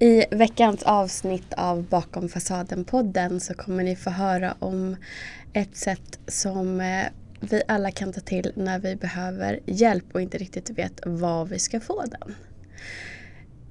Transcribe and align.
I 0.00 0.24
veckans 0.30 0.82
avsnitt 0.82 1.52
av 1.56 1.82
Bakom 1.82 2.28
fasaden-podden 2.28 3.40
så 3.40 3.54
kommer 3.54 3.84
ni 3.84 3.96
få 3.96 4.10
höra 4.10 4.54
om 4.58 4.96
ett 5.52 5.76
sätt 5.76 6.18
som 6.26 6.80
eh, 6.80 7.04
vi 7.40 7.62
alla 7.68 7.90
kan 7.90 8.12
ta 8.12 8.20
till 8.20 8.52
när 8.56 8.78
vi 8.78 8.96
behöver 8.96 9.60
hjälp 9.66 10.04
och 10.12 10.20
inte 10.20 10.38
riktigt 10.38 10.70
vet 10.70 11.00
var 11.04 11.44
vi 11.44 11.58
ska 11.58 11.80
få 11.80 12.04
den. 12.04 12.34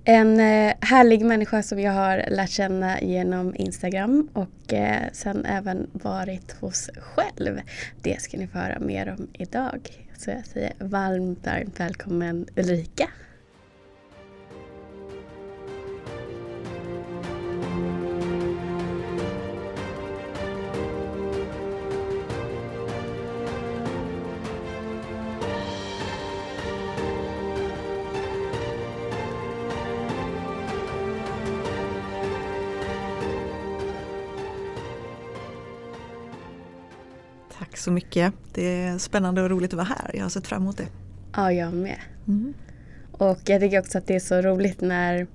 En 0.04 0.40
eh, 0.40 0.74
härlig 0.82 1.26
människa 1.26 1.64
som 1.64 1.80
jag 1.80 1.92
har 1.92 2.26
lärt 2.30 2.50
känna 2.50 3.02
genom 3.02 3.56
Instagram 3.56 4.30
och 4.34 4.74
eh, 4.74 5.04
sen 5.14 5.46
även 5.46 5.90
varit 5.94 6.52
hos 6.52 6.90
själv. 6.98 7.62
Det 8.02 8.22
ska 8.22 8.38
ni 8.38 8.48
få 8.48 8.58
höra 8.58 8.80
mer 8.80 9.16
om 9.20 9.28
idag. 9.34 10.08
Så 10.18 10.30
jag 10.30 10.46
säger 10.46 10.74
varmt, 10.80 11.46
varmt 11.46 11.80
välkommen 11.80 12.46
Ulrika. 12.56 13.10
Så 37.88 37.92
mycket. 37.92 38.34
Det 38.54 38.84
är 38.84 38.98
spännande 38.98 39.42
och 39.42 39.50
roligt 39.50 39.74
att 39.74 39.78
vara 39.78 39.88
här. 39.88 40.12
Jag 40.14 40.24
har 40.24 40.30
sett 40.30 40.48
fram 40.48 40.62
emot 40.62 40.78
det. 40.78 40.88
Ja, 41.36 41.52
jag 41.52 41.74
med. 41.74 42.00
Mm. 42.28 42.54
Och 43.12 43.40
jag 43.46 43.62
tycker 43.62 43.80
också 43.80 43.98
att 43.98 44.08
det 44.08 44.16
är 44.16 44.20
så 44.20 44.42
roligt 44.42 44.82
när, 44.82 45.28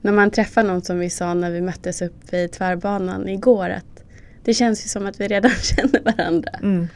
när 0.00 0.12
man 0.12 0.30
träffar 0.30 0.62
någon 0.62 0.82
som 0.82 0.98
vi 0.98 1.10
sa 1.10 1.34
när 1.34 1.50
vi 1.50 1.60
möttes 1.60 2.02
upp 2.02 2.32
vid 2.32 2.52
tvärbanan 2.52 3.28
igår. 3.28 3.70
Att 3.70 4.04
det 4.44 4.54
känns 4.54 4.84
ju 4.84 4.88
som 4.88 5.06
att 5.06 5.20
vi 5.20 5.28
redan 5.28 5.50
känner 5.62 6.02
varandra. 6.04 6.50
Mm. 6.62 6.86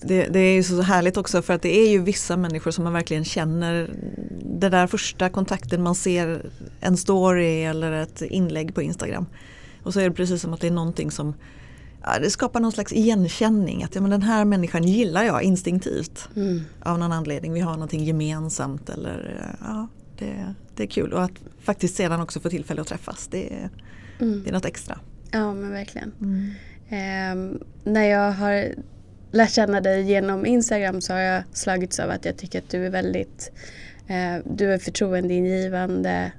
Det, 0.00 0.26
det, 0.26 0.38
är 0.38 0.54
ju 0.54 0.62
så 0.62 0.82
härligt 0.82 1.16
också 1.16 1.42
för 1.42 1.54
att 1.54 1.62
det 1.62 1.78
är 1.78 1.90
ju 1.90 2.02
vissa 2.02 2.36
människor 2.36 2.70
som 2.70 2.84
man 2.84 2.92
verkligen 2.92 3.24
känner 3.24 3.90
den 4.42 4.70
där 4.70 4.86
första 4.86 5.28
kontakten 5.28 5.82
man 5.82 5.94
ser 5.94 6.50
en 6.80 6.96
story 6.96 7.64
eller 7.64 7.92
ett 7.92 8.22
inlägg 8.22 8.74
på 8.74 8.82
Instagram. 8.82 9.26
Och 9.82 9.92
så 9.92 10.00
är 10.00 10.08
det 10.08 10.14
precis 10.14 10.42
som 10.42 10.54
att 10.54 10.60
det 10.60 10.66
är 10.66 10.70
någonting 10.70 11.10
som 11.10 11.34
det 12.20 12.30
skapar 12.30 12.60
någon 12.60 12.72
slags 12.72 12.92
igenkänning. 12.92 13.84
Att 13.84 13.94
ja, 13.94 14.00
men 14.00 14.10
den 14.10 14.22
här 14.22 14.44
människan 14.44 14.84
gillar 14.84 15.24
jag 15.24 15.42
instinktivt. 15.42 16.28
Mm. 16.36 16.60
Av 16.80 16.98
någon 16.98 17.12
anledning. 17.12 17.52
Vi 17.52 17.60
har 17.60 17.72
någonting 17.72 18.04
gemensamt. 18.04 18.88
Eller, 18.88 19.54
ja, 19.60 19.88
det, 20.18 20.54
det 20.76 20.82
är 20.82 20.86
kul. 20.86 21.12
Och 21.12 21.22
att 21.22 21.32
faktiskt 21.60 21.96
sedan 21.96 22.20
också 22.20 22.40
få 22.40 22.50
tillfälle 22.50 22.80
att 22.80 22.86
träffas. 22.86 23.26
Det, 23.26 23.54
är, 23.54 23.70
mm. 24.20 24.42
det 24.42 24.50
är 24.50 24.52
något 24.52 24.64
extra. 24.64 24.98
Ja 25.30 25.54
men 25.54 25.70
verkligen. 25.70 26.12
Mm. 26.20 26.50
Eh, 26.88 27.58
när 27.84 28.04
jag 28.04 28.32
har 28.32 28.74
lärt 29.30 29.52
känna 29.52 29.80
dig 29.80 30.02
genom 30.02 30.46
Instagram 30.46 31.00
så 31.00 31.12
har 31.12 31.20
jag 31.20 31.42
slagits 31.52 32.00
av 32.00 32.10
att 32.10 32.24
jag 32.24 32.36
tycker 32.36 32.58
att 32.58 32.70
du 32.70 32.86
är 32.86 32.90
väldigt 32.90 33.52
eh, 34.06 34.36
Du 34.44 34.72
är 34.72 34.78
förtroendeingivande. 34.78 36.32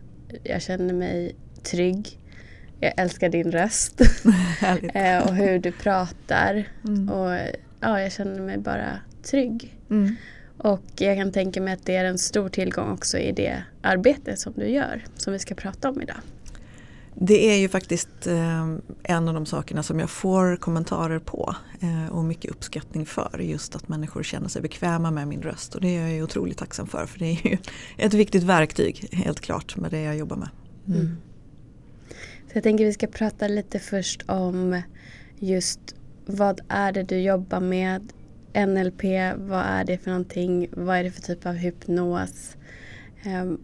Jag 0.43 0.61
känner 0.61 0.93
mig 0.93 1.35
trygg. 1.63 2.19
Jag 2.79 2.93
älskar 2.97 3.29
din 3.29 3.51
röst 3.51 4.01
eh, 4.93 5.27
och 5.27 5.35
hur 5.35 5.59
du 5.59 5.71
pratar. 5.71 6.67
Mm. 6.87 7.09
Och 7.09 7.39
ja, 7.79 8.01
Jag 8.01 8.11
känner 8.11 8.41
mig 8.41 8.57
bara 8.57 8.99
trygg. 9.23 9.77
Mm. 9.89 10.15
Och 10.57 10.85
jag 10.97 11.17
kan 11.17 11.31
tänka 11.31 11.61
mig 11.61 11.73
att 11.73 11.85
det 11.85 11.95
är 11.95 12.05
en 12.05 12.17
stor 12.17 12.49
tillgång 12.49 12.91
också 12.91 13.17
i 13.17 13.31
det 13.31 13.63
arbete 13.81 14.37
som 14.37 14.53
du 14.55 14.69
gör, 14.69 15.05
som 15.15 15.33
vi 15.33 15.39
ska 15.39 15.55
prata 15.55 15.89
om 15.89 16.01
idag. 16.01 16.17
Det 17.19 17.53
är 17.53 17.57
ju 17.57 17.69
faktiskt 17.69 18.27
eh, 18.27 18.67
en 19.03 19.27
av 19.27 19.33
de 19.33 19.45
sakerna 19.45 19.83
som 19.83 19.99
jag 19.99 20.09
får 20.09 20.55
kommentarer 20.55 21.19
på 21.19 21.55
eh, 21.79 22.15
och 22.15 22.23
mycket 22.23 22.51
uppskattning 22.51 23.05
för. 23.05 23.39
Just 23.39 23.75
att 23.75 23.87
människor 23.87 24.23
känner 24.23 24.49
sig 24.49 24.61
bekväma 24.61 25.11
med 25.11 25.27
min 25.27 25.41
röst 25.41 25.75
och 25.75 25.81
det 25.81 25.97
är 25.97 26.07
jag 26.07 26.23
otroligt 26.23 26.57
tacksam 26.57 26.87
för. 26.87 27.05
För 27.05 27.19
det 27.19 27.25
är 27.25 27.49
ju 27.49 27.57
ett 27.97 28.13
viktigt 28.13 28.43
verktyg 28.43 29.09
helt 29.11 29.39
klart 29.39 29.77
med 29.77 29.91
det 29.91 30.01
jag 30.01 30.17
jobbar 30.17 30.37
med. 30.37 30.49
Mm. 30.87 31.17
Mm. 32.57 32.63
Så 32.63 32.67
jag 32.67 32.71
tänker 32.71 32.85
vi 32.85 32.93
ska 32.93 33.07
prata 33.07 33.47
lite 33.47 33.79
först 33.79 34.23
om 34.27 34.81
just 35.39 35.95
vad 36.25 36.61
är 36.67 36.91
det 36.91 37.03
du 37.03 37.21
jobbar 37.21 37.59
med? 37.59 38.13
NLP, 38.53 39.03
vad 39.37 39.65
är 39.65 39.83
det 39.83 39.97
för 39.97 40.09
någonting? 40.09 40.69
Vad 40.71 40.97
är 40.97 41.03
det 41.03 41.11
för 41.11 41.21
typ 41.21 41.45
av 41.45 41.53
hypnos? 41.53 42.57
Um, 43.25 43.61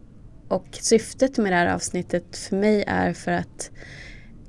och 0.48 0.68
syftet 0.72 1.38
med 1.38 1.52
det 1.52 1.56
här 1.56 1.74
avsnittet 1.74 2.38
för 2.38 2.56
mig 2.56 2.84
är 2.88 3.14
för 3.14 3.32
att 3.32 3.72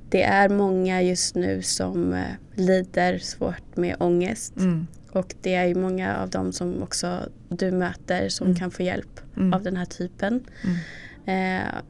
det 0.09 0.23
är 0.23 0.49
många 0.49 1.01
just 1.01 1.35
nu 1.35 1.61
som 1.61 2.13
uh, 2.13 2.25
lider 2.55 3.17
svårt 3.17 3.75
med 3.75 3.95
ångest. 3.99 4.57
Mm. 4.57 4.87
Och 5.11 5.35
det 5.41 5.55
är 5.55 5.65
ju 5.65 5.75
många 5.75 6.17
av 6.17 6.29
dem 6.29 6.51
som 6.51 6.83
också 6.83 7.29
du 7.49 7.71
möter 7.71 8.29
som 8.29 8.47
mm. 8.47 8.59
kan 8.59 8.71
få 8.71 8.83
hjälp 8.83 9.19
mm. 9.37 9.53
av 9.53 9.63
den 9.63 9.77
här 9.77 9.85
typen. 9.85 10.43
Uh, 11.27 11.81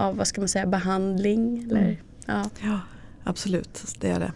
av 0.00 0.16
vad 0.16 0.26
ska 0.26 0.40
man 0.40 0.48
säga, 0.48 0.66
behandling. 0.66 1.62
Eller, 1.62 1.82
mm. 1.82 1.96
ja. 2.26 2.44
ja, 2.62 2.80
absolut, 3.24 3.96
det 4.00 4.08
är 4.08 4.20
det. 4.20 4.32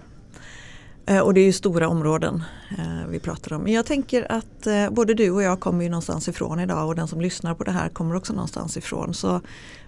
Eh, 1.06 1.18
och 1.18 1.34
det 1.34 1.40
är 1.40 1.44
ju 1.44 1.52
stora 1.52 1.88
områden 1.88 2.42
eh, 2.78 3.06
vi 3.08 3.20
pratar 3.20 3.56
om. 3.56 3.62
Men 3.62 3.72
jag 3.72 3.86
tänker 3.86 4.32
att 4.32 4.66
eh, 4.66 4.90
både 4.90 5.14
du 5.14 5.30
och 5.30 5.42
jag 5.42 5.60
kommer 5.60 5.84
ju 5.84 5.90
någonstans 5.90 6.28
ifrån 6.28 6.60
idag 6.60 6.88
och 6.88 6.94
den 6.94 7.08
som 7.08 7.20
lyssnar 7.20 7.54
på 7.54 7.64
det 7.64 7.70
här 7.70 7.88
kommer 7.88 8.14
också 8.14 8.32
någonstans 8.32 8.76
ifrån. 8.76 9.14
Så 9.14 9.40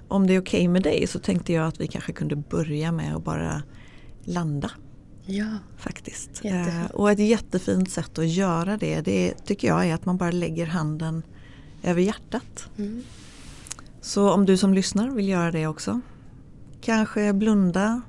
om 0.09 0.27
det 0.27 0.35
är 0.35 0.41
okej 0.41 0.59
okay 0.59 0.69
med 0.69 0.83
dig 0.83 1.07
så 1.07 1.19
tänkte 1.19 1.53
jag 1.53 1.67
att 1.67 1.81
vi 1.81 1.87
kanske 1.87 2.13
kunde 2.13 2.37
börja 2.37 2.93
med 2.93 3.17
att 3.17 3.25
bara 3.25 3.63
landa. 4.25 4.71
Ja, 5.25 5.59
faktiskt. 5.77 6.45
Jättefint. 6.45 6.91
Och 6.91 7.11
ett 7.11 7.19
jättefint 7.19 7.91
sätt 7.91 8.19
att 8.19 8.29
göra 8.29 8.77
det, 8.77 9.01
det 9.01 9.35
tycker 9.47 9.69
jag 9.69 9.87
är 9.87 9.95
att 9.95 10.05
man 10.05 10.17
bara 10.17 10.31
lägger 10.31 10.67
handen 10.67 11.23
över 11.83 12.03
hjärtat. 12.03 12.69
Mm. 12.79 13.03
Så 14.07 14.31
om 14.31 14.47
du 14.47 14.57
som 14.57 14.75
lyssnar 14.75 15.11
vill 15.11 15.29
göra 15.29 15.51
det 15.51 15.67
också. 15.67 16.01
Kanske 16.81 17.33
blunda 17.33 18.01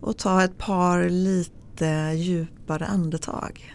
och 0.00 0.18
ta 0.18 0.44
ett 0.44 0.58
par 0.58 1.08
lite 1.08 2.12
djupare 2.16 2.86
andetag. 2.86 3.74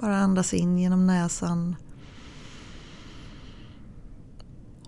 Bara 0.00 0.16
andas 0.16 0.54
in 0.54 0.78
genom 0.78 1.06
näsan. 1.06 1.76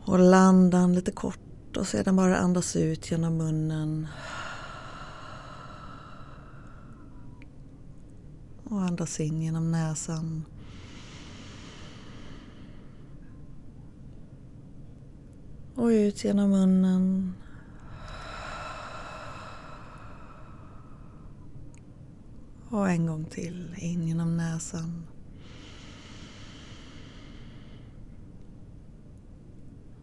Håll 0.01 0.35
andan 0.35 0.95
lite 0.95 1.13
kort 1.13 1.77
och 1.77 1.87
sedan 1.87 2.17
bara 2.17 2.37
andas 2.37 2.77
ut 2.77 3.11
genom 3.11 3.37
munnen. 3.37 4.09
Och 8.65 8.83
andas 8.83 9.21
in 9.21 9.43
genom 9.43 9.71
näsan. 9.71 10.45
Och 15.75 15.87
ut 15.87 16.25
genom 16.25 16.51
munnen. 16.51 17.35
Och 22.69 22.91
en 22.91 23.07
gång 23.07 23.25
till. 23.25 23.75
In 23.79 24.09
genom 24.09 24.37
näsan. 24.37 25.07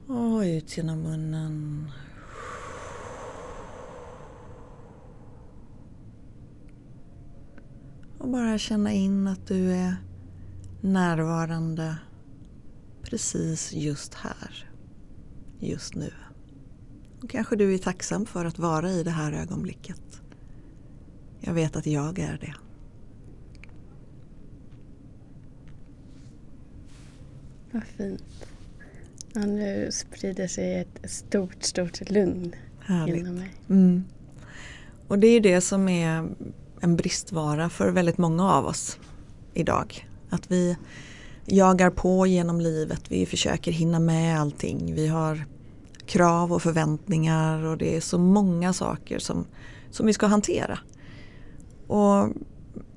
Och 0.07 0.39
ut 0.39 0.77
genom 0.77 0.99
munnen. 0.99 1.91
Och 8.17 8.29
bara 8.29 8.57
känna 8.57 8.93
in 8.93 9.27
att 9.27 9.47
du 9.47 9.71
är 9.71 9.95
närvarande 10.81 11.97
precis 13.03 13.73
just 13.73 14.13
här 14.13 14.68
just 15.59 15.95
nu. 15.95 16.11
Och 17.21 17.29
kanske 17.29 17.55
du 17.55 17.73
är 17.73 17.77
tacksam 17.77 18.25
för 18.25 18.45
att 18.45 18.59
vara 18.59 18.91
i 18.91 19.03
det 19.03 19.11
här 19.11 19.33
ögonblicket. 19.33 20.21
Jag 21.39 21.53
vet 21.53 21.75
att 21.75 21.85
jag 21.85 22.19
är 22.19 22.37
det. 22.41 22.53
Vad 27.71 27.83
fint. 27.83 28.23
Ja, 29.33 29.41
nu 29.41 29.89
sprider 29.91 30.47
sig 30.47 30.79
ett 30.79 31.11
stort, 31.11 31.63
stort 31.63 32.09
lugn 32.09 32.55
Härligt. 32.79 33.17
inom 33.17 33.35
mig. 33.35 33.53
Mm. 33.69 34.03
Och 35.07 35.19
det 35.19 35.27
är 35.27 35.41
det 35.41 35.61
som 35.61 35.89
är 35.89 36.29
en 36.81 36.95
bristvara 36.95 37.69
för 37.69 37.91
väldigt 37.91 38.17
många 38.17 38.51
av 38.51 38.65
oss 38.65 38.99
idag. 39.53 40.07
Att 40.29 40.51
vi 40.51 40.77
jagar 41.45 41.89
på 41.89 42.27
genom 42.27 42.61
livet. 42.61 43.11
Vi 43.11 43.25
försöker 43.25 43.71
hinna 43.71 43.99
med 43.99 44.39
allting. 44.39 44.95
Vi 44.95 45.07
har 45.07 45.45
krav 46.09 46.53
och 46.53 46.61
förväntningar 46.61 47.65
och 47.65 47.77
det 47.77 47.95
är 47.95 48.01
så 48.01 48.17
många 48.17 48.73
saker 48.73 49.19
som, 49.19 49.45
som 49.91 50.05
vi 50.05 50.13
ska 50.13 50.27
hantera. 50.27 50.79
Och 51.87 52.29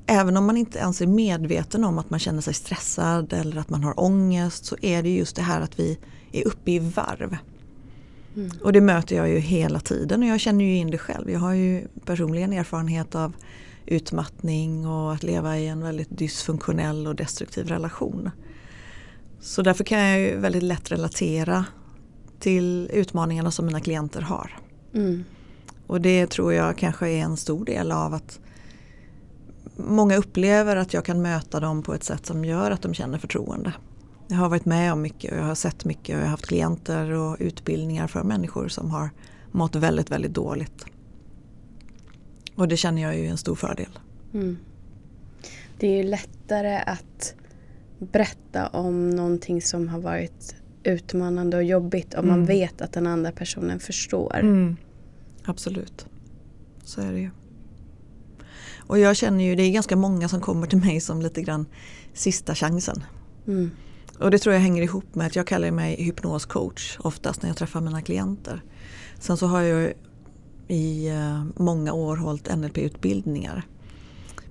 även 0.06 0.36
om 0.36 0.46
man 0.46 0.56
inte 0.56 0.78
ens 0.78 1.00
är 1.00 1.06
medveten 1.06 1.84
om 1.84 1.98
att 1.98 2.10
man 2.10 2.20
känner 2.20 2.40
sig 2.40 2.54
stressad 2.54 3.32
eller 3.32 3.56
att 3.56 3.70
man 3.70 3.84
har 3.84 4.00
ångest 4.00 4.64
så 4.64 4.76
är 4.82 5.02
det 5.02 5.08
just 5.08 5.36
det 5.36 5.42
här 5.42 5.60
att 5.60 5.78
vi 5.78 5.98
är 6.32 6.46
uppe 6.46 6.70
i 6.70 6.78
varv. 6.78 7.36
Mm. 8.36 8.50
Och 8.62 8.72
det 8.72 8.80
möter 8.80 9.16
jag 9.16 9.28
ju 9.28 9.38
hela 9.38 9.80
tiden 9.80 10.22
och 10.22 10.28
jag 10.28 10.40
känner 10.40 10.64
ju 10.64 10.76
in 10.76 10.90
det 10.90 10.98
själv. 10.98 11.30
Jag 11.30 11.40
har 11.40 11.52
ju 11.52 11.88
personligen 12.04 12.52
erfarenhet 12.52 13.14
av 13.14 13.32
utmattning 13.86 14.86
och 14.86 15.12
att 15.12 15.22
leva 15.22 15.58
i 15.58 15.68
en 15.68 15.82
väldigt 15.82 16.18
dysfunktionell 16.18 17.06
och 17.06 17.14
destruktiv 17.14 17.66
relation. 17.66 18.30
Så 19.40 19.62
därför 19.62 19.84
kan 19.84 20.00
jag 20.00 20.20
ju 20.20 20.36
väldigt 20.36 20.62
lätt 20.62 20.92
relatera 20.92 21.64
till 22.42 22.90
utmaningarna 22.92 23.50
som 23.50 23.66
mina 23.66 23.80
klienter 23.80 24.20
har. 24.20 24.58
Mm. 24.94 25.24
Och 25.86 26.00
det 26.00 26.26
tror 26.26 26.52
jag 26.52 26.78
kanske 26.78 27.08
är 27.08 27.22
en 27.22 27.36
stor 27.36 27.64
del 27.64 27.92
av 27.92 28.14
att 28.14 28.40
många 29.76 30.16
upplever 30.16 30.76
att 30.76 30.94
jag 30.94 31.04
kan 31.04 31.22
möta 31.22 31.60
dem 31.60 31.82
på 31.82 31.94
ett 31.94 32.04
sätt 32.04 32.26
som 32.26 32.44
gör 32.44 32.70
att 32.70 32.82
de 32.82 32.94
känner 32.94 33.18
förtroende. 33.18 33.72
Jag 34.28 34.36
har 34.36 34.48
varit 34.48 34.64
med 34.64 34.92
om 34.92 35.02
mycket 35.02 35.32
och 35.32 35.38
jag 35.38 35.44
har 35.44 35.54
sett 35.54 35.84
mycket 35.84 36.14
och 36.14 36.20
jag 36.20 36.26
har 36.26 36.30
haft 36.30 36.46
klienter 36.46 37.10
och 37.10 37.36
utbildningar 37.40 38.06
för 38.06 38.22
människor 38.22 38.68
som 38.68 38.90
har 38.90 39.10
mått 39.50 39.76
väldigt, 39.76 40.10
väldigt 40.10 40.34
dåligt. 40.34 40.84
Och 42.54 42.68
det 42.68 42.76
känner 42.76 43.02
jag 43.02 43.14
är 43.14 43.30
en 43.30 43.36
stor 43.36 43.54
fördel. 43.54 43.98
Mm. 44.34 44.58
Det 45.78 45.86
är 45.86 45.96
ju 45.96 46.10
lättare 46.10 46.76
att 46.76 47.34
berätta 47.98 48.68
om 48.68 49.10
någonting 49.10 49.62
som 49.62 49.88
har 49.88 50.00
varit 50.00 50.61
utmanande 50.84 51.56
och 51.56 51.64
jobbigt 51.64 52.14
om 52.14 52.25
mm. 52.25 52.31
man 52.38 52.46
vet 52.46 52.81
att 52.81 52.93
den 52.93 53.06
andra 53.06 53.32
personen 53.32 53.81
förstår. 53.81 54.38
Mm. 54.40 54.76
Absolut, 55.44 56.06
så 56.84 57.00
är 57.00 57.12
det 57.12 57.20
ju. 57.20 57.31
Och 58.87 58.99
jag 58.99 59.17
känner 59.17 59.44
ju, 59.44 59.55
det 59.55 59.62
är 59.62 59.70
ganska 59.70 59.96
många 59.96 60.29
som 60.29 60.40
kommer 60.40 60.67
till 60.67 60.79
mig 60.79 61.00
som 61.00 61.23
lite 61.23 61.43
grann 61.43 61.67
sista 62.12 62.55
chansen. 62.55 63.05
Mm. 63.46 63.70
Och 64.19 64.31
det 64.31 64.38
tror 64.38 64.55
jag 64.55 64.61
hänger 64.61 64.82
ihop 64.82 65.14
med 65.14 65.26
att 65.26 65.37
jag 65.37 65.46
kallar 65.46 65.70
mig 65.70 66.02
hypnoscoach 66.02 66.99
oftast 67.00 67.43
när 67.43 67.50
jag 67.50 67.56
träffar 67.56 67.81
mina 67.81 68.02
klienter. 68.02 68.62
Sen 69.19 69.37
så 69.37 69.46
har 69.46 69.62
jag 69.62 69.93
i 70.69 71.08
eh, 71.08 71.44
många 71.56 71.93
år 71.93 72.17
hållit 72.17 72.56
NLP-utbildningar. 72.56 73.67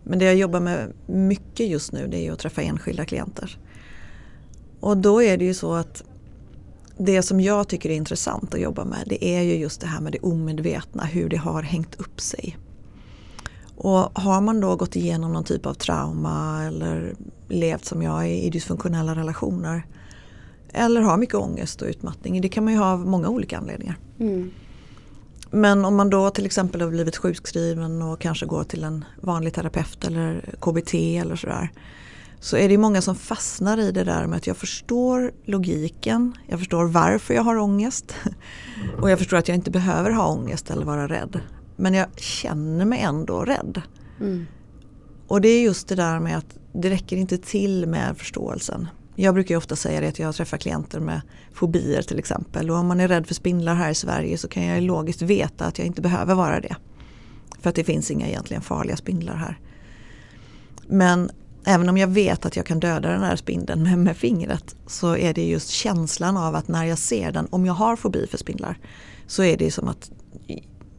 Men 0.04 0.20
det 0.20 0.26
jag 0.26 0.36
jobbar 0.36 0.60
med 0.60 0.94
mycket 1.06 1.68
just 1.68 1.92
nu 1.92 2.08
det 2.08 2.28
är 2.28 2.32
att 2.32 2.40
träffa 2.40 2.62
enskilda 2.62 3.06
klienter. 3.06 3.58
Och 4.80 4.98
då 4.98 5.22
är 5.22 5.38
det 5.38 5.46
ju 5.46 5.54
så 5.54 5.74
att 5.74 6.04
det 6.98 7.22
som 7.22 7.42
jag 7.42 7.68
tycker 7.68 7.90
är 7.90 7.96
intressant 7.96 8.54
att 8.54 8.62
jobba 8.62 8.86
med 8.86 9.04
det 9.06 9.26
är 9.26 9.42
ju 9.42 9.56
just 9.56 9.82
det 9.82 9.88
här 9.88 10.02
med 10.02 10.12
det 10.12 10.20
omedvetna, 10.20 11.04
hur 11.04 11.30
det 11.30 11.38
har 11.38 11.62
hängt 11.62 11.96
upp 11.96 12.22
sig. 12.22 12.58
Och 13.76 14.20
har 14.22 14.42
man 14.42 14.60
då 14.60 14.76
gått 14.76 14.96
igenom 14.96 15.34
någon 15.34 15.44
typ 15.44 15.66
av 15.66 15.74
trauma 15.74 16.64
eller 16.64 17.16
levt 17.48 17.86
som 17.86 18.02
jag 18.02 18.32
i 18.32 18.50
dysfunktionella 18.50 19.16
relationer 19.16 19.86
eller 20.74 21.02
har 21.02 21.18
mycket 21.18 21.36
ångest 21.36 21.82
och 21.82 21.88
utmattning, 21.88 22.42
det 22.42 22.50
kan 22.50 22.64
man 22.64 22.74
ju 22.74 22.80
ha 22.80 22.92
av 22.92 23.00
många 23.08 23.30
olika 23.30 23.58
anledningar. 23.58 23.98
Mm. 24.20 24.52
Men 25.52 25.86
om 25.86 25.96
man 25.96 26.10
då 26.10 26.30
till 26.30 26.46
exempel 26.46 26.82
har 26.82 26.90
blivit 26.90 27.18
sjukskriven 27.18 28.02
och 28.02 28.20
kanske 28.20 28.46
går 28.46 28.64
till 28.64 28.84
en 28.84 29.06
vanlig 29.22 29.54
terapeut 29.54 30.06
eller 30.06 30.56
KBT 30.60 30.94
eller 30.94 31.36
sådär. 31.36 31.72
Så 32.44 32.58
är 32.58 32.70
det 32.70 32.78
många 32.78 33.02
som 33.02 33.16
fastnar 33.16 33.78
i 33.78 33.92
det 33.92 34.04
där 34.04 34.28
med 34.28 34.38
att 34.38 34.48
jag 34.48 34.58
förstår 34.58 35.32
logiken, 35.46 36.34
jag 36.48 36.60
förstår 36.60 36.86
varför 36.86 37.34
jag 37.34 37.44
har 37.44 37.58
ångest 37.58 38.16
och 39.02 39.10
jag 39.10 39.20
förstår 39.20 39.38
att 39.38 39.48
jag 39.48 39.56
inte 39.56 39.72
behöver 39.72 40.12
ha 40.12 40.28
ångest 40.28 40.72
eller 40.72 40.86
vara 40.86 41.08
rädd. 41.08 41.40
Men 41.76 41.94
jag 41.94 42.20
känner 42.20 42.86
mig 42.86 43.00
ändå 43.00 43.46
rädd. 43.46 43.82
Mm. 44.20 44.46
Och 45.28 45.42
det 45.42 45.48
är 45.48 45.62
just 45.62 45.88
det 45.88 45.96
där 45.96 46.20
med 46.20 46.38
att 46.38 46.58
det 46.74 46.90
räcker 46.90 47.18
inte 47.18 47.38
till 47.38 47.88
med 47.88 48.18
förståelsen. 48.18 48.88
Jag 49.16 49.34
brukar 49.34 49.58
ofta 49.58 49.76
säga 49.76 50.02
det 50.02 50.08
att 50.08 50.20
jag 50.20 50.36
träffar 50.36 50.58
klienter 50.58 51.00
med 51.00 51.22
fobier 51.54 52.02
till 52.02 52.20
exempel. 52.20 52.72
Och 52.72 52.78
om 52.78 52.88
man 52.88 53.00
är 53.00 53.08
rädd 53.08 53.28
för 53.28 53.34
spindlar 53.34 53.76
här 53.76 53.90
i 53.90 53.96
Sverige 53.96 54.38
så 54.38 54.48
kan 54.48 54.66
jag 54.66 54.84
logiskt 54.84 55.22
veta 55.22 55.66
att 55.66 55.78
jag 55.78 55.88
inte 55.88 56.02
behöver 56.02 56.36
vara 56.36 56.60
det. 56.60 56.76
För 57.60 57.70
att 57.70 57.76
det 57.76 57.84
finns 57.84 58.12
inga 58.12 58.28
egentligen 58.28 58.62
farliga 58.62 58.96
spindlar 58.96 59.36
här. 59.36 59.60
Men 60.88 61.32
även 61.66 61.90
om 61.90 61.98
jag 61.98 62.08
vet 62.08 62.46
att 62.46 62.56
jag 62.56 62.66
kan 62.66 62.80
döda 62.80 63.10
den 63.10 63.24
här 63.24 63.36
spindeln 63.36 63.84
med, 63.84 63.98
med 63.98 64.18
fingret 64.18 64.76
så 64.88 65.18
är 65.18 65.34
det 65.34 65.46
just 65.46 65.70
känslan 65.70 66.38
av 66.38 66.56
att 66.56 66.68
när 66.68 66.86
jag 66.86 66.98
ser 66.98 67.32
den, 67.32 67.48
om 67.50 67.66
jag 67.66 67.74
har 67.74 67.96
fobi 67.96 68.28
för 68.28 68.38
spindlar, 68.38 68.80
så 69.28 69.44
är 69.44 69.58
det 69.58 69.72
som 69.72 69.88
att 69.88 70.12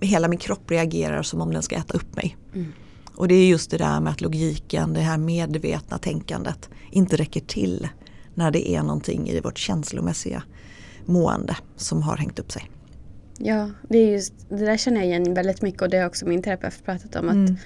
hela 0.00 0.28
min 0.28 0.38
kropp 0.38 0.70
reagerar 0.70 1.22
som 1.22 1.40
om 1.40 1.52
den 1.52 1.62
ska 1.62 1.76
äta 1.76 1.94
upp 1.94 2.16
mig. 2.16 2.36
Mm. 2.54 2.72
Och 3.14 3.28
det 3.28 3.34
är 3.34 3.46
just 3.46 3.70
det 3.70 3.78
där 3.78 4.00
med 4.00 4.12
att 4.12 4.20
logiken, 4.20 4.92
det 4.92 5.00
här 5.00 5.18
medvetna 5.18 5.98
tänkandet 5.98 6.70
inte 6.90 7.16
räcker 7.16 7.40
till 7.40 7.88
när 8.34 8.50
det 8.50 8.70
är 8.70 8.82
någonting 8.82 9.28
i 9.28 9.40
vårt 9.40 9.58
känslomässiga 9.58 10.42
mående 11.04 11.56
som 11.76 12.02
har 12.02 12.16
hängt 12.16 12.38
upp 12.38 12.52
sig. 12.52 12.70
Ja, 13.38 13.70
det, 13.88 13.98
är 13.98 14.12
just, 14.12 14.34
det 14.48 14.66
där 14.66 14.76
känner 14.76 14.96
jag 14.96 15.06
igen 15.06 15.34
väldigt 15.34 15.62
mycket 15.62 15.82
och 15.82 15.90
det 15.90 15.98
har 15.98 16.06
också 16.06 16.26
min 16.26 16.42
terapeut 16.42 16.84
pratat 16.84 17.16
om. 17.16 17.28
Mm. 17.28 17.56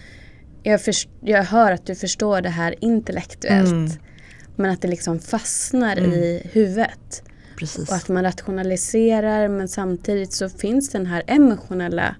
Jag, 0.70 0.82
för, 0.82 0.94
jag 1.20 1.42
hör 1.42 1.72
att 1.72 1.86
du 1.86 1.94
förstår 1.94 2.40
det 2.40 2.48
här 2.48 2.74
intellektuellt 2.80 3.70
mm. 3.70 3.90
men 4.56 4.70
att 4.70 4.82
det 4.82 4.88
liksom 4.88 5.18
fastnar 5.18 5.96
mm. 5.96 6.12
i 6.12 6.50
huvudet. 6.52 7.22
Precis. 7.56 7.88
Och 7.88 7.96
att 7.96 8.08
man 8.08 8.22
rationaliserar 8.22 9.48
men 9.48 9.68
samtidigt 9.68 10.32
så 10.32 10.48
finns 10.48 10.90
den 10.90 11.06
här 11.06 11.22
emotionella 11.26 12.16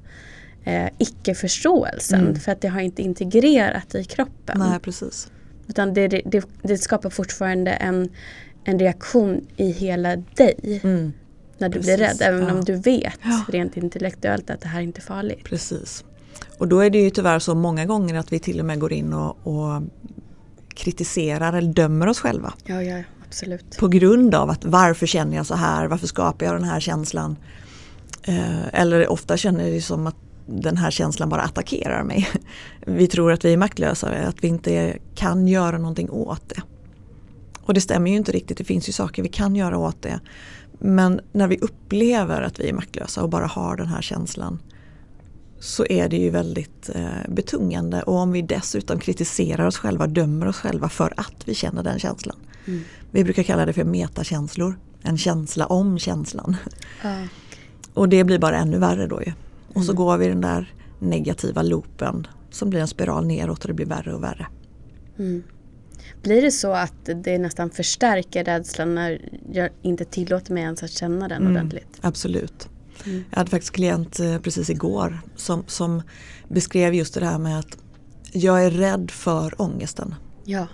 eh, 0.64 0.88
icke-förståelsen 0.98 2.20
mm. 2.20 2.36
för 2.36 2.52
att 2.52 2.60
det 2.60 2.68
har 2.68 2.80
inte 2.80 3.02
integrerat 3.02 3.94
i 3.94 4.04
kroppen. 4.04 4.58
Nej, 4.58 4.78
precis. 4.78 5.30
Utan 5.68 5.94
det, 5.94 6.08
det, 6.08 6.44
det 6.62 6.78
skapar 6.78 7.10
fortfarande 7.10 7.70
en, 7.70 8.08
en 8.64 8.78
reaktion 8.78 9.46
i 9.56 9.70
hela 9.70 10.16
dig. 10.16 10.80
Mm. 10.84 11.12
När 11.58 11.68
du 11.68 11.78
Precis, 11.78 11.96
blir 11.96 12.06
rädd, 12.06 12.16
även 12.20 12.42
ja. 12.42 12.54
om 12.54 12.64
du 12.64 12.74
vet 12.74 13.18
ja. 13.22 13.44
rent 13.48 13.76
intellektuellt 13.76 14.50
att 14.50 14.60
det 14.60 14.68
här 14.68 14.80
inte 14.80 14.98
är 14.98 15.02
farligt. 15.02 15.44
Precis. 15.44 16.04
Och 16.58 16.68
då 16.68 16.80
är 16.80 16.90
det 16.90 16.98
ju 16.98 17.10
tyvärr 17.10 17.38
så 17.38 17.54
många 17.54 17.84
gånger 17.84 18.14
att 18.14 18.32
vi 18.32 18.38
till 18.38 18.60
och 18.60 18.66
med 18.66 18.80
går 18.80 18.92
in 18.92 19.12
och, 19.12 19.36
och 19.42 19.82
kritiserar 20.74 21.52
eller 21.52 21.72
dömer 21.72 22.06
oss 22.06 22.20
själva. 22.20 22.54
Ja, 22.64 22.82
ja, 22.82 23.02
absolut. 23.26 23.76
På 23.78 23.88
grund 23.88 24.34
av 24.34 24.50
att 24.50 24.64
varför 24.64 25.06
känner 25.06 25.36
jag 25.36 25.46
så 25.46 25.54
här, 25.54 25.86
varför 25.86 26.06
skapar 26.06 26.46
jag 26.46 26.54
den 26.54 26.64
här 26.64 26.80
känslan? 26.80 27.36
Eh, 28.22 28.74
eller 28.80 29.08
ofta 29.08 29.36
känner 29.36 29.70
det 29.70 29.80
som 29.82 30.06
att 30.06 30.16
den 30.46 30.76
här 30.76 30.90
känslan 30.90 31.28
bara 31.28 31.42
attackerar 31.42 32.02
mig. 32.02 32.28
Vi 32.86 33.06
tror 33.06 33.32
att 33.32 33.44
vi 33.44 33.52
är 33.52 33.56
maktlösa, 33.56 34.08
att 34.08 34.44
vi 34.44 34.48
inte 34.48 34.98
kan 35.14 35.48
göra 35.48 35.78
någonting 35.78 36.10
åt 36.10 36.48
det. 36.48 36.62
Och 37.62 37.74
det 37.74 37.80
stämmer 37.80 38.10
ju 38.10 38.16
inte 38.16 38.32
riktigt, 38.32 38.58
det 38.58 38.64
finns 38.64 38.88
ju 38.88 38.92
saker 38.92 39.22
vi 39.22 39.28
kan 39.28 39.56
göra 39.56 39.78
åt 39.78 40.02
det. 40.02 40.20
Men 40.78 41.20
när 41.32 41.48
vi 41.48 41.58
upplever 41.58 42.42
att 42.42 42.60
vi 42.60 42.68
är 42.68 42.72
maktlösa 42.72 43.22
och 43.22 43.28
bara 43.28 43.46
har 43.46 43.76
den 43.76 43.86
här 43.86 44.02
känslan 44.02 44.58
så 45.60 45.86
är 45.86 46.08
det 46.08 46.16
ju 46.16 46.30
väldigt 46.30 46.90
eh, 46.94 47.08
betungande 47.28 48.02
och 48.02 48.14
om 48.14 48.32
vi 48.32 48.42
dessutom 48.42 48.98
kritiserar 48.98 49.66
oss 49.66 49.76
själva, 49.76 50.06
dömer 50.06 50.48
oss 50.48 50.56
själva 50.56 50.88
för 50.88 51.12
att 51.16 51.42
vi 51.44 51.54
känner 51.54 51.82
den 51.82 51.98
känslan. 51.98 52.36
Mm. 52.66 52.82
Vi 53.10 53.24
brukar 53.24 53.42
kalla 53.42 53.66
det 53.66 53.72
för 53.72 53.84
metakänslor, 53.84 54.78
en 55.02 55.18
känsla 55.18 55.66
om 55.66 55.98
känslan. 55.98 56.56
Mm. 57.02 57.28
Och 57.94 58.08
det 58.08 58.24
blir 58.24 58.38
bara 58.38 58.56
ännu 58.56 58.78
värre 58.78 59.06
då 59.06 59.22
ju. 59.22 59.32
Och 59.74 59.84
så 59.84 59.92
mm. 59.92 59.96
går 59.96 60.16
vi 60.16 60.26
i 60.26 60.28
den 60.28 60.40
där 60.40 60.74
negativa 60.98 61.62
loopen 61.62 62.26
som 62.50 62.70
blir 62.70 62.80
en 62.80 62.88
spiral 62.88 63.26
neråt 63.26 63.62
och 63.62 63.68
det 63.68 63.74
blir 63.74 63.86
värre 63.86 64.14
och 64.14 64.22
värre. 64.22 64.46
Mm. 65.18 65.42
Blir 66.22 66.42
det 66.42 66.50
så 66.50 66.72
att 66.72 67.10
det 67.24 67.38
nästan 67.38 67.70
förstärker 67.70 68.44
rädslan 68.44 68.94
när 68.94 69.30
jag 69.52 69.70
inte 69.82 70.04
tillåter 70.04 70.52
mig 70.52 70.62
ens 70.62 70.82
att 70.82 70.90
känna 70.90 71.28
den 71.28 71.42
mm, 71.42 71.52
ordentligt? 71.52 71.98
Absolut. 72.00 72.68
Mm. 73.04 73.24
Jag 73.30 73.38
hade 73.38 73.50
faktiskt 73.50 73.72
klient 73.72 74.20
eh, 74.20 74.38
precis 74.38 74.70
igår 74.70 75.20
som, 75.36 75.64
som 75.66 76.02
beskrev 76.48 76.94
just 76.94 77.14
det 77.14 77.26
här 77.26 77.38
med 77.38 77.58
att 77.58 77.78
jag 78.32 78.64
är 78.64 78.70
rädd 78.70 79.10
för 79.10 79.62
ångesten. 79.62 80.14
Ja. 80.44 80.66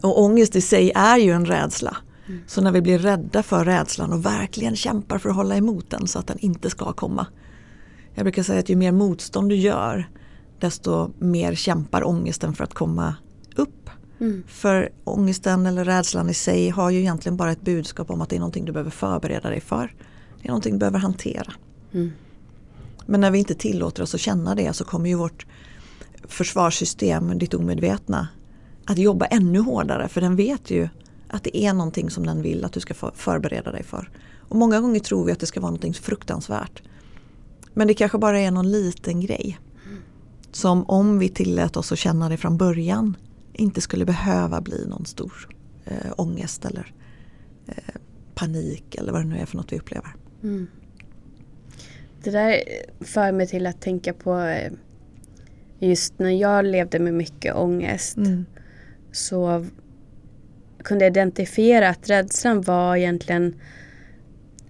Och 0.00 0.22
ångest 0.22 0.56
i 0.56 0.60
sig 0.60 0.92
är 0.94 1.18
ju 1.18 1.32
en 1.32 1.46
rädsla. 1.46 1.96
Mm. 2.26 2.40
Så 2.46 2.60
när 2.60 2.72
vi 2.72 2.82
blir 2.82 2.98
rädda 2.98 3.42
för 3.42 3.64
rädslan 3.64 4.12
och 4.12 4.26
verkligen 4.26 4.76
kämpar 4.76 5.18
för 5.18 5.28
att 5.28 5.36
hålla 5.36 5.56
emot 5.56 5.90
den 5.90 6.06
så 6.06 6.18
att 6.18 6.26
den 6.26 6.38
inte 6.38 6.70
ska 6.70 6.92
komma 6.92 7.26
jag 8.16 8.24
brukar 8.24 8.42
säga 8.42 8.60
att 8.60 8.68
ju 8.68 8.76
mer 8.76 8.92
motstånd 8.92 9.48
du 9.48 9.56
gör 9.56 10.10
desto 10.58 11.10
mer 11.18 11.54
kämpar 11.54 12.04
ångesten 12.04 12.54
för 12.54 12.64
att 12.64 12.74
komma 12.74 13.14
upp. 13.56 13.90
Mm. 14.20 14.42
För 14.46 14.90
ångesten 15.04 15.66
eller 15.66 15.84
rädslan 15.84 16.28
i 16.28 16.34
sig 16.34 16.68
har 16.68 16.90
ju 16.90 16.98
egentligen 16.98 17.36
bara 17.36 17.52
ett 17.52 17.60
budskap 17.60 18.10
om 18.10 18.20
att 18.20 18.30
det 18.30 18.36
är 18.36 18.40
någonting 18.40 18.64
du 18.64 18.72
behöver 18.72 18.90
förbereda 18.90 19.50
dig 19.50 19.60
för. 19.60 19.94
Det 20.42 20.48
är 20.48 20.48
någonting 20.48 20.72
du 20.72 20.78
behöver 20.78 20.98
hantera. 20.98 21.52
Mm. 21.92 22.12
Men 23.06 23.20
när 23.20 23.30
vi 23.30 23.38
inte 23.38 23.54
tillåter 23.54 24.02
oss 24.02 24.14
att 24.14 24.20
känna 24.20 24.54
det 24.54 24.72
så 24.72 24.84
kommer 24.84 25.08
ju 25.08 25.14
vårt 25.14 25.46
försvarssystem, 26.28 27.38
ditt 27.38 27.54
omedvetna, 27.54 28.28
att 28.84 28.98
jobba 28.98 29.26
ännu 29.26 29.58
hårdare 29.58 30.08
för 30.08 30.20
den 30.20 30.36
vet 30.36 30.70
ju 30.70 30.88
att 31.28 31.44
det 31.44 31.56
är 31.56 31.72
någonting 31.72 32.10
som 32.10 32.26
den 32.26 32.42
vill 32.42 32.64
att 32.64 32.72
du 32.72 32.80
ska 32.80 32.94
förbereda 33.14 33.72
dig 33.72 33.82
för. 33.82 34.10
Och 34.48 34.56
många 34.56 34.80
gånger 34.80 35.00
tror 35.00 35.24
vi 35.24 35.32
att 35.32 35.40
det 35.40 35.46
ska 35.46 35.60
vara 35.60 35.70
någonting 35.70 35.94
fruktansvärt. 35.94 36.82
Men 37.74 37.88
det 37.88 37.94
kanske 37.94 38.18
bara 38.18 38.40
är 38.40 38.50
någon 38.50 38.70
liten 38.70 39.20
grej. 39.20 39.58
Som 40.52 40.84
om 40.84 41.18
vi 41.18 41.28
tillät 41.28 41.76
oss 41.76 41.92
att 41.92 41.98
känna 41.98 42.28
det 42.28 42.36
från 42.36 42.56
början 42.56 43.16
inte 43.52 43.80
skulle 43.80 44.04
behöva 44.04 44.60
bli 44.60 44.86
någon 44.86 45.06
stor 45.06 45.48
eh, 45.84 46.12
ångest 46.16 46.64
eller 46.64 46.94
eh, 47.66 47.94
panik 48.34 48.94
eller 48.94 49.12
vad 49.12 49.20
det 49.20 49.28
nu 49.28 49.38
är 49.38 49.46
för 49.46 49.56
något 49.56 49.72
vi 49.72 49.78
upplever. 49.78 50.14
Mm. 50.46 50.66
Det 52.22 52.30
där 52.30 52.62
för 53.00 53.32
mig 53.32 53.46
till 53.46 53.66
att 53.66 53.80
tänka 53.80 54.12
på 54.12 54.40
eh, 54.40 54.72
just 55.78 56.18
när 56.18 56.30
jag 56.30 56.64
levde 56.64 56.98
med 56.98 57.14
mycket 57.14 57.54
ångest 57.54 58.16
Mm. 58.16 58.46
så 59.12 59.66
kunde 60.84 61.04
jag 61.04 61.12
identifiera 61.12 61.88
att 61.88 62.10
rädslan 62.10 62.62
var 62.62 62.96
egentligen 62.96 63.54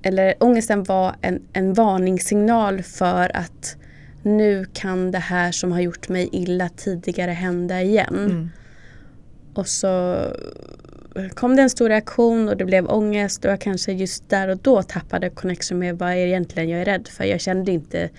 eller 0.03 0.35
ångesten 0.41 0.83
var 0.83 1.17
en, 1.21 1.43
en 1.53 1.75
varningssignal 1.75 2.83
för 2.83 3.37
att 3.37 3.77
nu 4.23 4.67
kan 4.73 5.11
det 5.11 5.19
här 5.19 5.53
som 5.53 5.73
har 5.73 5.81
gjort 5.81 6.09
mig 6.09 6.29
illa 6.33 6.69
tidigare 6.69 7.31
hända 7.31 7.83
igen. 7.83 8.15
Mm. 8.15 8.49
Och 9.55 9.69
så 9.69 10.19
kom 11.35 11.57
det 11.57 11.63
en 11.63 11.71
stor 11.71 11.89
reaktion 11.89 12.49
och 12.49 12.57
det 12.57 12.65
blev 12.65 12.91
ångest 12.91 13.45
och 13.45 13.51
jag 13.51 13.61
kanske 13.61 13.93
just 13.93 14.29
där 14.29 14.49
och 14.49 14.59
då 14.59 14.83
tappade 14.83 15.31
connection 15.31 15.79
med 15.79 15.99
vad 15.99 16.11
är 16.11 16.17
egentligen 16.17 16.69
jag 16.69 16.81
är 16.81 16.85
rädd 16.85 17.09
för. 17.09 17.25
Jag 17.25 17.41
kände 17.41 17.73
inte 17.73 18.11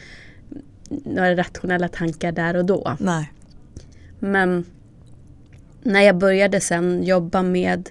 några 0.90 1.36
rationella 1.36 1.88
tankar 1.88 2.32
där 2.32 2.56
och 2.56 2.66
då. 2.66 2.98
Nej. 3.00 3.32
Men 4.20 4.66
när 5.84 6.02
jag 6.02 6.18
började 6.18 6.60
sen 6.60 7.04
jobba 7.04 7.42
med 7.44 7.90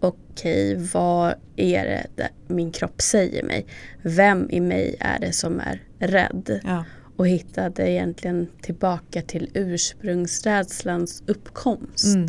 okej, 0.00 0.76
vad 0.92 1.34
är 1.56 1.84
det 1.84 2.06
där 2.14 2.30
min 2.46 2.72
kropp 2.72 3.02
säger 3.02 3.42
mig? 3.42 3.66
Vem 4.02 4.50
i 4.50 4.60
mig 4.60 4.96
är 5.00 5.20
det 5.20 5.32
som 5.32 5.60
är 5.60 5.82
rädd? 5.98 6.60
Ja. 6.64 6.84
Och 7.16 7.28
hittade 7.28 7.90
egentligen 7.90 8.48
tillbaka 8.60 9.22
till 9.22 9.50
ursprungsrädslans 9.54 11.22
uppkomst. 11.26 12.14
Mm. 12.14 12.28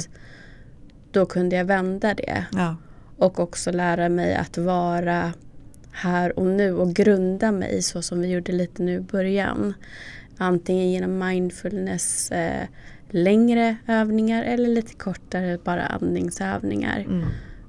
Då 1.13 1.25
kunde 1.25 1.55
jag 1.55 1.65
vända 1.65 2.13
det 2.13 2.46
Ja. 2.51 2.75
och 3.17 3.39
också 3.39 3.72
lära 3.72 4.10
mig 4.10 4.36
att 4.36 4.58
vara 4.58 5.34
här 5.91 6.39
och 6.39 6.46
nu 6.46 6.74
och 6.74 6.93
grunda 6.93 7.51
mig 7.51 7.82
så 7.82 8.01
som 8.01 8.20
vi 8.20 8.27
gjorde 8.27 8.51
lite 8.51 8.84
nu 8.84 8.93
i 8.96 9.00
början. 9.00 9.74
Antingen 10.38 10.91
genom 10.91 11.27
mindfulness, 11.27 12.32
eh, 12.32 12.67
längre 13.10 13.75
övningar 13.88 14.43
eller 14.43 14.70
lite 14.70 14.93
kortare 14.93 15.58
bara 15.63 15.86
andningsövningar. 15.86 17.00
Mm. 17.00 17.25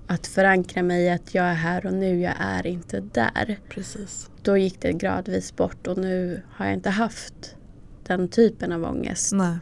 Att 0.07 0.27
förankra 0.27 0.83
mig 0.83 1.05
i 1.05 1.11
att 1.11 1.35
jag 1.35 1.45
är 1.45 1.55
här 1.55 1.87
och 1.87 1.95
nu, 1.95 2.21
jag 2.21 2.35
är 2.39 2.67
inte 2.67 3.01
där. 3.01 3.59
Precis. 3.69 4.31
Då 4.43 4.57
gick 4.57 4.81
det 4.81 4.93
gradvis 4.93 5.57
bort 5.57 5.87
och 5.87 5.99
nu 5.99 6.43
har 6.51 6.67
jag 6.67 6.75
inte 6.75 6.91
haft 6.91 7.57
den 8.07 8.29
typen 8.29 8.73
av 8.73 8.85
ångest 8.85 9.33
Nej. 9.33 9.57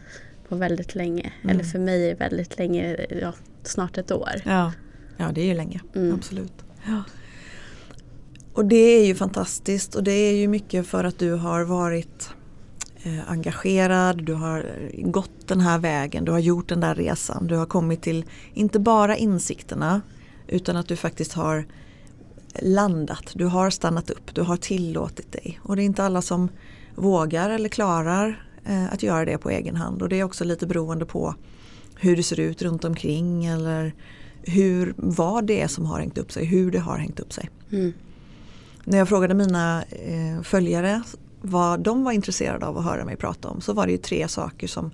på 0.49 0.57
väldigt 0.57 0.95
länge. 0.95 1.33
Mm. 1.43 1.55
Eller 1.55 1.65
för 1.65 1.79
mig 1.79 2.11
är 2.11 2.17
väldigt 2.17 2.59
länge, 2.59 3.07
ja, 3.21 3.35
snart 3.63 3.99
ett 3.99 4.11
år. 4.11 4.33
Ja. 4.45 4.73
ja, 5.17 5.33
det 5.33 5.41
är 5.41 5.47
ju 5.47 5.55
länge. 5.55 5.81
Mm. 5.95 6.15
Absolut. 6.15 6.65
Ja. 6.87 7.03
Och 8.55 8.65
det 8.65 8.77
är 8.77 9.07
ju 9.07 9.15
fantastiskt 9.15 9.95
och 9.95 10.03
det 10.03 10.13
är 10.13 10.35
ju 10.35 10.49
mycket 10.49 10.87
för 10.87 11.05
att 11.05 11.19
du 11.19 11.33
har 11.33 11.65
varit 11.65 12.31
eh, 13.03 13.31
engagerad, 13.31 14.25
du 14.25 14.35
har 14.35 14.91
gått 15.03 15.49
den 15.49 15.61
här 15.61 15.79
vägen, 15.79 16.25
du 16.25 16.33
har 16.33 16.39
gjort 16.39 16.69
den 16.69 16.81
där 16.81 16.95
resan. 16.95 17.47
Du 17.47 17.57
har 17.57 17.67
kommit 17.67 18.03
till 18.03 18.25
inte 18.55 18.79
bara 18.79 19.17
insikterna 19.17 20.01
utan 20.47 20.77
att 20.77 20.89
du 20.89 20.97
faktiskt 20.97 21.33
har 21.33 21.67
landat, 22.63 23.33
du 23.35 23.45
har 23.45 23.71
stannat 23.71 24.11
upp, 24.11 24.35
du 24.35 24.43
har 24.43 24.57
tillåtit 24.57 25.33
dig. 25.33 25.61
Och 25.63 25.77
det 25.77 25.83
är 25.83 25.85
inte 25.85 26.05
alla 26.05 26.23
som 26.23 26.49
vågar 26.95 27.51
eller 27.51 27.69
klarar 27.69 28.47
eh, 28.65 28.93
att 28.93 29.03
göra 29.03 29.25
det 29.25 29.39
på 29.39 29.51
egen 29.51 29.77
hand. 29.77 30.03
Och 30.03 30.09
det 30.09 30.21
är 30.21 30.25
också 30.25 30.45
lite 30.45 30.67
beroende 30.67 31.07
på 31.07 31.35
hur 32.03 32.17
det 32.17 32.23
ser 32.23 32.41
ut 32.41 32.63
runt 32.63 32.85
omkring 32.85 33.45
eller 33.45 33.95
hur, 34.43 34.95
vad 34.97 35.47
det 35.47 35.61
är 35.61 35.69
som 35.69 35.87
har 35.87 36.01
hängt 36.01 36.19
upp 36.19 36.33
sig, 36.33 36.45
hur 36.45 36.71
det 36.71 36.79
har 36.79 36.99
hängt 36.99 37.21
upp 37.21 37.33
sig. 37.33 37.51
Mm. 37.71 37.93
När 38.85 38.99
jag 38.99 39.09
frågade 39.09 39.35
mina 39.35 39.83
eh, 39.83 40.43
följare 40.43 41.03
vad 41.41 41.81
de 41.81 42.05
var 42.05 42.13
intresserade 42.13 42.67
av 42.67 42.79
att 42.79 42.85
höra 42.85 43.05
mig 43.05 43.17
prata 43.17 43.49
om 43.49 43.61
så 43.61 43.73
var 43.73 43.87
det 43.87 43.93
ju 43.93 43.99
tre 43.99 44.29
saker 44.29 44.67
som, 44.67 44.91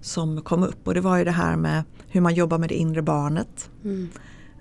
som 0.00 0.42
kom 0.42 0.62
upp. 0.62 0.88
Och 0.88 0.94
det 0.94 1.00
var 1.00 1.16
ju 1.16 1.24
det 1.24 1.30
här 1.30 1.56
med 1.56 1.82
hur 2.08 2.20
man 2.20 2.34
jobbar 2.34 2.58
med 2.58 2.68
det 2.68 2.74
inre 2.74 3.02
barnet. 3.02 3.70
Mm. 3.84 4.08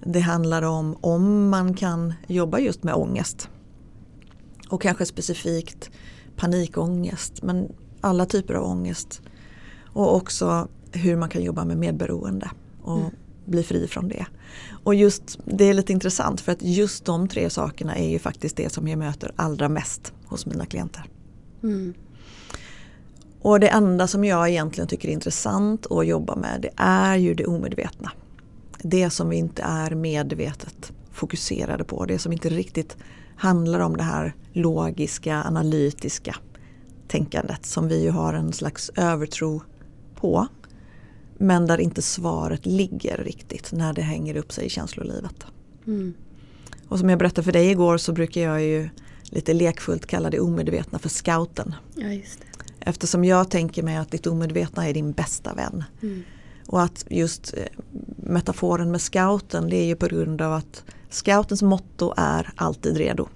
Det 0.06 0.20
handlar 0.20 0.62
om 0.62 0.98
om 1.02 1.50
man 1.50 1.74
kan 1.74 2.14
jobba 2.28 2.60
just 2.60 2.84
med 2.84 2.94
ångest. 2.94 3.50
Och 4.70 4.82
kanske 4.82 5.06
specifikt 5.06 5.90
panikångest 6.36 7.44
men 7.44 7.72
alla 8.02 8.26
typer 8.26 8.54
av 8.54 8.64
ångest. 8.64 9.22
Och 9.94 10.16
också 10.16 10.68
hur 10.98 11.16
man 11.16 11.30
kan 11.30 11.44
jobba 11.44 11.66
med 11.66 11.78
medberoende 11.78 12.52
och 12.82 12.98
Mm. 12.98 13.12
bli 13.46 13.64
fri 13.64 13.88
från 13.88 14.08
det. 14.08 14.26
Och 14.84 14.96
just 14.96 15.40
det 15.46 15.64
är 15.66 15.74
lite 15.74 15.94
intressant 15.94 16.42
för 16.42 16.52
att 16.52 16.62
just 16.62 17.06
de 17.06 17.28
tre 17.28 17.50
sakerna 17.50 17.96
är 17.96 18.10
ju 18.10 18.20
faktiskt 18.20 18.58
det 18.58 18.74
som 18.74 18.88
jag 18.88 19.00
möter 19.00 19.32
allra 19.36 19.70
mest 19.70 20.14
hos 20.26 20.46
mina 20.46 20.66
klienter. 20.66 21.06
Mm. 21.64 21.94
Och 23.42 23.60
det 23.60 23.68
enda 23.68 24.08
som 24.08 24.26
jag 24.26 24.50
egentligen 24.50 24.88
tycker 24.88 25.08
är 25.08 25.14
intressant 25.14 25.92
att 25.92 26.08
jobba 26.08 26.36
med 26.36 26.62
det 26.62 26.70
är 26.78 27.16
ju 27.16 27.34
det 27.34 27.46
omedvetna. 27.46 28.12
Det 28.82 29.10
som 29.10 29.30
vi 29.30 29.38
inte 29.38 29.62
är 29.62 29.96
medvetet 29.96 30.92
fokuserade 31.12 31.84
på. 31.84 32.06
Det 32.06 32.20
som 32.20 32.34
inte 32.34 32.50
riktigt 32.50 32.98
handlar 33.36 33.80
om 33.80 33.98
det 33.98 34.04
här 34.04 34.36
logiska, 34.54 35.44
analytiska 35.44 36.36
tänkandet 37.08 37.66
som 37.66 37.88
vi 37.88 38.04
ju 38.04 38.10
har 38.10 38.34
en 38.34 38.54
slags 38.54 38.92
övertro 38.96 39.62
på. 40.16 40.48
Men 41.38 41.68
där 41.68 41.78
inte 41.78 42.02
svaret 42.02 42.66
ligger 42.66 43.18
riktigt 43.18 43.72
när 43.72 43.94
det 43.94 44.02
hänger 44.02 44.38
upp 44.38 44.52
sig 44.52 44.66
i 44.66 44.70
känslolivet. 44.70 45.46
Mm. 45.88 46.14
Och 46.88 47.00
som 47.00 47.10
jag 47.10 47.20
berättade 47.20 47.44
för 47.44 47.52
dig 47.52 47.70
igår 47.70 47.98
så 47.98 48.14
brukar 48.14 48.42
jag 48.42 48.64
ju 48.64 48.90
lite 49.24 49.54
lekfullt 49.54 50.06
kalla 50.06 50.30
det 50.30 50.40
omedvetna 50.40 51.00
för 51.00 51.10
scouten. 51.10 51.76
Ja, 51.96 52.08
just 52.08 52.40
det. 52.40 52.46
Eftersom 52.80 53.26
jag 53.26 53.50
tänker 53.52 53.84
mig 53.84 53.98
att 53.98 54.12
ditt 54.12 54.28
omedvetna 54.28 54.88
är 54.88 54.94
din 54.94 55.12
bästa 55.12 55.54
vän. 55.54 55.84
Mm. 56.02 56.24
Och 56.68 56.82
att 56.82 57.06
just 57.10 57.54
eh, 57.58 57.64
metaforen 58.16 58.92
med 58.92 59.02
scouten 59.02 59.70
det 59.70 59.78
är 59.78 59.86
ju 59.86 59.96
på 59.96 60.08
grund 60.08 60.42
av 60.42 60.54
att 60.54 60.84
scoutens 61.10 61.62
motto 61.62 62.14
är 62.18 62.50
alltid 62.56 62.98
redo. 62.98 63.28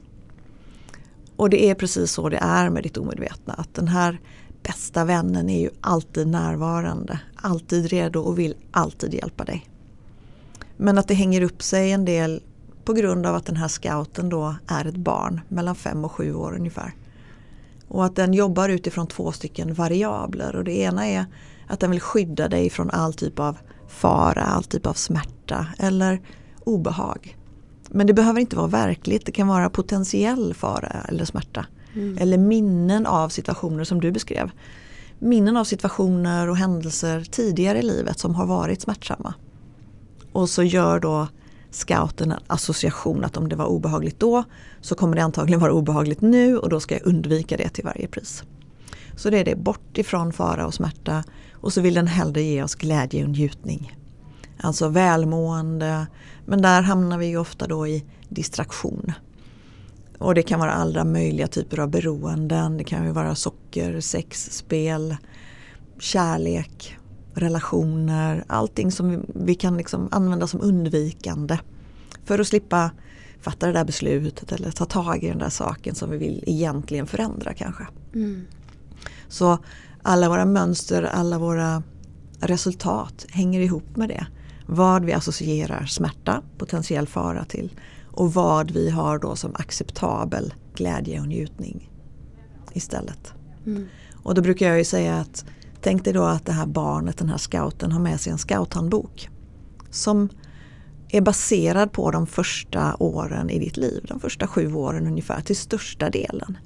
Och 1.36 1.50
det 1.50 1.66
är 1.66 1.76
precis 1.76 2.12
så 2.12 2.30
det 2.30 2.38
är 2.38 2.70
med 2.70 2.84
ditt 2.84 2.98
omedvetna. 2.98 3.54
Att 3.54 3.74
den 3.74 3.88
här 3.88 4.20
bästa 4.64 5.06
vännen 5.06 5.50
är 5.50 5.60
ju 5.60 5.70
alltid 5.82 6.28
närvarande. 6.28 7.20
Alltid 7.36 7.86
redo 7.86 8.20
och 8.20 8.40
vill 8.40 8.56
alltid 8.72 9.14
hjälpa 9.14 9.44
dig. 9.44 9.70
Men 10.78 10.98
att 10.98 11.08
det 11.08 11.14
hänger 11.14 11.42
upp 11.42 11.62
sig 11.64 11.92
en 11.92 12.06
del 12.06 12.42
på 12.86 12.94
grund 12.94 13.26
av 13.26 13.36
att 13.36 13.46
den 13.46 13.58
här 13.58 13.68
scouten 13.68 14.30
då 14.30 14.56
är 14.68 14.86
ett 14.86 14.96
barn 14.96 15.42
mellan 15.48 15.76
fem 15.76 16.06
och 16.06 16.12
sju 16.12 16.34
år 16.34 16.56
ungefär. 16.56 16.94
Och 17.88 18.06
att 18.06 18.16
den 18.16 18.34
jobbar 18.34 18.70
utifrån 18.70 19.08
två 19.08 19.32
stycken 19.32 19.74
variabler. 19.74 20.56
Och 20.56 20.64
det 20.64 20.78
ena 20.78 21.08
är 21.08 21.26
att 21.68 21.80
den 21.80 21.92
vill 21.92 22.02
skydda 22.02 22.48
dig 22.48 22.70
från 22.70 22.90
all 22.90 23.14
typ 23.14 23.40
av 23.40 23.58
fara, 23.88 24.44
all 24.44 24.64
typ 24.64 24.86
av 24.86 24.94
smärta 24.94 25.68
eller 25.80 26.22
obehag. 26.64 27.38
Men 27.90 28.08
det 28.08 28.14
behöver 28.14 28.40
inte 28.40 28.56
vara 28.56 28.68
verkligt, 28.68 29.26
det 29.26 29.32
kan 29.32 29.48
vara 29.48 29.70
potentiell 29.70 30.54
fara 30.54 31.06
eller 31.08 31.26
smärta. 31.26 31.66
Mm. 31.96 32.18
Eller 32.18 32.38
minnen 32.38 33.06
av 33.06 33.30
situationer 33.30 33.84
som 33.84 34.02
du 34.02 34.12
beskrev. 34.12 34.52
Minnen 35.20 35.58
av 35.58 35.64
situationer 35.64 36.50
och 36.50 36.58
händelser 36.58 37.24
tidigare 37.32 37.80
i 37.80 37.82
livet 37.82 38.20
som 38.20 38.36
har 38.36 38.46
varit 38.46 38.82
smärtsamma. 38.82 39.34
Och 40.32 40.50
så 40.50 40.64
gör 40.64 41.00
då 41.00 41.28
scouten 41.72 42.32
en 42.32 42.40
association 42.48 43.24
att 43.26 43.38
om 43.38 43.50
det 43.50 43.56
var 43.56 43.66
obehagligt 43.66 44.20
då 44.20 44.44
så 44.82 44.96
kommer 44.96 45.16
det 45.16 45.24
antagligen 45.24 45.60
vara 45.60 45.74
obehagligt 45.74 46.22
nu 46.22 46.58
och 46.58 46.70
då 46.70 46.80
ska 46.80 46.96
jag 46.96 47.08
undvika 47.08 47.58
det 47.58 47.70
till 47.70 47.84
varje 47.84 48.08
pris. 48.08 48.44
Så 49.16 49.30
det 49.30 49.40
är 49.40 49.46
det 49.46 49.56
bort 49.56 49.98
ifrån 49.98 50.34
fara 50.34 50.66
och 50.66 50.74
smärta 50.74 51.24
och 51.54 51.74
så 51.74 51.82
vill 51.82 51.94
den 51.94 52.08
hellre 52.08 52.42
ge 52.42 52.64
oss 52.64 52.76
glädje 52.76 53.24
och 53.24 53.30
njutning. 53.30 53.98
Alltså 54.62 54.88
välmående 54.88 56.08
men 56.46 56.62
där 56.62 56.82
hamnar 56.82 57.18
vi 57.18 57.26
ju 57.26 57.38
ofta 57.38 57.68
då 57.68 57.88
i 57.88 58.06
distraktion. 58.30 59.14
Och 60.22 60.36
det 60.36 60.44
kan 60.44 60.60
vara 60.60 60.72
alla 60.72 61.04
möjliga 61.04 61.48
typer 61.48 61.80
av 61.80 61.90
beroenden. 61.90 62.78
Det 62.78 62.84
kan 62.84 63.06
ju 63.06 63.12
vara 63.12 63.36
socker, 63.36 64.00
sex, 64.00 64.52
spel, 64.52 65.16
kärlek, 66.00 66.98
relationer. 67.34 68.44
Allting 68.48 68.92
som 68.92 69.10
vi, 69.10 69.20
vi 69.36 69.56
kan 69.56 69.78
liksom 69.78 70.10
använda 70.12 70.48
som 70.48 70.62
undvikande. 70.62 71.58
För 72.26 72.40
att 72.40 72.48
slippa 72.48 72.92
fatta 73.42 73.68
det 73.68 73.74
där 73.74 73.86
beslutet 73.86 74.52
eller 74.52 74.72
ta 74.72 74.86
tag 74.86 75.24
i 75.24 75.28
den 75.28 75.38
där 75.38 75.50
saken 75.50 75.96
som 75.96 76.10
vi 76.10 76.18
vill 76.18 76.44
egentligen 76.48 77.08
förändra 77.08 77.54
kanske. 77.54 77.88
Mm. 78.14 78.46
Så 79.28 79.58
alla 80.02 80.30
våra 80.30 80.46
mönster, 80.46 81.04
alla 81.04 81.40
våra 81.40 81.84
resultat 82.40 83.26
hänger 83.30 83.60
ihop 83.60 83.96
med 83.96 84.10
det. 84.10 84.26
Vad 84.66 85.06
vi 85.06 85.14
associerar 85.14 85.86
smärta, 85.86 86.42
potentiell 86.58 87.08
fara 87.08 87.46
till 87.46 87.72
och 88.12 88.34
vad 88.34 88.72
vi 88.72 88.90
har 88.90 89.20
då 89.20 89.36
som 89.36 89.56
acceptabel 89.56 90.54
glädje 90.76 91.20
och 91.20 91.28
njutning 91.28 91.90
istället. 92.74 93.34
Mm. 93.66 93.88
Och 94.24 94.36
då 94.36 94.42
brukar 94.42 94.68
jag 94.68 94.78
ju 94.78 94.84
säga 94.84 95.16
att 95.16 95.46
tänk 95.82 96.04
dig 96.04 96.14
då 96.14 96.24
att 96.24 96.46
det 96.46 96.52
här 96.52 96.66
barnet, 96.66 97.18
den 97.18 97.30
här 97.30 97.38
scouten 97.38 97.92
har 97.92 98.00
med 98.00 98.22
sig 98.22 98.32
en 98.32 98.38
scouthandbok 98.38 99.30
som 99.90 100.30
är 101.10 101.22
baserad 101.22 101.92
på 101.92 102.12
de 102.12 102.28
första 102.28 102.96
åren 103.00 103.50
i 103.50 103.60
ditt 103.60 103.78
liv, 103.78 104.06
de 104.08 104.20
första 104.20 104.48
sju 104.48 104.74
åren 104.74 105.08
ungefär 105.08 105.42
till 105.42 105.56
största 105.56 106.10
delen. 106.10 106.58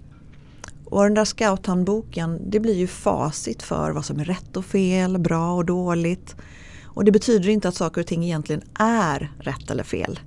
Och 0.86 1.04
den 1.04 1.14
där 1.14 1.26
scouthandboken 1.26 2.50
det 2.50 2.60
blir 2.60 2.74
ju 2.74 2.88
facit 2.88 3.64
för 3.64 3.92
vad 3.92 4.06
som 4.06 4.20
är 4.20 4.26
rätt 4.26 4.58
och 4.58 4.66
fel, 4.66 5.18
bra 5.18 5.56
och 5.56 5.66
dåligt. 5.66 6.36
Och 6.84 7.06
det 7.06 7.12
betyder 7.12 7.50
inte 7.50 7.68
att 7.68 7.76
saker 7.76 8.02
och 8.02 8.08
ting 8.08 8.24
egentligen 8.24 8.62
är 8.80 9.32
rätt 9.40 9.72
eller 9.72 9.84
fel. 9.84 10.20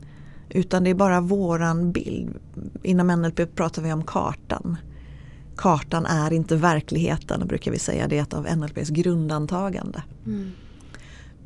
Utan 0.50 0.84
det 0.84 0.90
är 0.90 0.94
bara 0.94 1.20
våran 1.20 1.92
bild. 1.92 2.36
Inom 2.82 3.06
NLP 3.06 3.54
pratar 3.54 3.82
vi 3.82 3.92
om 3.92 4.04
kartan. 4.04 4.76
Kartan 5.56 6.06
är 6.06 6.32
inte 6.32 6.56
verkligheten 6.56 7.46
brukar 7.46 7.70
vi 7.70 7.78
säga. 7.78 8.08
Det 8.08 8.18
är 8.18 8.22
ett 8.22 8.34
av 8.34 8.56
NLPs 8.56 8.88
grundantagande. 8.88 10.02
Mm. 10.26 10.50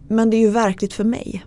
Men 0.09 0.31
det 0.31 0.37
är 0.37 0.41
ju 0.41 0.51
verkligt 0.51 0.93
för 0.93 1.05
mig. 1.05 1.45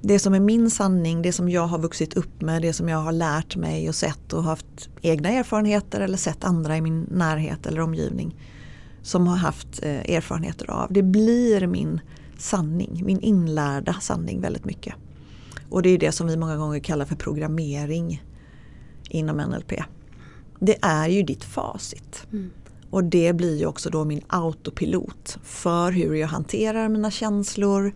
Det 0.00 0.18
som 0.18 0.34
är 0.34 0.40
min 0.40 0.70
sanning, 0.70 1.22
det 1.22 1.32
som 1.32 1.48
jag 1.48 1.66
har 1.66 1.78
vuxit 1.78 2.14
upp 2.14 2.42
med, 2.42 2.62
det 2.62 2.72
som 2.72 2.88
jag 2.88 2.98
har 2.98 3.12
lärt 3.12 3.56
mig 3.56 3.88
och 3.88 3.94
sett 3.94 4.32
och 4.32 4.42
haft 4.42 4.88
egna 5.02 5.28
erfarenheter 5.28 6.00
eller 6.00 6.16
sett 6.16 6.44
andra 6.44 6.76
i 6.76 6.80
min 6.80 7.02
närhet 7.10 7.66
eller 7.66 7.80
omgivning 7.80 8.36
som 9.02 9.26
har 9.26 9.36
haft 9.36 9.82
eh, 9.82 10.14
erfarenheter 10.14 10.70
av. 10.70 10.92
Det 10.92 11.02
blir 11.02 11.66
min 11.66 12.00
sanning, 12.38 13.02
min 13.04 13.20
inlärda 13.20 13.94
sanning 14.00 14.40
väldigt 14.40 14.64
mycket. 14.64 14.94
Och 15.72 15.82
det 15.82 15.90
är 15.90 15.98
det 15.98 16.12
som 16.12 16.26
vi 16.26 16.36
många 16.36 16.56
gånger 16.56 16.78
kallar 16.78 17.04
för 17.04 17.16
programmering 17.16 18.22
inom 19.08 19.36
NLP. 19.36 19.72
Det 20.60 20.76
är 20.82 21.08
ju 21.08 21.22
ditt 21.22 21.44
facit. 21.44 22.26
Mm. 22.32 22.50
Och 22.90 23.04
det 23.04 23.32
blir 23.32 23.58
ju 23.58 23.66
också 23.66 23.90
då 23.90 24.04
min 24.04 24.22
autopilot 24.26 25.38
för 25.42 25.92
hur 25.92 26.14
jag 26.14 26.28
hanterar 26.28 26.88
mina 26.88 27.10
känslor, 27.10 27.94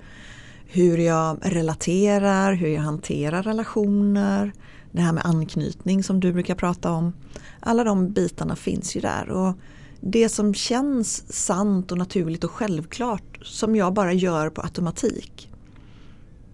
hur 0.67 0.99
jag 0.99 1.39
relaterar, 1.43 2.53
hur 2.53 2.69
jag 2.69 2.83
hanterar 2.83 3.43
relationer, 3.43 4.53
det 4.93 5.01
här 5.01 5.13
med 5.13 5.27
anknytning 5.27 6.03
som 6.03 6.21
du 6.21 6.33
brukar 6.33 6.55
prata 6.55 6.91
om. 6.91 7.13
Alla 7.61 7.85
de 7.85 8.13
bitarna 8.13 8.57
finns 8.57 8.97
ju 8.97 9.01
där. 9.01 9.29
Och 9.29 9.55
det 10.01 10.29
som 10.29 10.55
känns 10.55 11.33
sant 11.33 11.93
och 11.93 11.99
naturligt 11.99 12.45
och 12.45 12.51
självklart 12.51 13.39
som 13.43 13.77
jag 13.77 13.93
bara 13.93 14.13
gör 14.13 14.51
på 14.51 14.61
automatik. 14.61 15.51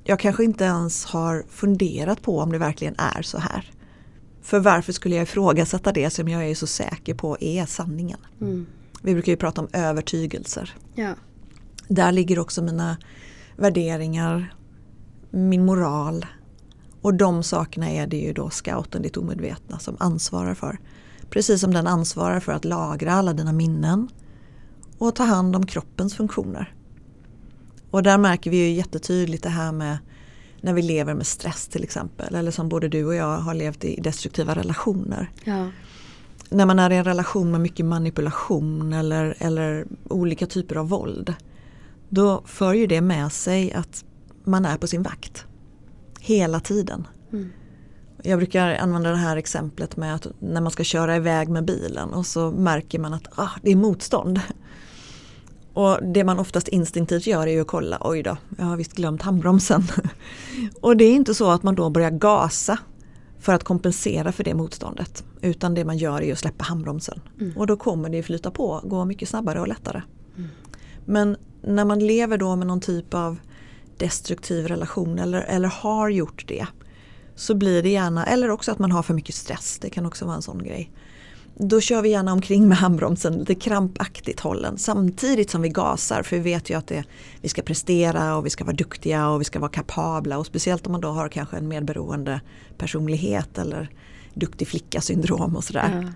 Jag 0.05 0.19
kanske 0.19 0.45
inte 0.45 0.65
ens 0.65 1.05
har 1.05 1.45
funderat 1.49 2.23
på 2.23 2.39
om 2.39 2.53
det 2.53 2.59
verkligen 2.59 2.95
är 2.99 3.23
så 3.23 3.39
här. 3.39 3.71
För 4.43 4.61
varför 4.61 4.93
skulle 4.93 5.17
jag 5.17 5.23
ifrågasätta 5.23 5.93
det 5.93 6.11
som 6.11 6.29
jag 6.29 6.45
är 6.45 6.55
så 6.55 6.67
säker 6.67 7.15
på 7.15 7.37
är 7.41 7.67
sanningen? 7.67 8.19
Mm. 8.41 8.67
Vi 9.03 9.13
brukar 9.13 9.33
ju 9.33 9.37
prata 9.37 9.61
om 9.61 9.69
övertygelser. 9.73 10.75
Ja. 10.95 11.15
Där 11.89 12.13
ligger 12.13 12.39
också 12.39 12.63
mina 12.63 12.97
värderingar, 13.57 14.55
min 15.31 15.65
moral. 15.65 16.27
Och 17.01 17.15
de 17.15 17.43
sakerna 17.43 17.91
är 17.91 18.07
det 18.07 18.17
ju 18.17 18.33
då 18.33 18.51
scouten, 18.51 19.03
ditt 19.03 19.17
omedvetna, 19.17 19.79
som 19.79 19.97
ansvarar 20.01 20.55
för. 20.55 20.79
Precis 21.31 21.61
som 21.61 21.75
den 21.75 21.87
ansvarar 21.87 22.41
för 22.41 22.53
att 22.53 22.65
lagra 22.65 23.13
alla 23.13 23.33
dina 23.33 23.53
minnen 23.53 24.09
och 24.99 25.15
ta 25.15 25.25
hand 25.25 25.57
om 25.57 25.67
kroppens 25.67 26.15
funktioner. 26.15 26.75
Och 27.93 28.03
där 28.03 28.19
märker 28.19 28.51
vi 28.51 28.57
ju 28.57 28.71
jättetydligt 28.71 29.43
det 29.43 29.49
här 29.49 29.73
med 29.73 29.99
när 30.61 30.73
vi 30.73 30.83
lever 30.83 31.15
med 31.15 31.27
stress 31.27 31.69
till 31.69 31.85
exempel. 31.85 32.35
Eller 32.35 32.51
som 32.51 32.69
både 32.69 32.89
du 32.89 33.05
och 33.05 33.15
jag 33.15 33.39
har 33.39 33.55
levt 33.55 33.85
i 33.85 34.01
destruktiva 34.01 34.55
relationer. 34.55 35.31
Ja. 35.45 35.71
När 36.49 36.67
man 36.67 36.79
är 36.79 36.91
i 36.91 36.97
en 36.97 37.05
relation 37.05 37.51
med 37.51 37.61
mycket 37.61 37.87
manipulation 37.87 38.93
eller, 38.93 39.35
eller 39.39 39.87
olika 40.09 40.47
typer 40.47 40.77
av 40.77 40.89
våld. 40.89 41.35
Då 42.09 42.43
för 42.47 42.75
ju 42.75 42.87
det 42.87 43.01
med 43.01 43.33
sig 43.33 43.73
att 43.73 44.05
man 44.45 44.65
är 44.65 44.77
på 44.77 44.87
sin 44.87 45.03
vakt. 45.03 45.45
Hela 46.21 46.61
tiden. 46.61 47.07
Mm. 47.33 47.53
Jag 48.23 48.39
brukar 48.39 48.75
använda 48.75 49.11
det 49.11 49.17
här 49.17 49.37
exemplet 49.37 49.97
med 49.97 50.15
att 50.15 50.27
när 50.39 50.61
man 50.61 50.73
ska 50.73 50.85
köra 50.85 51.17
iväg 51.17 51.49
med 51.49 51.65
bilen 51.65 52.09
och 52.09 52.27
så 52.27 52.51
märker 52.51 52.99
man 52.99 53.15
att 53.15 53.39
ah, 53.39 53.51
det 53.63 53.71
är 53.71 53.77
motstånd. 53.77 54.41
Och 55.75 55.99
det 56.03 56.25
man 56.25 56.39
oftast 56.39 56.69
instinktivt 56.69 57.27
gör 57.27 57.47
är 57.47 57.53
ju 57.53 57.61
att 57.61 57.67
kolla, 57.67 57.99
oj 58.01 58.23
då, 58.23 58.37
jag 58.59 58.65
har 58.65 58.77
visst 58.77 58.93
glömt 58.93 59.23
handbromsen. 59.23 59.83
och 60.81 60.97
det 60.97 61.05
är 61.05 61.13
inte 61.13 61.35
så 61.35 61.51
att 61.51 61.63
man 61.63 61.75
då 61.75 61.91
börjar 61.91 62.11
gasa 62.11 62.79
för 63.39 63.55
att 63.55 63.65
kompensera 63.65 64.33
för 64.33 64.45
det 64.45 64.55
motståndet. 64.55 65.25
Utan 65.41 65.75
det 65.75 65.85
man 65.85 65.99
gör 65.99 66.23
är 66.23 66.33
att 66.33 66.39
släppa 66.39 66.65
handbromsen. 66.65 67.21
Mm. 67.41 67.57
Och 67.57 67.67
då 67.67 67.77
kommer 67.77 68.09
det 68.09 68.23
flyta 68.23 68.51
på, 68.51 68.81
gå 68.85 69.05
mycket 69.05 69.29
snabbare 69.29 69.61
och 69.61 69.69
lättare. 69.69 70.03
Mm. 70.37 70.51
Men 71.05 71.37
när 71.63 71.85
man 71.85 71.99
lever 71.99 72.39
då 72.39 72.57
med 72.57 72.67
någon 72.67 72.81
typ 72.81 73.15
av 73.15 73.39
destruktiv 73.97 74.69
relation 74.69 75.19
eller, 75.19 75.41
eller 75.41 75.69
har 75.69 76.09
gjort 76.09 76.45
det. 76.49 76.67
Så 77.35 77.55
blir 77.55 77.83
det 77.83 77.89
gärna, 77.89 78.27
eller 78.27 78.51
också 78.51 78.73
att 78.73 78.79
man 78.79 78.93
har 78.93 79.03
för 79.03 79.15
mycket 79.15 79.35
stress, 79.35 79.79
det 79.79 79.91
kan 79.91 80.07
också 80.07 80.25
vara 80.25 80.37
en 80.37 80.43
sån 80.43 80.63
grej. 80.63 80.93
Då 81.65 81.81
kör 81.81 82.03
vi 82.03 82.09
gärna 82.09 82.33
omkring 82.33 82.69
med 82.69 82.79
handbromsen 82.79 83.39
lite 83.39 83.55
krampaktigt 83.55 84.41
hållen 84.41 84.79
samtidigt 84.79 85.51
som 85.51 85.63
vi 85.63 85.69
gasar 85.69 86.23
för 86.23 86.37
vi 86.37 86.43
vet 86.43 86.71
ju 86.71 86.79
att 86.79 86.87
det, 86.87 87.05
vi 87.41 87.49
ska 87.49 87.63
prestera 87.63 88.37
och 88.37 88.47
vi 88.47 88.51
ska 88.51 88.65
vara 88.65 88.77
duktiga 88.77 89.29
och 89.29 89.41
vi 89.41 89.45
ska 89.45 89.59
vara 89.59 89.71
kapabla 89.71 90.39
och 90.39 90.47
speciellt 90.47 90.87
om 90.87 90.93
man 90.93 91.01
då 91.01 91.09
har 91.09 91.29
kanske 91.29 91.57
en 91.57 91.69
medberoende 91.69 92.41
personlighet 92.79 93.59
eller 93.59 93.91
duktig 94.35 94.69
flicka 94.69 95.01
syndrom 95.01 95.57
och 95.57 95.65
sådär. 95.65 95.91
Mm. 95.93 96.11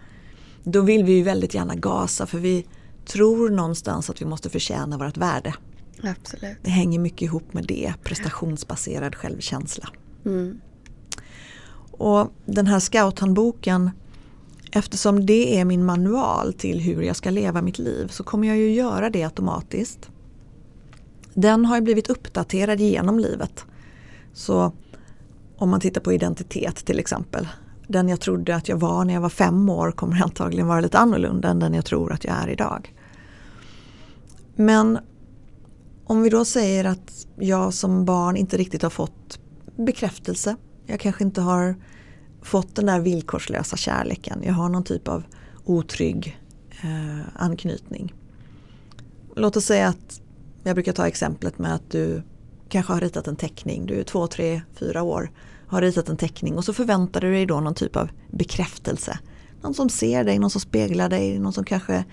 Då 0.65 0.81
vill 0.81 1.05
vi 1.05 1.13
ju 1.13 1.23
väldigt 1.23 1.55
gärna 1.55 1.75
gasa 1.75 2.27
för 2.27 2.39
vi 2.39 2.67
tror 3.05 3.51
någonstans 3.51 4.11
att 4.11 4.21
vi 4.21 4.27
måste 4.27 4.51
förtjäna 4.51 4.99
vårt 4.99 5.17
värde. 5.17 5.55
Absolut. 6.03 6.57
Det 6.63 6.71
hänger 6.71 6.99
mycket 6.99 7.23
ihop 7.23 7.55
med 7.55 7.65
det, 7.67 7.95
prestationsbaserad 8.05 9.15
självkänsla. 9.15 9.89
Mm. 10.25 10.61
Och 11.91 12.33
den 12.47 12.67
här 12.67 12.81
scouthandboken 12.81 13.91
Eftersom 14.77 15.27
det 15.27 15.61
är 15.61 15.65
min 15.65 15.85
manual 15.85 16.53
till 16.53 16.81
hur 16.81 17.03
jag 17.03 17.17
ska 17.17 17.31
leva 17.31 17.63
mitt 17.63 17.79
liv 17.79 18.09
så 18.09 18.25
kommer 18.25 18.49
jag 18.49 18.57
ju 18.57 18.71
göra 18.71 19.11
det 19.11 19.25
automatiskt. 19.25 20.11
Den 21.35 21.65
har 21.65 21.81
blivit 21.81 22.11
uppdaterad 22.11 22.81
genom 22.81 23.19
livet. 23.19 23.65
Så 24.33 24.73
om 25.57 25.71
man 25.71 25.81
tittar 25.81 26.01
på 26.01 26.13
identitet 26.13 26.77
till 26.77 26.99
exempel. 26.99 27.49
Den 27.89 28.09
jag 28.09 28.21
trodde 28.21 28.57
att 28.57 28.69
jag 28.69 28.77
var 28.77 29.05
när 29.05 29.15
jag 29.15 29.21
var 29.21 29.29
fem 29.29 29.69
år 29.69 29.93
kommer 29.93 30.23
antagligen 30.23 30.67
vara 30.67 30.81
lite 30.81 30.99
annorlunda 30.99 31.49
än 31.49 31.59
den 31.59 31.75
jag 31.75 31.85
tror 31.85 32.13
att 32.13 32.25
jag 32.25 32.35
är 32.35 32.49
idag. 32.49 32.95
Men 34.57 34.99
om 36.05 36.23
vi 36.23 36.31
då 36.31 36.45
säger 36.45 36.85
att 36.85 37.27
jag 37.39 37.75
som 37.75 38.05
barn 38.05 38.37
inte 38.37 38.57
riktigt 38.57 38.83
har 38.83 38.91
fått 38.91 39.39
bekräftelse. 39.77 40.57
Jag 40.87 41.01
kanske 41.01 41.25
inte 41.25 41.41
har 41.41 41.75
fått 42.47 42.75
den 42.75 42.87
där 42.87 43.01
villkorslösa 43.01 43.77
kärleken. 43.77 44.43
Jag 44.45 44.53
har 44.53 44.69
någon 44.69 44.85
typ 44.85 45.09
av 45.09 45.23
otrygg 45.65 46.41
eh, 46.83 47.27
anknytning. 47.35 48.15
Låt 49.37 49.57
oss 49.57 49.65
säga 49.65 49.89
att 49.89 50.21
jag 50.63 50.77
brukar 50.77 50.93
ta 50.93 51.07
exemplet 51.07 51.59
med 51.59 51.75
att 51.75 51.91
du 51.91 52.23
kanske 52.69 52.93
har 52.93 53.01
ritat 53.01 53.29
en 53.29 53.37
teckning. 53.37 53.87
Du 53.87 54.01
är 54.01 54.05
två, 54.05 54.27
tre, 54.27 54.63
fyra 54.75 55.03
år. 55.03 55.31
Har 55.67 55.83
ritat 55.83 56.09
en 56.09 56.17
teckning 56.17 56.57
och 56.57 56.65
så 56.65 56.73
förväntar 56.73 57.21
du 57.21 57.33
dig 57.33 57.47
då 57.47 57.61
någon 57.61 57.75
typ 57.75 57.97
av 57.97 58.11
bekräftelse. 58.31 59.19
Någon 59.63 59.75
som 59.75 59.89
ser 59.89 60.25
dig, 60.25 60.39
någon 60.39 60.51
som 60.51 60.61
speglar 60.61 61.09
dig, 61.09 61.39
någon 61.39 61.53
som 61.53 61.65
kanske 61.65 62.05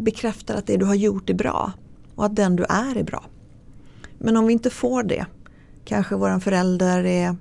bekräftar 0.00 0.54
att 0.54 0.66
det 0.66 0.76
du 0.76 0.84
har 0.84 0.94
gjort 0.94 1.30
är 1.30 1.34
bra. 1.34 1.72
Och 2.14 2.24
att 2.24 2.36
den 2.36 2.56
du 2.56 2.64
är 2.68 2.96
är 2.96 3.04
bra. 3.04 3.24
Men 4.18 4.36
om 4.36 4.46
vi 4.46 4.52
inte 4.52 4.70
får 4.70 5.02
det. 5.02 5.26
Kanske 5.84 6.16
våran 6.16 6.40
förälder 6.40 7.04
är 7.04 7.36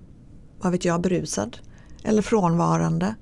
vad 0.61 0.71
vet 0.71 0.85
jag, 0.85 1.01
berusad 1.01 1.57
eller 2.03 2.21
frånvarande. 2.21 3.15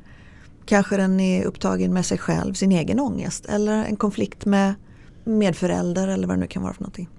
Kanske 0.65 0.97
den 0.97 1.19
är 1.19 1.43
upptagen 1.43 1.93
med 1.93 2.05
sig 2.05 2.17
själv, 2.17 2.53
sin 2.53 2.71
egen 2.71 2.99
ångest 2.99 3.45
eller 3.45 3.85
en 3.85 3.95
konflikt 3.95 4.45
med 4.45 4.73
medförälder 5.23 6.07
eller 6.07 6.27
vad 6.27 6.37
det 6.37 6.39
nu 6.39 6.47
kan 6.47 6.63
vara 6.63 6.73
för 6.73 6.81
någonting. 6.81 7.09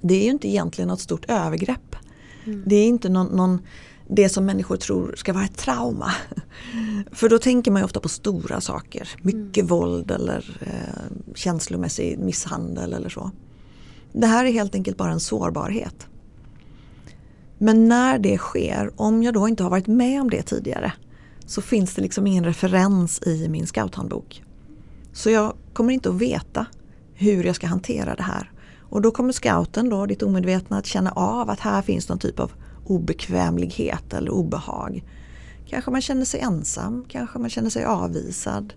Det 0.00 0.14
är 0.14 0.24
ju 0.24 0.30
inte 0.30 0.48
egentligen 0.48 0.88
något 0.88 1.00
stort 1.00 1.24
övergrepp. 1.28 1.96
Mm. 2.44 2.62
Det 2.66 2.76
är 2.76 2.86
inte 2.86 3.08
någon, 3.08 3.26
någon, 3.26 3.60
det 4.08 4.28
som 4.28 4.46
människor 4.46 4.76
tror 4.76 5.14
ska 5.16 5.32
vara 5.32 5.44
ett 5.44 5.56
trauma. 5.56 6.12
För 7.12 7.28
då 7.28 7.38
tänker 7.38 7.70
man 7.70 7.80
ju 7.80 7.84
ofta 7.84 8.00
på 8.00 8.08
stora 8.08 8.60
saker. 8.60 9.08
Mycket 9.22 9.62
mm. 9.62 9.66
våld 9.66 10.10
eller 10.10 10.58
eh, 10.60 11.34
känslomässig 11.34 12.18
misshandel 12.18 12.92
eller 12.92 13.08
så. 13.08 13.30
Det 14.12 14.26
här 14.26 14.44
är 14.44 14.52
helt 14.52 14.74
enkelt 14.74 14.96
bara 14.96 15.12
en 15.12 15.20
sårbarhet. 15.20 16.06
Men 17.64 17.88
när 17.88 18.18
det 18.18 18.38
sker, 18.38 18.90
om 18.96 19.22
jag 19.22 19.34
då 19.34 19.48
inte 19.48 19.62
har 19.62 19.70
varit 19.70 19.86
med 19.86 20.20
om 20.20 20.30
det 20.30 20.42
tidigare, 20.42 20.92
så 21.46 21.62
finns 21.62 21.94
det 21.94 22.02
liksom 22.02 22.26
ingen 22.26 22.44
referens 22.44 23.22
i 23.26 23.48
min 23.48 23.66
scouthandbok. 23.66 24.44
Så 25.12 25.30
jag 25.30 25.54
kommer 25.72 25.92
inte 25.92 26.08
att 26.08 26.14
veta 26.14 26.66
hur 27.14 27.44
jag 27.44 27.56
ska 27.56 27.66
hantera 27.66 28.14
det 28.14 28.22
här. 28.22 28.52
Och 28.80 29.02
då 29.02 29.10
kommer 29.10 29.32
scouten, 29.32 29.88
då, 29.88 30.06
ditt 30.06 30.22
omedvetna, 30.22 30.78
att 30.78 30.86
känna 30.86 31.10
av 31.10 31.50
att 31.50 31.60
här 31.60 31.82
finns 31.82 32.08
någon 32.08 32.18
typ 32.18 32.40
av 32.40 32.52
obekvämlighet 32.86 34.14
eller 34.14 34.30
obehag. 34.30 35.04
Kanske 35.66 35.90
man 35.90 36.00
känner 36.00 36.24
sig 36.24 36.40
ensam, 36.40 37.04
kanske 37.08 37.38
man 37.38 37.50
känner 37.50 37.70
sig 37.70 37.84
avvisad. 37.84 38.74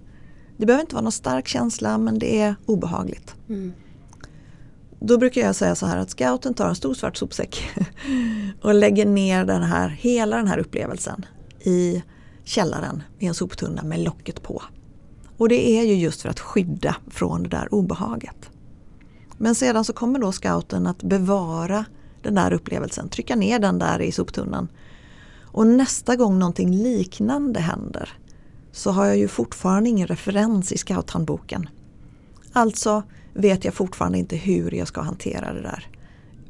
Det 0.57 0.65
behöver 0.65 0.81
inte 0.81 0.95
vara 0.95 1.03
någon 1.03 1.11
stark 1.11 1.47
känsla 1.47 1.97
men 1.97 2.19
det 2.19 2.41
är 2.41 2.55
obehagligt. 2.65 3.35
Mm. 3.49 3.73
Då 4.99 5.17
brukar 5.17 5.41
jag 5.41 5.55
säga 5.55 5.75
så 5.75 5.85
här 5.85 5.97
att 5.97 6.09
scouten 6.09 6.53
tar 6.53 6.69
en 6.69 6.75
stor 6.75 6.93
svart 6.93 7.17
sopsäck 7.17 7.69
och 8.61 8.73
lägger 8.73 9.05
ner 9.05 9.45
den 9.45 9.63
här, 9.63 9.89
hela 9.89 10.37
den 10.37 10.47
här 10.47 10.57
upplevelsen 10.57 11.25
i 11.59 12.03
källaren 12.43 13.03
i 13.19 13.25
en 13.25 13.33
soptunna 13.33 13.83
med 13.83 13.99
locket 13.99 14.43
på. 14.43 14.63
Och 15.37 15.49
det 15.49 15.69
är 15.69 15.83
ju 15.83 15.93
just 15.93 16.21
för 16.21 16.29
att 16.29 16.39
skydda 16.39 16.95
från 17.07 17.43
det 17.43 17.49
där 17.49 17.73
obehaget. 17.73 18.49
Men 19.37 19.55
sedan 19.55 19.85
så 19.85 19.93
kommer 19.93 20.19
då 20.19 20.31
scouten 20.31 20.87
att 20.87 21.03
bevara 21.03 21.85
den 22.23 22.35
där 22.35 22.53
upplevelsen, 22.53 23.09
trycka 23.09 23.35
ner 23.35 23.59
den 23.59 23.79
där 23.79 24.01
i 24.01 24.11
soptunnan. 24.11 24.67
Och 25.41 25.67
nästa 25.67 26.15
gång 26.15 26.39
någonting 26.39 26.71
liknande 26.71 27.59
händer 27.59 28.09
så 28.71 28.91
har 28.91 29.05
jag 29.05 29.17
ju 29.17 29.27
fortfarande 29.27 29.89
ingen 29.89 30.07
referens 30.07 30.71
i 30.71 30.77
scouthandboken. 30.77 31.69
Alltså 32.53 33.03
vet 33.37 33.65
jag 33.65 33.73
fortfarande 33.73 34.17
inte 34.17 34.35
hur 34.35 34.71
jag 34.71 34.87
ska 34.87 35.01
hantera 35.01 35.53
det 35.53 35.61
där. 35.61 35.87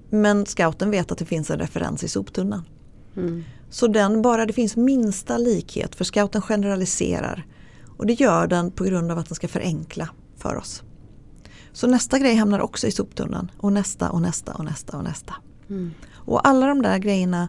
Men 0.10 0.46
scouten 0.46 0.92
vet 0.92 1.12
att 1.12 1.18
det 1.18 1.26
finns 1.26 1.52
en 1.52 1.60
referens 1.60 2.04
i 2.04 2.08
soptunnan. 2.08 2.64
Mm. 3.16 3.44
Så 3.70 3.88
den, 3.88 4.22
bara 4.22 4.46
det 4.46 4.54
finns 4.54 4.76
minsta 4.76 5.38
likhet, 5.38 5.96
för 5.96 6.04
scouten 6.06 6.42
generaliserar. 6.42 7.46
Och 7.98 8.06
det 8.06 8.14
gör 8.14 8.48
den 8.48 8.72
på 8.72 8.84
grund 8.84 9.12
av 9.12 9.18
att 9.18 9.28
den 9.28 9.36
ska 9.36 9.48
förenkla 9.48 10.10
för 10.38 10.56
oss. 10.56 10.84
Så 11.74 11.88
nästa 11.88 12.20
grej 12.20 12.36
hamnar 12.36 12.60
också 12.60 12.88
i 12.88 12.92
soptunnan 12.92 13.52
och 13.58 13.74
nästa 13.74 14.10
och 14.10 14.22
nästa 14.22 14.54
och 14.54 14.66
nästa 14.66 14.98
och 14.98 15.04
nästa. 15.04 15.34
Mm. 15.70 15.92
Och 16.14 16.48
alla 16.48 16.68
de 16.68 16.82
där 16.82 16.98
grejerna 16.98 17.48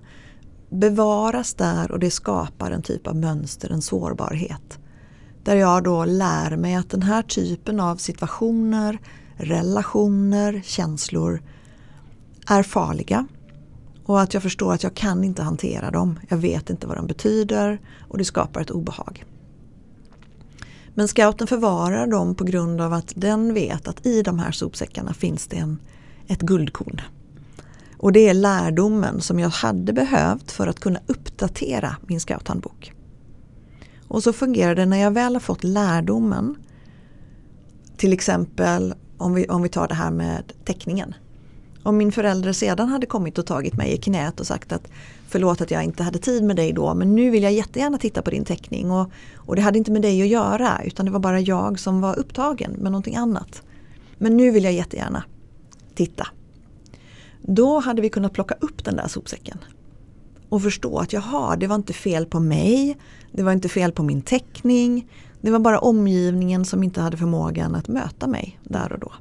bevaras 0.70 1.55
där 1.55 1.90
och 1.90 1.98
det 1.98 2.11
skapar 2.11 2.70
en 2.70 2.83
typ 2.83 3.07
av 3.07 3.16
mönster, 3.16 3.70
en 3.72 3.83
sårbarhet. 3.83 4.79
Där 5.44 5.57
jag 5.57 5.85
då 5.85 6.05
lär 6.05 6.57
mig 6.57 6.74
att 6.74 6.90
den 6.90 7.03
här 7.03 7.22
typen 7.22 7.81
av 7.81 7.96
situationer, 7.96 8.98
relationer, 9.38 10.62
känslor 10.64 11.42
är 12.46 12.62
farliga. 12.62 13.27
Och 14.05 14.20
att 14.20 14.35
jag 14.35 14.42
förstår 14.42 14.72
att 14.72 14.83
jag 14.83 14.94
kan 14.94 15.24
inte 15.24 15.42
hantera 15.42 15.90
dem. 15.90 16.18
Jag 16.29 16.37
vet 16.37 16.70
inte 16.70 16.87
vad 16.87 16.96
de 16.96 17.07
betyder 17.07 17.81
och 18.09 18.18
det 18.18 18.24
skapar 18.24 18.61
ett 18.61 18.70
obehag. 18.70 19.24
Men 20.94 21.09
scouten 21.09 21.46
förvarar 21.46 22.07
dem 22.07 22.35
på 22.35 22.44
grund 22.44 22.81
av 22.81 22.92
att 22.92 23.12
den 23.16 23.55
vet 23.55 23.88
att 23.88 24.07
i 24.07 24.22
de 24.22 24.38
här 24.38 24.53
sopsäckarna 24.53 25.14
finns 25.14 25.46
det 25.46 25.57
en, 25.57 25.79
ett 26.27 26.40
guldkorn. 26.40 27.01
Och 27.98 28.12
det 28.12 28.29
är 28.29 28.35
lärdomen 28.35 29.20
som 29.20 29.38
jag 29.38 29.48
hade 29.48 29.92
behövt 29.92 30.51
för 30.51 30.66
att 30.66 30.81
kunna 30.81 31.01
uppdatera 31.07 31.96
min 32.07 32.20
scouthandbok. 32.20 32.92
Och 34.09 34.22
så 34.22 34.33
fungerar 34.33 34.74
det 34.74 34.87
när 34.87 34.98
jag 34.98 35.11
väl 35.11 35.35
har 35.35 35.40
fått 35.40 35.64
lärdomen. 35.64 36.57
Till 37.96 38.12
exempel 38.12 38.94
om 39.18 39.35
vi, 39.35 39.46
om 39.46 39.62
vi 39.62 39.68
tar 39.68 39.88
det 39.88 39.94
här 39.94 40.11
med 40.11 40.52
teckningen. 40.64 41.14
Om 41.83 41.96
min 41.96 42.12
förälder 42.12 42.52
sedan 42.52 42.88
hade 42.88 43.07
kommit 43.07 43.38
och 43.38 43.46
tagit 43.46 43.74
mig 43.74 43.92
i 43.92 43.96
knät 43.96 44.40
och 44.40 44.46
sagt 44.46 44.72
att 44.72 44.90
förlåt 45.28 45.61
att 45.61 45.70
jag 45.70 45.85
inte 45.85 46.02
hade 46.02 46.18
tid 46.18 46.44
med 46.44 46.57
dig 46.57 46.72
då 46.72 46.94
men 46.94 47.14
nu 47.14 47.31
vill 47.31 47.42
jag 47.42 47.52
jättegärna 47.52 47.98
titta 47.98 48.22
på 48.22 48.31
din 48.31 48.44
teckning 48.44 48.90
och, 48.90 49.11
och 49.37 49.57
det 49.57 49.62
hade 49.62 49.78
inte 49.78 49.90
med 49.90 50.02
dig 50.02 50.22
att 50.22 50.28
göra 50.28 50.81
utan 50.85 51.07
det 51.07 51.12
var 51.12 51.20
bara 51.20 51.40
jag 51.40 51.78
som 51.78 52.00
var 52.00 52.18
upptagen 52.18 52.72
med 52.72 52.92
någonting 52.92 53.16
annat. 53.16 53.62
Men 54.18 54.37
nu 54.37 54.50
vill 54.50 54.64
jag 54.64 54.72
jättegärna 54.72 55.24
titta. 55.94 56.26
Då 57.42 57.78
hade 57.78 58.02
vi 58.02 58.09
kunnat 58.09 58.33
plocka 58.33 58.54
upp 58.61 58.85
den 58.85 58.96
där 58.96 59.09
sopsäcken 59.09 59.59
och 60.48 60.62
förstå 60.62 60.98
att 60.98 61.12
jaha, 61.12 61.57
det 61.57 61.66
var 61.66 61.76
inte 61.76 61.92
fel 61.92 62.26
på 62.26 62.40
mig, 62.40 62.96
det 63.33 63.42
var 63.42 63.52
inte 63.52 63.68
fel 63.68 63.92
på 63.92 64.02
min 64.02 64.22
teckning, 64.22 65.09
det 65.40 65.51
var 65.51 65.59
bara 65.59 65.79
omgivningen 65.79 66.64
som 66.64 66.83
inte 66.83 67.01
hade 67.01 67.16
förmågan 67.16 67.74
att 67.74 67.88
möta 67.88 68.27
mig 68.27 68.61
där 68.64 68.92
och 68.92 68.98
då. 68.98 69.12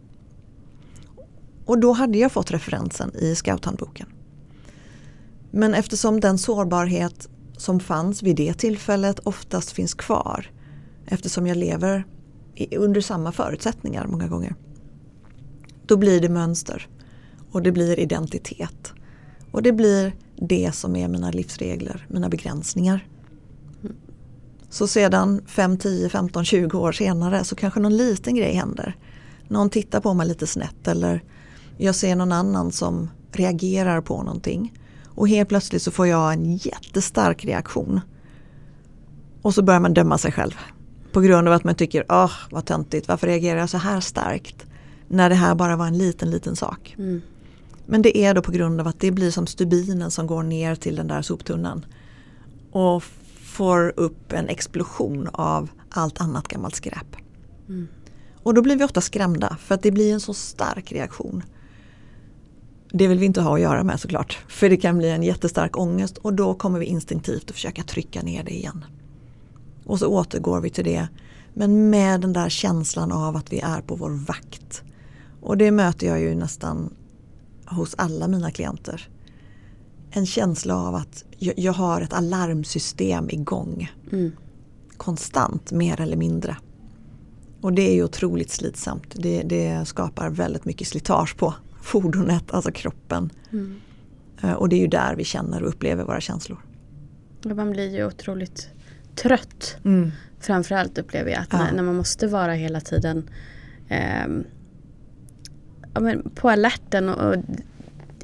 Och 1.66 1.80
då 1.80 1.92
hade 1.92 2.18
jag 2.18 2.32
fått 2.32 2.52
referensen 2.52 3.16
i 3.16 3.36
scouthandboken. 3.36 4.08
Men 5.52 5.74
eftersom 5.74 6.20
den 6.20 6.38
sårbarhet 6.38 7.30
som 7.58 7.80
fanns 7.80 8.24
vid 8.24 8.36
det 8.36 8.54
tillfället 8.54 9.20
oftast 9.24 9.72
finns 9.72 9.94
kvar 9.94 10.52
eftersom 11.06 11.48
jag 11.48 11.58
lever 11.58 12.06
under 12.78 13.02
samma 13.02 13.32
förutsättningar 13.32 14.08
många 14.08 14.28
gånger. 14.28 14.56
Då 15.86 15.98
blir 15.98 16.22
det 16.22 16.30
mönster 16.30 16.88
och 17.52 17.62
det 17.62 17.72
blir 17.72 18.00
identitet. 18.00 18.94
Och 19.52 19.64
det 19.64 19.72
blir 19.72 20.16
det 20.36 20.72
som 20.76 20.96
är 20.96 21.08
mina 21.08 21.32
livsregler, 21.32 22.08
mina 22.10 22.30
begränsningar. 22.30 23.08
Så 24.70 24.88
sedan 24.88 25.42
5, 25.48 25.78
10, 25.78 26.10
15, 26.10 26.46
20 26.46 26.78
år 26.78 26.92
senare 26.92 27.44
så 27.44 27.56
kanske 27.56 27.80
någon 27.80 27.98
liten 27.98 28.36
grej 28.36 28.54
händer. 28.54 28.96
Någon 29.48 29.70
tittar 29.70 30.00
på 30.00 30.14
mig 30.14 30.28
lite 30.28 30.48
snett 30.48 30.88
eller 30.88 31.24
jag 31.78 31.96
ser 31.96 32.16
någon 32.16 32.32
annan 32.32 32.72
som 32.72 33.10
reagerar 33.32 34.02
på 34.02 34.24
någonting. 34.24 34.74
Och 35.06 35.30
helt 35.30 35.50
plötsligt 35.50 35.82
så 35.82 35.92
får 35.92 36.08
jag 36.08 36.34
en 36.34 36.56
jättestark 36.56 37.46
reaktion. 37.46 38.00
Och 39.42 39.54
så 39.54 39.62
börjar 39.62 39.80
man 39.80 39.94
döma 39.94 40.18
sig 40.18 40.32
själv. 40.32 40.56
På 41.12 41.22
grund 41.22 41.48
av 41.48 41.54
att 41.54 41.64
man 41.64 41.76
tycker, 41.76 42.06
åh 42.10 42.26
oh, 42.26 42.32
vad 42.52 42.66
töntigt, 42.66 43.08
varför 43.08 43.28
reagerar 43.28 43.60
jag 43.60 43.70
så 43.70 43.78
här 43.78 44.00
starkt? 44.00 44.66
När 45.08 45.30
det 45.30 45.36
här 45.36 45.56
bara 45.56 45.76
var 45.76 45.88
en 45.88 45.98
liten, 45.98 46.32
liten 46.32 46.56
sak. 46.56 46.96
Mm. 46.98 47.22
Men 47.86 48.02
det 48.02 48.18
är 48.18 48.34
då 48.34 48.42
på 48.42 48.52
grund 48.52 48.82
av 48.82 48.88
att 48.88 49.00
det 49.00 49.12
blir 49.12 49.32
som 49.32 49.48
stubinen 49.48 50.12
som 50.12 50.28
går 50.28 50.44
ner 50.44 50.76
till 50.76 50.96
den 50.96 51.08
där 51.08 51.22
soptunnan. 51.22 51.86
Och 52.72 53.04
får 53.58 53.94
upp 53.96 54.34
en 54.34 54.50
explosion 54.50 55.30
av 55.34 55.70
allt 55.90 56.22
annat 56.22 56.48
gammalt 56.48 56.76
skräp. 56.76 57.16
Mm. 57.70 57.88
Och 58.44 58.54
då 58.54 58.62
blir 58.62 58.76
vi 58.76 58.84
ofta 58.84 59.02
skrämda 59.02 59.58
för 59.60 59.76
att 59.76 59.82
det 59.82 59.92
blir 59.92 60.14
en 60.14 60.20
så 60.20 60.34
stark 60.34 60.92
reaktion. 60.92 61.44
Det 62.92 63.08
vill 63.08 63.20
vi 63.20 63.26
inte 63.26 63.42
ha 63.42 63.56
att 63.56 63.62
göra 63.62 63.84
med 63.84 64.00
såklart. 64.00 64.40
För 64.48 64.70
det 64.70 64.78
kan 64.78 64.98
bli 64.98 65.10
en 65.10 65.24
jättestark 65.24 65.78
ångest 65.78 66.18
och 66.18 66.34
då 66.34 66.54
kommer 66.54 66.80
vi 66.80 66.86
instinktivt 66.86 67.50
att 67.50 67.56
försöka 67.56 67.84
trycka 67.84 68.22
ner 68.22 68.44
det 68.44 68.56
igen. 68.56 68.86
Och 69.86 70.00
så 70.00 70.08
återgår 70.08 70.62
vi 70.62 70.70
till 70.70 70.86
det. 70.86 71.08
Men 71.54 71.90
med 71.90 72.22
den 72.22 72.34
där 72.34 72.50
känslan 72.50 73.12
av 73.12 73.36
att 73.36 73.54
vi 73.54 73.60
är 73.60 73.82
på 73.82 73.96
vår 73.96 74.10
vakt. 74.10 74.84
Och 75.42 75.58
det 75.58 75.72
möter 75.72 76.08
jag 76.08 76.20
ju 76.20 76.36
nästan 76.36 76.94
hos 77.66 77.96
alla 77.98 78.28
mina 78.28 78.52
klienter. 78.52 79.10
En 80.12 80.26
känsla 80.26 80.76
av 80.76 80.96
att 80.96 81.26
jag, 81.40 81.74
har 81.74 82.02
ett 82.02 82.14
alarmsystem 82.14 83.30
igång. 83.30 83.92
Mm. 84.12 84.32
Konstant, 84.98 85.72
mer 85.72 86.02
eller 86.02 86.18
mindre. 86.18 86.58
Och 87.62 87.74
det 87.74 87.90
är 87.90 87.94
ju 87.94 88.04
otroligt 88.04 88.50
slitsamt. 88.50 89.16
Det, 89.16 89.42
det 89.42 89.88
skapar 89.88 90.30
väldigt 90.30 90.66
mycket 90.66 90.88
slitage 90.88 91.38
på 91.38 91.54
fordonet, 91.82 92.52
alltså 92.52 92.72
kroppen. 92.72 93.30
Mm. 93.52 93.80
Eh, 94.42 94.54
och 94.54 94.70
det 94.70 94.76
är 94.76 94.82
ju 94.82 94.88
där 94.88 95.16
vi 95.16 95.24
känner 95.24 95.64
och 95.64 95.70
upplever 95.70 96.04
våra 96.04 96.22
känslor. 96.22 96.60
Man 97.44 97.72
blir 97.72 97.96
ju 97.96 98.06
otroligt 98.06 98.70
trött. 99.16 99.78
Mm. 99.86 100.12
Framförallt 100.40 100.98
upplever 100.98 101.32
jag 101.32 101.42
att 101.42 101.48
ja. 101.52 101.58
när, 101.58 101.72
när, 101.72 101.84
man 101.84 101.96
måste 101.96 102.28
vara 102.28 102.54
hela 102.54 102.82
tiden 102.82 103.30
eh, 103.88 104.28
ja, 105.94 106.14
på 106.36 106.50
alerten. 106.50 107.10
Och, 107.10 107.34
och, 107.34 107.44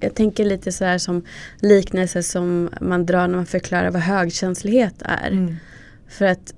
jag 0.03 0.15
tänker 0.15 0.45
lite 0.45 0.71
så 0.71 0.85
här 0.85 0.97
som 0.97 1.23
liknelse 1.59 2.23
som 2.23 2.69
man 2.81 3.05
drar 3.05 3.27
när 3.27 3.35
man 3.35 3.45
förklarar 3.45 3.91
vad 3.91 4.01
högkänslighet 4.01 4.95
är. 4.99 5.31
Mm. 5.31 5.55
För 6.07 6.25
att 6.25 6.53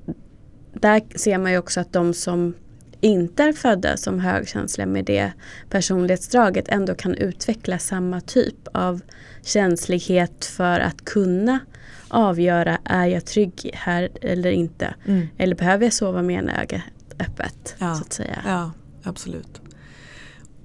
där 0.74 1.02
ser 1.16 1.38
man 1.38 1.52
ju 1.52 1.58
också 1.58 1.80
att 1.80 1.94
de 1.94 2.14
som 2.14 2.54
inte 3.02 3.44
är 3.44 3.54
födda 3.54 3.98
som 3.98 4.20
högkänsliga 4.20 4.88
med 4.88 5.06
det 5.06 5.32
personlighetsdraget 5.70 6.68
ändå 6.68 6.96
kan 6.96 7.16
utveckla 7.16 7.80
samma 7.80 8.22
typ 8.22 8.68
av 8.74 9.02
känslighet 9.42 10.46
för 10.46 10.80
att 10.80 11.06
kunna 11.06 11.60
avgöra 12.08 12.78
är 12.86 13.06
jag 13.06 13.26
trygg 13.26 13.72
här 13.74 14.10
eller 14.22 14.52
inte. 14.52 14.96
Mm. 15.06 15.28
Eller 15.38 15.56
behöver 15.56 15.86
jag 15.86 15.94
sova 15.94 16.22
med 16.22 16.36
ena 16.36 16.62
ögat 16.62 16.82
öppet? 17.20 17.76
Ja, 17.78 17.96
så 17.96 18.04
att 18.04 18.14
säga. 18.14 18.38
ja 18.46 18.72
absolut. 19.04 19.62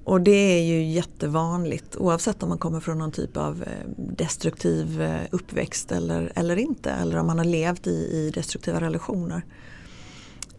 Och 0.03 0.21
det 0.21 0.59
är 0.59 0.63
ju 0.63 0.83
jättevanligt 0.83 1.95
oavsett 1.95 2.43
om 2.43 2.49
man 2.49 2.57
kommer 2.57 2.79
från 2.79 2.97
någon 2.97 3.11
typ 3.11 3.37
av 3.37 3.63
eh, 3.63 3.89
destruktiv 3.97 5.01
eh, 5.01 5.21
uppväxt 5.31 5.91
eller, 5.91 6.31
eller 6.35 6.55
inte. 6.55 6.91
Eller 6.91 7.17
om 7.17 7.27
man 7.27 7.37
har 7.37 7.45
levt 7.45 7.87
i, 7.87 7.91
i 7.91 8.31
destruktiva 8.33 8.81
relationer 8.81 9.43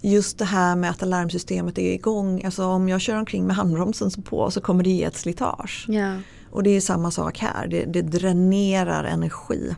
just 0.02 0.38
det 0.38 0.44
här 0.44 0.76
med 0.76 0.90
att 0.90 1.02
alarmsystemet 1.02 1.78
är 1.78 1.92
igång. 1.92 2.44
Alltså 2.44 2.64
om 2.64 2.88
jag 2.88 3.00
kör 3.00 3.16
omkring 3.16 3.46
med 3.46 3.56
handbromsen 3.56 4.22
på 4.22 4.50
så 4.50 4.60
kommer 4.60 4.84
det 4.84 4.90
ge 4.90 5.04
ett 5.04 5.16
slitage. 5.16 5.84
Ja. 5.88 6.16
Och 6.50 6.62
det 6.62 6.70
är 6.70 6.80
samma 6.80 7.10
sak 7.10 7.38
här, 7.38 7.66
det, 7.66 7.84
det 7.84 8.02
dränerar 8.02 9.04
energi. 9.04 9.74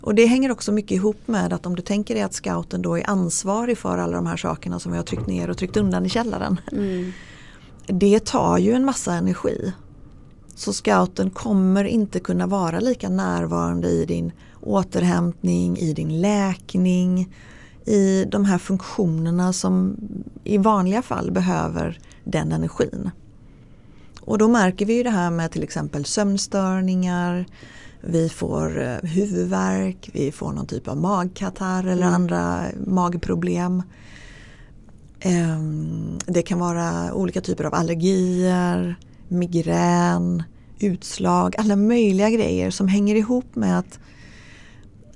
Och 0.00 0.14
det 0.14 0.26
hänger 0.26 0.50
också 0.50 0.72
mycket 0.72 0.90
ihop 0.90 1.28
med 1.28 1.52
att 1.52 1.66
om 1.66 1.76
du 1.76 1.82
tänker 1.82 2.14
dig 2.14 2.22
att 2.22 2.34
scouten 2.34 2.82
då 2.82 2.98
är 2.98 3.10
ansvarig 3.10 3.78
för 3.78 3.98
alla 3.98 4.16
de 4.16 4.26
här 4.26 4.36
sakerna 4.36 4.78
som 4.78 4.92
vi 4.92 4.98
har 4.98 5.04
tryckt 5.04 5.26
ner 5.26 5.50
och 5.50 5.58
tryckt 5.58 5.76
undan 5.76 6.06
i 6.06 6.08
källaren. 6.08 6.60
Mm. 6.72 7.12
Det 7.88 8.24
tar 8.24 8.58
ju 8.58 8.72
en 8.72 8.84
massa 8.84 9.14
energi. 9.14 9.72
Så 10.54 10.72
scouten 10.72 11.30
kommer 11.30 11.84
inte 11.84 12.20
kunna 12.20 12.46
vara 12.46 12.80
lika 12.80 13.08
närvarande 13.08 13.88
i 13.88 14.04
din 14.04 14.32
återhämtning, 14.60 15.76
i 15.76 15.92
din 15.92 16.20
läkning, 16.20 17.34
i 17.84 18.24
de 18.24 18.44
här 18.44 18.58
funktionerna 18.58 19.52
som 19.52 19.96
i 20.44 20.58
vanliga 20.58 21.02
fall 21.02 21.30
behöver 21.30 21.98
den 22.24 22.52
energin. 22.52 23.10
Och 24.20 24.38
då 24.38 24.48
märker 24.48 24.86
vi 24.86 24.94
ju 24.94 25.02
det 25.02 25.10
här 25.10 25.30
med 25.30 25.50
till 25.50 25.62
exempel 25.62 26.04
sömnstörningar, 26.04 27.46
vi 28.00 28.28
får 28.28 28.82
eh, 28.82 29.10
huvudvärk, 29.10 30.10
vi 30.12 30.32
får 30.32 30.52
någon 30.52 30.66
typ 30.66 30.88
av 30.88 30.96
magkatarr 30.96 31.86
eller 31.86 32.06
mm. 32.06 32.14
andra 32.14 32.62
magproblem. 32.86 33.82
Ehm, 35.20 36.18
det 36.26 36.42
kan 36.42 36.58
vara 36.58 37.14
olika 37.14 37.40
typer 37.40 37.64
av 37.64 37.74
allergier, 37.74 38.96
migrän, 39.28 40.42
utslag, 40.78 41.54
alla 41.58 41.76
möjliga 41.76 42.30
grejer 42.30 42.70
som 42.70 42.88
hänger 42.88 43.14
ihop 43.14 43.54
med 43.54 43.78
att, 43.78 43.98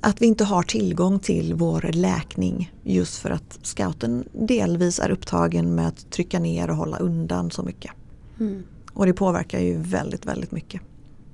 att 0.01 0.23
vi 0.23 0.27
inte 0.27 0.45
har 0.45 0.63
tillgång 0.63 1.19
till 1.19 1.55
vår 1.55 1.91
läkning 1.93 2.73
just 2.83 3.19
för 3.19 3.31
att 3.31 3.59
scouten 3.63 4.25
delvis 4.33 4.99
är 4.99 5.11
upptagen 5.11 5.75
med 5.75 5.89
att 5.89 6.11
trycka 6.11 6.39
ner 6.39 6.71
och 6.71 6.77
hålla 6.77 6.97
undan 6.97 7.51
så 7.51 7.63
mycket. 7.63 7.93
Mm. 8.41 8.63
Och 8.93 9.07
det 9.07 9.13
påverkar 9.13 9.61
ju 9.61 9.79
väldigt, 9.79 10.27
väldigt 10.27 10.53
mycket. 10.53 10.81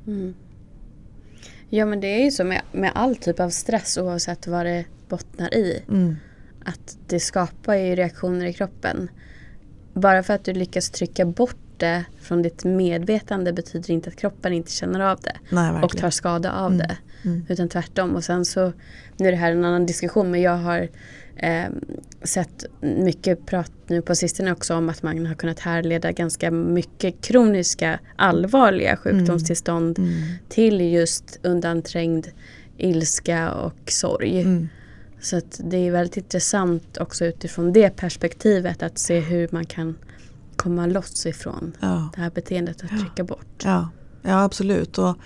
Mm. 0.06 0.34
Ja 1.70 1.86
men 1.86 2.00
det 2.00 2.06
är 2.06 2.24
ju 2.24 2.30
så 2.30 2.44
med, 2.44 2.62
med 2.72 2.92
all 2.94 3.16
typ 3.16 3.40
av 3.40 3.50
stress 3.50 3.98
oavsett 3.98 4.46
vad 4.46 4.66
det 4.66 4.84
bottnar 5.08 5.54
i. 5.54 5.82
Mm. 5.88 6.16
Att 6.68 6.96
det 7.06 7.20
skapar 7.20 7.74
ju 7.74 7.94
reaktioner 7.94 8.46
i 8.46 8.52
kroppen. 8.52 9.10
Bara 9.94 10.22
för 10.22 10.34
att 10.34 10.44
du 10.44 10.52
lyckas 10.52 10.90
trycka 10.90 11.24
bort 11.24 11.56
det 11.76 12.04
från 12.20 12.42
ditt 12.42 12.64
medvetande 12.64 13.52
betyder 13.52 13.90
inte 13.90 14.10
att 14.10 14.16
kroppen 14.16 14.52
inte 14.52 14.70
känner 14.72 15.00
av 15.00 15.20
det. 15.20 15.36
Nej, 15.50 15.82
och 15.82 15.96
tar 15.96 16.10
skada 16.10 16.52
av 16.52 16.72
Mm. 16.72 16.78
det. 16.78 16.96
Mm. 17.24 17.46
Utan 17.48 17.68
tvärtom. 17.68 18.16
Och 18.16 18.24
sen 18.24 18.44
så, 18.44 18.72
nu 19.16 19.26
är 19.28 19.30
det 19.32 19.38
här 19.38 19.52
en 19.52 19.64
annan 19.64 19.86
diskussion 19.86 20.30
men 20.30 20.42
jag 20.42 20.56
har 20.56 20.88
eh, 21.36 21.64
sett 22.22 22.64
mycket 22.80 23.46
prat 23.46 23.72
nu 23.86 24.02
på 24.02 24.14
sistone 24.14 24.52
också 24.52 24.74
om 24.74 24.88
att 24.88 25.02
man 25.02 25.26
har 25.26 25.34
kunnat 25.34 25.60
härleda 25.60 26.12
ganska 26.12 26.50
mycket 26.50 27.20
kroniska 27.20 27.98
allvarliga 28.16 28.96
sjukdomstillstånd 28.96 29.98
Mm. 29.98 30.12
till 30.48 30.80
just 30.80 31.38
undanträngd 31.42 32.26
ilska 32.76 33.50
och 33.52 33.90
sorg. 33.90 34.68
Så 35.20 35.40
det 35.58 35.76
är 35.76 35.90
väldigt 35.90 36.16
intressant 36.16 36.96
också 37.00 37.24
utifrån 37.24 37.72
det 37.72 37.96
perspektivet 37.96 38.82
att 38.82 38.98
se 38.98 39.20
hur 39.20 39.48
man 39.52 39.66
kan 39.66 39.98
komma 40.56 40.86
loss 40.86 41.26
ifrån 41.26 41.76
Ja. 41.80 42.10
det 42.14 42.20
här 42.20 42.30
beteendet 42.30 42.84
att 42.84 43.00
trycka 43.00 43.24
bort. 43.24 43.62
Ja, 43.64 43.88
ja 44.22 44.42
absolut. 44.44 44.98
Och 44.98 45.16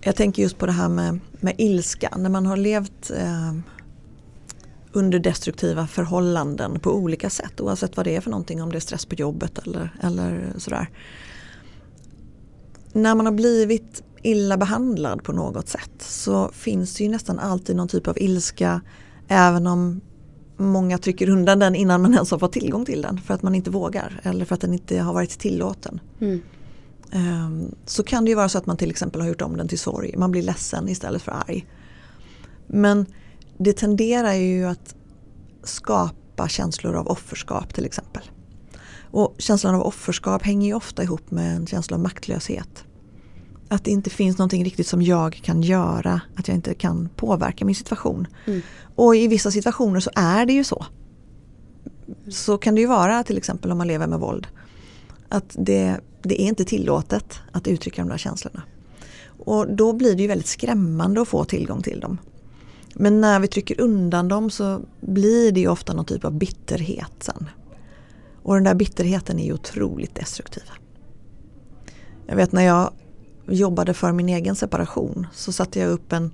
jag 0.00 0.16
tänker 0.16 0.42
just 0.42 0.58
på 0.58 0.66
det 0.66 0.72
här 0.72 0.88
med, 0.88 1.20
med 1.40 1.54
ilska. 1.58 2.14
När 2.16 2.30
man 2.30 2.46
har 2.46 2.56
levt 2.56 3.10
eh, 3.10 3.54
under 4.92 5.18
destruktiva 5.18 5.86
förhållanden 5.86 6.80
på 6.80 6.94
olika 6.94 7.30
sätt. 7.30 7.60
Oavsett 7.60 7.96
vad 7.96 8.06
det 8.06 8.16
är 8.16 8.20
för 8.20 8.30
någonting. 8.30 8.62
Om 8.62 8.72
det 8.72 8.78
är 8.78 8.80
stress 8.80 9.06
på 9.06 9.14
jobbet 9.14 9.58
eller, 9.58 9.94
eller 10.02 10.52
sådär. 10.58 10.88
När 12.92 13.14
man 13.14 13.26
har 13.26 13.32
blivit 13.32 14.02
illa 14.22 14.56
behandlad 14.56 15.22
på 15.24 15.32
något 15.32 15.68
sätt 15.68 15.90
så 15.98 16.50
finns 16.52 16.94
det 16.94 17.04
ju 17.04 17.10
nästan 17.10 17.38
alltid 17.38 17.76
någon 17.76 17.88
typ 17.88 18.08
av 18.08 18.18
ilska. 18.18 18.80
Även 19.32 19.66
om 19.66 20.00
många 20.56 20.98
trycker 20.98 21.28
undan 21.28 21.58
den 21.58 21.74
innan 21.74 22.02
man 22.02 22.14
ens 22.14 22.30
har 22.30 22.38
fått 22.38 22.52
tillgång 22.52 22.84
till 22.84 23.02
den. 23.02 23.20
För 23.20 23.34
att 23.34 23.42
man 23.42 23.54
inte 23.54 23.70
vågar 23.70 24.20
eller 24.22 24.44
för 24.44 24.54
att 24.54 24.60
den 24.60 24.72
inte 24.72 24.98
har 24.98 25.14
varit 25.14 25.38
tillåten. 25.38 26.00
Mm. 26.20 26.40
Ehm, 27.12 27.74
Så 27.86 28.02
kan 28.02 28.24
det 28.24 28.28
ju 28.28 28.34
vara 28.34 28.48
så 28.48 28.58
att 28.58 28.66
man 28.66 28.76
till 28.76 28.90
exempel 28.90 29.20
har 29.20 29.28
gjort 29.28 29.42
om 29.42 29.56
den 29.56 29.68
till 29.68 29.78
sorg. 29.78 30.14
Man 30.16 30.30
blir 30.30 30.42
ledsen 30.42 30.88
istället 30.88 31.22
för 31.22 31.32
arg. 31.32 31.66
Men 32.66 33.06
det 33.58 33.72
tenderar 33.72 34.32
ju 34.34 34.64
att 34.64 34.94
skapa 35.62 36.48
känslor 36.48 36.94
av 36.96 37.08
offerskap 37.08 37.74
till 37.74 37.84
exempel. 37.84 38.22
Och 39.10 39.34
känslan 39.38 39.74
av 39.74 39.82
offerskap 39.82 40.42
hänger 40.42 40.68
ju 40.68 40.74
ofta 40.74 41.02
ihop 41.02 41.30
med 41.30 41.56
en 41.56 41.66
känsla 41.66 41.96
av 41.96 42.02
maktlöshet. 42.02 42.84
Att 43.72 43.84
det 43.84 43.90
inte 43.90 44.10
finns 44.10 44.38
någonting 44.38 44.64
riktigt 44.64 44.86
som 44.86 45.02
jag 45.02 45.34
kan 45.34 45.62
göra. 45.62 46.20
Att 46.36 46.48
jag 46.48 46.54
inte 46.54 46.74
kan 46.74 47.08
påverka 47.16 47.64
min 47.64 47.74
situation. 47.74 48.26
Mm. 48.46 48.60
Och 48.94 49.16
i 49.16 49.26
vissa 49.28 49.50
situationer 49.50 50.00
så 50.00 50.10
är 50.14 50.46
det 50.46 50.52
ju 50.52 50.64
så. 50.64 50.86
Så 52.28 52.58
kan 52.58 52.74
det 52.74 52.80
ju 52.80 52.86
vara 52.86 53.24
till 53.24 53.36
exempel 53.36 53.72
om 53.72 53.78
man 53.78 53.88
lever 53.88 54.06
med 54.06 54.18
våld. 54.18 54.46
Att 55.28 55.56
det, 55.58 56.00
det 56.22 56.42
är 56.42 56.46
inte 56.46 56.64
tillåtet 56.64 57.40
att 57.52 57.68
uttrycka 57.68 58.02
de 58.02 58.08
där 58.08 58.18
känslorna. 58.18 58.62
Och 59.24 59.74
då 59.74 59.92
blir 59.92 60.16
det 60.16 60.22
ju 60.22 60.28
väldigt 60.28 60.46
skrämmande 60.46 61.22
att 61.22 61.28
få 61.28 61.44
tillgång 61.44 61.82
till 61.82 62.00
dem. 62.00 62.18
Men 62.94 63.20
när 63.20 63.40
vi 63.40 63.48
trycker 63.48 63.80
undan 63.80 64.28
dem 64.28 64.50
så 64.50 64.80
blir 65.00 65.52
det 65.52 65.60
ju 65.60 65.68
ofta 65.68 65.92
någon 65.92 66.04
typ 66.04 66.24
av 66.24 66.32
bitterhet 66.32 67.12
sen. 67.18 67.48
Och 68.42 68.54
den 68.54 68.64
där 68.64 68.74
bitterheten 68.74 69.38
är 69.38 69.44
ju 69.44 69.52
otroligt 69.52 70.14
destruktiv. 70.14 70.64
Jag 72.26 72.36
vet 72.36 72.52
när 72.52 72.62
jag 72.62 72.92
jobbade 73.50 73.94
för 73.94 74.12
min 74.12 74.28
egen 74.28 74.56
separation 74.56 75.26
så 75.32 75.52
satte 75.52 75.80
jag 75.80 75.90
upp 75.90 76.12
en, 76.12 76.30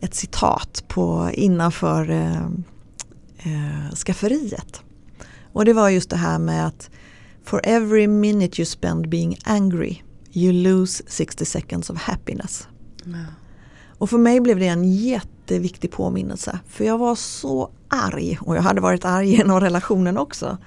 ett 0.00 0.14
citat 0.14 0.84
på, 0.88 1.30
innanför 1.32 2.10
eh, 2.10 2.42
eh, 3.38 3.94
skafferiet. 3.94 4.80
Och 5.52 5.64
det 5.64 5.72
var 5.72 5.88
just 5.88 6.10
det 6.10 6.16
här 6.16 6.38
med 6.38 6.66
att 6.66 6.90
For 7.44 7.60
every 7.64 8.06
minute 8.06 8.60
you 8.60 8.66
spend 8.66 9.08
being 9.08 9.36
angry 9.44 10.02
you 10.32 10.52
lose 10.52 11.02
60 11.06 11.44
seconds 11.44 11.90
of 11.90 11.98
happiness. 11.98 12.68
Ja. 13.04 13.24
Och 13.98 14.10
för 14.10 14.18
mig 14.18 14.40
blev 14.40 14.58
det 14.58 14.66
en 14.66 14.92
jätteviktig 14.94 15.90
påminnelse. 15.90 16.58
För 16.68 16.84
jag 16.84 16.98
var 16.98 17.14
så 17.14 17.70
arg 17.88 18.38
och 18.40 18.56
jag 18.56 18.62
hade 18.62 18.80
varit 18.80 19.04
arg 19.04 19.30
genom 19.36 19.60
relationen 19.60 20.18
också. 20.18 20.58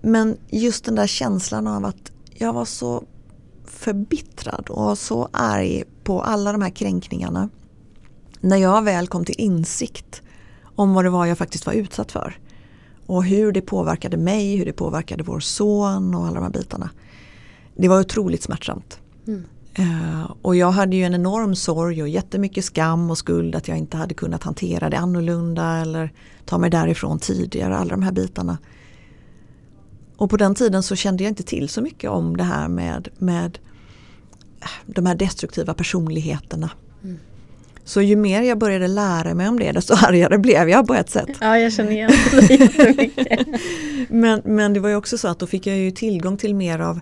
Men 0.00 0.36
just 0.50 0.84
den 0.84 0.94
där 0.94 1.06
känslan 1.06 1.66
av 1.66 1.84
att 1.84 2.12
jag 2.34 2.52
var 2.52 2.64
så 2.64 3.04
förbittrad 3.72 4.66
och 4.70 4.98
så 4.98 5.28
arg 5.32 5.84
på 6.04 6.22
alla 6.22 6.52
de 6.52 6.62
här 6.62 6.70
kränkningarna. 6.70 7.48
När 8.40 8.56
jag 8.56 8.82
väl 8.82 9.06
kom 9.06 9.24
till 9.24 9.34
insikt 9.38 10.22
om 10.62 10.94
vad 10.94 11.04
det 11.04 11.10
var 11.10 11.26
jag 11.26 11.38
faktiskt 11.38 11.66
var 11.66 11.72
utsatt 11.72 12.12
för. 12.12 12.38
Och 13.06 13.24
hur 13.24 13.52
det 13.52 13.60
påverkade 13.60 14.16
mig, 14.16 14.56
hur 14.56 14.64
det 14.64 14.72
påverkade 14.72 15.22
vår 15.22 15.40
son 15.40 16.14
och 16.14 16.26
alla 16.26 16.34
de 16.34 16.42
här 16.42 16.50
bitarna. 16.50 16.90
Det 17.76 17.88
var 17.88 18.00
otroligt 18.00 18.42
smärtsamt. 18.42 18.98
Mm. 19.26 19.44
Eh, 19.74 20.30
och 20.42 20.56
jag 20.56 20.70
hade 20.70 20.96
ju 20.96 21.04
en 21.04 21.14
enorm 21.14 21.54
sorg 21.54 22.02
och 22.02 22.08
jättemycket 22.08 22.64
skam 22.64 23.10
och 23.10 23.18
skuld 23.18 23.54
att 23.54 23.68
jag 23.68 23.78
inte 23.78 23.96
hade 23.96 24.14
kunnat 24.14 24.42
hantera 24.42 24.90
det 24.90 24.98
annorlunda 24.98 25.76
eller 25.76 26.12
ta 26.44 26.58
mig 26.58 26.70
därifrån 26.70 27.18
tidigare, 27.18 27.76
alla 27.76 27.90
de 27.90 28.02
här 28.02 28.12
bitarna. 28.12 28.58
Och 30.22 30.30
på 30.30 30.36
den 30.36 30.54
tiden 30.54 30.82
så 30.82 30.96
kände 30.96 31.24
jag 31.24 31.30
inte 31.30 31.42
till 31.42 31.68
så 31.68 31.80
mycket 31.80 32.10
om 32.10 32.36
det 32.36 32.44
här 32.44 32.68
med, 32.68 33.08
med 33.18 33.58
eh, 34.60 34.68
de 34.86 35.06
här 35.06 35.14
destruktiva 35.14 35.74
personligheterna. 35.74 36.70
Mm. 37.02 37.18
Så 37.84 38.02
ju 38.02 38.16
mer 38.16 38.42
jag 38.42 38.58
började 38.58 38.88
lära 38.88 39.34
mig 39.34 39.48
om 39.48 39.58
det 39.58 39.72
desto 39.72 39.94
argare 40.06 40.38
blev 40.38 40.68
jag 40.68 40.86
på 40.86 40.94
ett 40.94 41.10
sätt. 41.10 41.28
ja, 41.40 41.58
jag 41.58 41.72
känner 41.72 41.90
igen 41.90 42.10
det 42.30 42.54
jättemycket. 42.54 43.46
Men, 44.08 44.42
men 44.44 44.72
det 44.72 44.80
var 44.80 44.88
ju 44.88 44.96
också 44.96 45.18
så 45.18 45.28
att 45.28 45.38
då 45.38 45.46
fick 45.46 45.66
jag 45.66 45.76
ju 45.76 45.90
tillgång 45.90 46.36
till 46.36 46.54
mer 46.54 46.78
av 46.78 47.00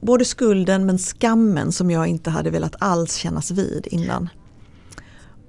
både 0.00 0.24
skulden 0.24 0.86
men 0.86 0.98
skammen 0.98 1.72
som 1.72 1.90
jag 1.90 2.06
inte 2.06 2.30
hade 2.30 2.50
velat 2.50 2.76
alls 2.78 3.14
kännas 3.14 3.50
vid 3.50 3.86
innan. 3.90 4.28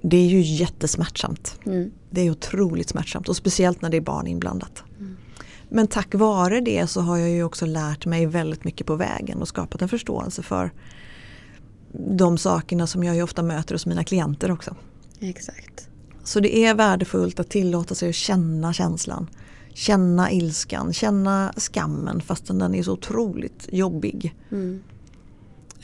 Det 0.02 0.16
är 0.16 0.26
ju 0.26 0.40
jättesmärtsamt. 0.40 1.58
Mm. 1.66 1.90
Det 2.10 2.20
är 2.20 2.30
otroligt 2.30 2.88
smärtsamt 2.88 3.28
och 3.28 3.36
speciellt 3.36 3.82
när 3.82 3.90
det 3.90 3.96
är 3.96 4.00
barn 4.00 4.26
inblandat. 4.26 4.84
Men 5.70 5.86
tack 5.86 6.14
vare 6.14 6.60
det 6.60 6.86
så 6.86 7.00
har 7.00 7.16
jag 7.16 7.30
ju 7.30 7.44
också 7.44 7.66
lärt 7.66 8.06
mig 8.06 8.26
väldigt 8.26 8.64
mycket 8.64 8.86
på 8.86 8.96
vägen 8.96 9.40
och 9.40 9.48
skapat 9.48 9.82
en 9.82 9.88
förståelse 9.88 10.42
för 10.42 10.70
de 11.92 12.38
sakerna 12.38 12.86
som 12.86 13.04
jag 13.04 13.16
ju 13.16 13.22
ofta 13.22 13.42
möter 13.42 13.74
hos 13.74 13.86
mina 13.86 14.04
klienter 14.04 14.50
också. 14.50 14.76
Exakt. 15.20 15.88
Så 16.24 16.40
det 16.40 16.56
är 16.56 16.74
värdefullt 16.74 17.40
att 17.40 17.50
tillåta 17.50 17.94
sig 17.94 18.08
att 18.08 18.14
känna 18.14 18.72
känslan. 18.72 19.30
Känna 19.74 20.32
ilskan, 20.32 20.92
känna 20.92 21.52
skammen 21.56 22.20
fastän 22.20 22.58
den 22.58 22.74
är 22.74 22.82
så 22.82 22.92
otroligt 22.92 23.68
jobbig. 23.72 24.34
Mm. 24.50 24.82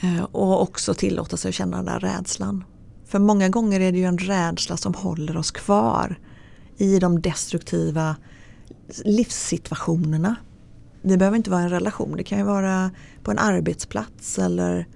Eh, 0.03 0.23
Och 0.23 0.63
också 0.63 0.95
tillåta 0.95 1.37
sig 1.37 1.49
att 1.49 1.55
känna 1.55 1.77
den 1.77 1.87
där 1.87 2.01
rädslan. 2.01 2.65
För 3.07 3.19
många 3.19 3.49
gånger 3.49 3.81
är 3.81 3.93
det 3.93 3.99
ju 3.99 4.05
en 4.05 4.19
rädsla 4.19 4.77
som 4.77 4.95
håller 4.95 5.37
oss 5.37 5.51
kvar 5.51 6.19
i 6.77 6.99
de 6.99 7.21
destruktiva 7.23 8.17
livssituationerna. 9.05 10.37
Det 11.03 11.17
behöver 11.17 11.37
inte 11.37 11.51
vara 11.51 11.63
en 11.63 11.71
relation, 11.71 12.17
det 12.17 12.25
kan 12.25 12.39
ju 12.39 12.45
vara 12.45 12.91
på 13.23 13.31
en 13.31 13.39
arbetsplats 13.39 14.39
eller 14.39 14.87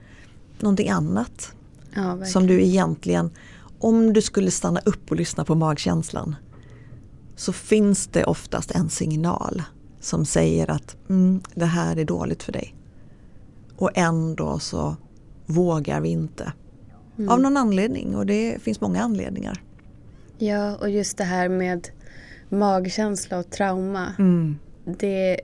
någonting 0.60 0.90
annat. 0.90 1.52
Ja. 1.94 2.24
Som 2.24 2.46
du 2.46 2.62
egentligen, 2.62 3.30
om 3.78 4.12
du 4.12 4.22
skulle 4.22 4.50
stanna 4.50 4.80
upp 4.84 5.10
och 5.10 5.16
lyssna 5.16 5.44
på 5.44 5.54
magkänslan 5.54 6.36
så 7.36 7.52
finns 7.52 8.06
det 8.06 8.24
oftast 8.24 8.70
en 8.70 8.90
signal 8.90 9.62
som 10.00 10.24
säger 10.24 10.70
att 10.70 10.96
mm, 11.08 11.40
det 11.54 11.66
här 11.66 11.96
är 11.96 12.04
dåligt 12.04 12.42
för 12.42 12.52
dig. 12.52 12.74
Och 13.76 13.90
ändå 13.94 14.58
så 14.58 14.96
vågar 15.46 16.00
vi 16.00 16.08
inte. 16.08 16.52
Mm. 17.18 17.30
Av 17.30 17.40
någon 17.40 17.56
anledning 17.56 18.16
och 18.16 18.26
det 18.26 18.62
finns 18.62 18.80
många 18.80 19.02
anledningar. 19.02 19.62
Ja, 20.38 20.76
och 20.76 20.90
just 20.90 21.16
det 21.16 21.24
här 21.24 21.48
med 21.48 21.88
magkänsla 22.50 23.38
och 23.38 23.50
trauma. 23.50 24.14
Mm. 24.18 24.58
Det 24.84 25.40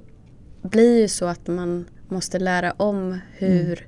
blir 0.62 1.00
ju 1.00 1.08
så 1.08 1.24
att 1.26 1.46
man 1.46 1.84
måste 2.08 2.38
lära 2.38 2.72
om 2.72 3.18
hur 3.32 3.86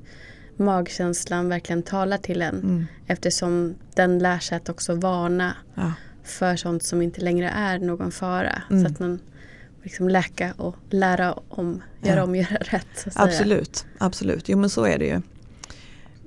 magkänslan 0.57 1.48
verkligen 1.48 1.83
talar 1.83 2.18
till 2.18 2.42
en. 2.42 2.54
Mm. 2.62 2.87
Eftersom 3.07 3.74
den 3.94 4.18
lär 4.18 4.38
sig 4.38 4.57
att 4.57 4.68
också 4.68 4.94
varna 4.94 5.57
Ja. 5.74 5.92
för 6.24 6.57
sånt 6.57 6.83
som 6.83 7.02
inte 7.02 7.20
längre 7.20 7.48
är 7.48 7.78
någon 7.78 8.11
fara. 8.12 8.62
Mm. 8.70 8.83
Så 8.85 8.92
att 8.92 8.98
man 9.00 9.18
liksom 9.83 10.09
läka 10.09 10.54
och 10.57 10.76
lära 10.90 11.33
om, 11.48 11.83
göra 12.02 12.16
Ja. 12.16 12.22
om, 12.24 12.35
göra 12.37 12.57
rätt. 12.61 13.07
Absolut, 13.14 13.87
absolut. 13.98 14.48
Jo 14.48 14.59
men 14.59 14.70
så 14.70 14.85
är 14.85 14.98
det 14.98 15.07
ju. 15.07 15.20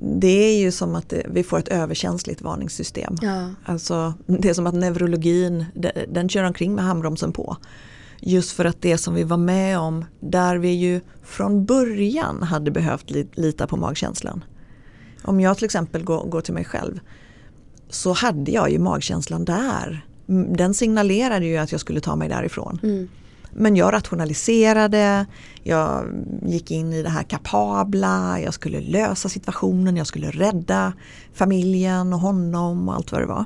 Det 0.04 0.28
är 0.54 0.60
ju 0.60 0.72
som 0.72 0.96
att 0.96 1.10
det, 1.10 1.26
vi 1.30 1.44
får 1.44 1.60
ett 1.60 1.68
överkänsligt 1.68 2.42
varningssystem. 2.42 3.16
Ja, 3.22 3.50
Alltså, 3.66 4.14
det 4.26 4.50
är 4.50 4.54
som 4.54 4.68
att 4.68 4.74
neurologin, 4.76 5.66
de- 5.76 5.92
den 6.10 6.30
kör 6.30 6.44
omkring 6.44 6.76
med 6.76 6.86
handbromsen 6.86 7.32
på. 7.32 7.58
Just 8.20 8.52
för 8.52 8.66
att 8.66 8.82
det 8.82 8.98
som 8.98 9.14
vi 9.14 9.24
var 9.24 9.38
med 9.38 9.80
om, 9.80 10.06
där 10.20 10.56
vi 10.58 10.70
ju 10.70 11.02
från 11.24 11.66
början 11.66 12.44
hade 12.44 12.72
behövt 12.72 13.12
li- 13.12 13.28
lita 13.34 13.68
på 13.68 13.78
magkänslan. 13.78 14.44
Om 15.24 15.40
jag 15.42 15.56
till 15.58 15.66
exempel 15.66 16.04
går, 16.04 16.26
går 16.26 16.42
till 16.42 16.54
mig 16.54 16.66
själv 16.66 17.00
så 17.90 18.14
hade 18.14 18.52
jag 18.52 18.72
ju 18.72 18.80
magkänslan 18.80 19.46
där. 19.46 20.06
Den 20.56 20.74
signalerade 20.74 21.46
ju 21.46 21.58
att 21.58 21.72
jag 21.72 21.82
skulle 21.82 22.00
ta 22.00 22.16
mig 22.16 22.30
därifrån. 22.30 22.80
mm, 22.84 23.08
men 23.54 23.76
jag 23.76 23.94
rationaliserade, 23.94 25.26
jag 25.64 26.06
gick 26.46 26.72
in 26.72 26.94
i 26.94 27.04
det 27.04 27.10
här 27.10 27.24
kapabla, 27.24 28.40
jag 28.40 28.54
skulle 28.54 28.82
lösa 28.82 29.30
situationen, 29.30 29.98
jag 29.98 30.08
skulle 30.08 30.32
rädda 30.32 30.94
familjen 31.34 32.14
och 32.14 32.20
honom 32.20 32.90
och 32.90 32.96
allt 32.96 33.12
vad 33.12 33.22
det 33.22 33.28
var. 33.28 33.46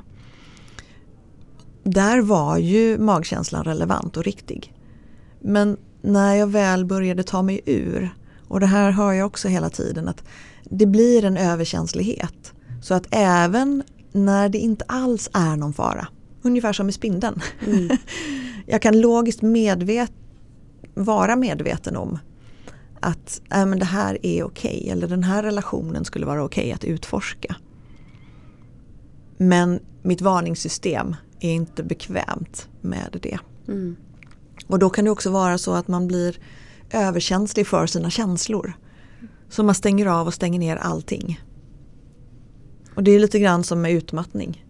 Där 1.84 2.20
var 2.20 2.56
ju 2.56 2.98
magkänslan 2.98 3.64
relevant 3.64 4.16
och 4.16 4.24
riktig. 4.24 4.74
Men 5.40 5.76
när 6.02 6.34
jag 6.34 6.46
väl 6.46 6.84
började 6.84 7.22
ta 7.22 7.42
mig 7.42 7.60
ur, 7.66 8.10
och 8.48 8.60
det 8.60 8.66
här 8.66 8.90
hör 8.90 9.12
jag 9.12 9.26
också 9.26 9.48
hela 9.48 9.70
tiden, 9.70 10.08
att 10.08 10.24
det 10.64 10.86
blir 10.86 11.24
en 11.24 11.36
överkänslighet. 11.36 12.52
Så 12.82 12.94
att 12.94 13.06
även 13.10 13.82
när 14.12 14.48
det 14.48 14.58
inte 14.58 14.84
alls 14.88 15.30
är 15.32 15.56
någon 15.56 15.72
fara, 15.72 16.08
ungefär 16.46 16.72
som 16.72 16.86
med 16.86 16.94
spindeln, 16.94 17.40
mm, 17.66 17.96
jag 18.66 18.82
kan 18.82 19.00
logiskt 19.00 19.42
medvet 19.42 20.12
vara 20.94 21.36
medveten 21.36 21.96
om 21.96 22.18
att 23.00 23.40
äh, 23.52 23.66
men 23.66 23.78
det 23.78 23.84
här 23.84 24.18
är 24.26 24.44
okej 24.44 24.88
eller 24.90 25.08
den 25.08 25.22
här 25.22 25.42
relationen 25.42 26.04
skulle 26.04 26.26
vara 26.26 26.44
okej 26.44 26.72
att 26.72 26.84
utforska. 26.84 27.56
Men 29.36 29.80
mitt 30.02 30.20
varningssystem 30.20 31.16
är 31.40 31.50
inte 31.50 31.82
bekvämt 31.82 32.68
med 32.80 33.18
det. 33.22 33.38
mm, 33.68 33.96
Och 34.66 34.78
då 34.78 34.90
kan 34.90 35.04
det 35.04 35.10
också 35.10 35.30
vara 35.30 35.58
så 35.58 35.72
att 35.72 35.88
man 35.88 36.06
blir 36.06 36.38
överkänslig 36.90 37.66
för 37.66 37.86
sina 37.86 38.10
känslor. 38.10 38.72
Så 39.48 39.62
man 39.62 39.74
stänger 39.74 40.06
av 40.06 40.26
och 40.26 40.34
stänger 40.34 40.58
ner 40.58 40.76
allting. 40.76 41.40
Och 42.94 43.02
det 43.02 43.10
är 43.10 43.18
lite 43.18 43.38
grann 43.38 43.64
som 43.64 43.82
med 43.82 43.92
utmattning. 43.92 44.65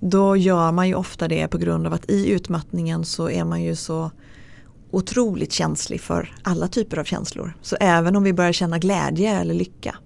Då 0.00 0.36
gör 0.36 0.72
man 0.72 0.88
ju 0.88 0.94
ofta 0.94 1.28
det 1.28 1.48
på 1.48 1.58
grund 1.58 1.86
av 1.86 1.92
att 1.92 2.10
i 2.10 2.30
utmattningen 2.30 3.04
så 3.04 3.30
är 3.30 3.44
man 3.44 3.62
ju 3.62 3.76
så 3.76 4.10
otroligt 4.90 5.52
känslig 5.52 6.00
för 6.00 6.34
alla 6.42 6.68
typer 6.68 6.98
av 6.98 7.04
känslor. 7.04 7.56
Så 7.62 7.76
även 7.80 8.16
om 8.16 8.22
vi 8.22 8.32
börjar 8.32 8.52
känna 8.52 8.78
glädje 8.78 9.40
eller 9.40 9.54
lycka 9.54 9.96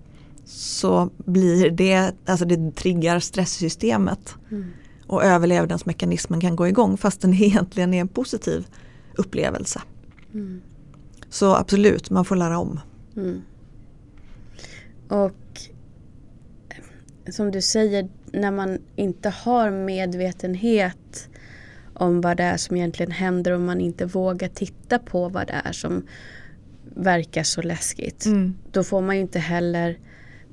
så 0.44 1.10
blir 1.16 1.70
det, 1.70 2.12
alltså 2.26 2.44
det 2.44 2.70
triggar 2.76 3.20
stresssystemet 3.20 4.34
mm, 4.50 4.66
och 5.06 5.24
överlevnadsmekanismen 5.24 6.40
kan 6.40 6.56
gå 6.56 6.68
igång 6.68 6.96
fast 6.96 7.20
den 7.20 7.34
egentligen 7.42 7.94
är 7.94 8.00
en 8.00 8.08
positiv 8.08 8.66
upplevelse. 9.16 9.82
mm, 10.34 10.60
Så 11.30 11.54
absolut, 11.54 12.10
man 12.10 12.24
får 12.24 12.36
lära 12.36 12.58
om. 12.58 12.80
mm. 13.16 13.42
Och 15.08 15.60
eh, 16.68 17.32
som 17.32 17.50
du 17.50 17.62
säger, 17.62 18.08
när 18.32 18.50
man 18.50 18.78
inte 18.96 19.28
har 19.28 19.70
medvetenhet 19.70 21.28
om 21.94 22.20
vad 22.20 22.36
det 22.36 22.42
är 22.42 22.56
som 22.56 22.76
egentligen 22.76 23.12
händer 23.12 23.52
och 23.52 23.60
man 23.60 23.80
inte 23.80 24.04
vågar 24.06 24.48
titta 24.48 24.98
på 24.98 25.28
vad 25.28 25.46
det 25.46 25.60
är 25.64 25.72
som 25.72 26.06
verkar 26.94 27.42
så 27.42 27.62
läskigt. 27.62 28.24
Då 28.72 28.84
får 28.84 29.00
man 29.00 29.16
ju 29.16 29.22
inte 29.22 29.38
heller 29.38 29.98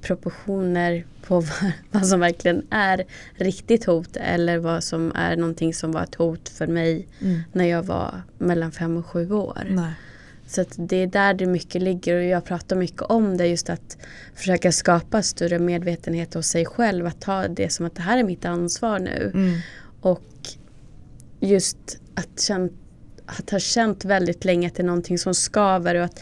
proportioner 0.02 1.06
på 1.28 1.36
vad, 1.40 1.72
vad 1.92 2.08
som 2.08 2.20
verkligen 2.20 2.68
är 2.70 3.04
riktigt 3.36 3.86
hot 3.86 4.16
eller 4.16 4.58
vad 4.58 4.84
som 4.84 5.12
är 5.16 5.36
någonting 5.36 5.74
som 5.74 5.92
var 5.92 6.04
ett 6.04 6.16
hot 6.16 6.50
för 6.50 6.68
mig 6.68 7.08
Mm. 7.22 7.42
när 7.54 7.66
jag 7.66 7.84
var 7.84 8.22
mellan 8.38 8.72
fem 8.72 8.98
och 8.98 9.06
sju 9.06 9.32
år. 9.32 9.68
Nej. 9.70 9.92
Så 10.48 10.66
det 10.76 10.96
är 10.96 11.08
där 11.08 11.34
det 11.34 11.46
mycket 11.46 11.82
ligger 11.82 12.16
och 12.16 12.24
jag 12.24 12.46
pratar 12.46 12.76
mycket 12.76 13.02
om 13.02 13.38
det 13.38 13.48
just 13.48 13.70
att 13.70 13.98
försöka 14.36 14.72
skapa 14.72 15.22
större 15.22 15.60
medvetenhet 15.60 16.34
hos 16.34 16.48
sig 16.48 16.66
själv. 16.66 17.06
Att 17.08 17.22
ta 17.22 17.48
det 17.48 17.70
som 17.70 17.86
att 17.86 17.96
det 17.96 18.02
här 18.02 18.18
är 18.18 18.24
mitt 18.24 18.46
ansvar 18.46 19.00
nu. 19.00 19.32
Mm. 19.34 19.60
Och 20.02 20.24
just 21.40 21.78
att, 22.16 22.40
känt, 22.40 22.74
att 23.26 23.50
ha 23.50 23.60
känt 23.60 24.06
väldigt 24.06 24.46
länge 24.46 24.68
att 24.68 24.76
det 24.76 24.84
är 24.84 24.88
någonting 24.88 25.18
som 25.18 25.34
skaver 25.34 25.96
och 25.96 26.04
att 26.04 26.20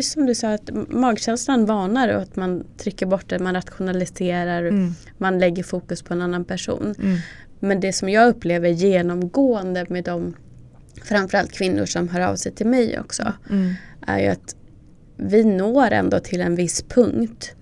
som 0.00 0.26
du 0.26 0.34
sa 0.34 0.54
att 0.54 0.70
magkänslan 0.88 1.66
varnar 1.66 2.08
och 2.08 2.22
att 2.22 2.36
man 2.36 2.64
trycker 2.78 3.06
bort 3.06 3.28
det, 3.28 3.38
man 3.38 3.54
rationaliserar, 3.54 4.62
Mm. 4.62 4.94
man 5.18 5.38
lägger 5.38 5.62
fokus 5.62 6.02
på 6.02 6.14
en 6.14 6.22
annan 6.22 6.44
person. 6.44 6.94
Mm. 6.98 7.18
Men 7.60 7.80
det 7.80 7.92
som 7.92 8.08
jag 8.08 8.28
upplever 8.28 8.68
genomgående 8.68 9.86
med 9.88 10.04
de 10.04 10.34
framförallt 11.04 11.52
kvinnor 11.52 11.86
som 11.86 12.08
hör 12.08 12.20
av 12.20 12.36
sig 12.36 12.52
till 12.52 12.66
mig 12.66 13.00
också 13.00 13.32
Mm. 13.50 13.74
är 14.06 14.18
ju 14.20 14.26
att 14.26 14.56
vi 15.16 15.44
når 15.44 15.90
ändå 15.90 16.20
till 16.20 16.40
en 16.40 16.54
viss 16.54 16.82
punkt 16.82 17.54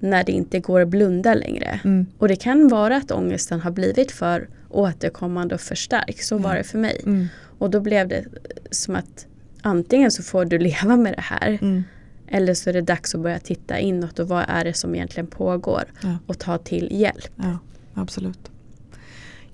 när 0.00 0.24
det 0.24 0.32
inte 0.32 0.60
går 0.60 0.80
att 0.80 0.88
blunda 0.88 1.34
längre. 1.34 1.80
Mm. 1.84 2.06
Och 2.18 2.28
det 2.28 2.36
kan 2.36 2.68
vara 2.68 2.96
att 2.96 3.10
ångesten 3.10 3.60
har 3.60 3.70
blivit 3.70 4.12
för 4.12 4.48
återkommande 4.68 5.54
och 5.54 5.60
förstärkt. 5.60 6.24
Så 6.24 6.38
var 6.38 6.50
Ja. 6.52 6.58
det 6.58 6.64
för 6.64 6.78
mig. 6.78 7.00
Mm. 7.04 7.26
Och 7.58 7.70
då 7.70 7.80
blev 7.80 8.08
det 8.08 8.24
som 8.70 8.96
att 8.96 9.26
antingen 9.62 10.10
så 10.10 10.22
får 10.22 10.44
du 10.44 10.58
leva 10.68 10.96
med 10.96 11.12
det 11.14 11.20
här 11.22 11.58
Mm. 11.62 11.84
eller 12.28 12.54
så 12.54 12.70
är 12.70 12.74
det 12.74 12.80
dags 12.80 13.14
att 13.14 13.20
börja 13.20 13.38
titta 13.38 13.78
inåt 13.78 14.18
och 14.18 14.28
vad 14.28 14.44
är 14.48 14.64
det 14.64 14.72
som 14.72 14.94
egentligen 14.94 15.26
pågår 15.26 15.84
Ja. 16.02 16.18
och 16.26 16.38
ta 16.38 16.58
till 16.58 16.88
hjälp. 16.90 17.28
Ja, 17.36 17.58
absolut. 17.94 18.50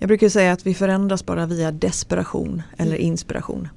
Jag 0.02 0.08
brukar 0.08 0.28
säga 0.28 0.52
att 0.52 0.66
vi 0.66 0.74
förändras 0.74 1.26
bara 1.26 1.46
via 1.46 1.72
desperation 1.72 2.62
eller 2.76 2.96
inspiration. 2.96 3.68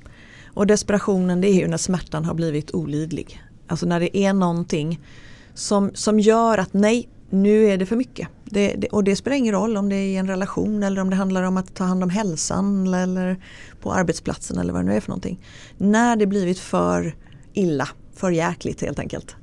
Och 0.53 0.67
desperationen 0.67 1.41
det 1.41 1.47
är 1.47 1.53
ju 1.53 1.67
när 1.67 1.77
smärtan 1.77 2.25
har 2.25 2.33
blivit 2.33 2.71
olidlig. 2.71 3.43
Alltså 3.67 3.85
när 3.85 3.99
det 3.99 4.17
är 4.17 4.33
någonting 4.33 4.99
som, 5.53 5.91
som 5.93 6.19
gör 6.19 6.57
att 6.57 6.73
nej, 6.73 7.09
nu 7.29 7.65
är 7.65 7.77
det 7.77 7.85
för 7.85 7.95
mycket. 7.95 8.27
Det, 8.45 8.73
det, 8.77 8.87
och 8.87 9.03
det 9.03 9.15
spelar 9.15 9.37
ingen 9.37 9.53
roll 9.53 9.77
om 9.77 9.89
det 9.89 9.95
är 9.95 10.07
i 10.07 10.15
en 10.15 10.27
relation 10.27 10.83
eller 10.83 11.01
om 11.01 11.09
det 11.09 11.15
handlar 11.15 11.43
om 11.43 11.57
att 11.57 11.75
ta 11.75 11.83
hand 11.83 12.03
om 12.03 12.09
hälsan 12.09 12.93
eller 12.93 13.43
på 13.81 13.93
arbetsplatsen 13.93 14.57
eller 14.57 14.73
vad 14.73 14.81
det 14.81 14.89
nu 14.89 14.95
är 14.95 15.01
för 15.01 15.09
någonting. 15.09 15.41
När 15.77 16.15
det 16.15 16.25
blivit 16.25 16.59
för 16.59 17.15
illa, 17.53 17.89
för 18.15 18.31
jäkligt 18.31 18.81
helt 18.81 18.99
enkelt. 18.99 19.35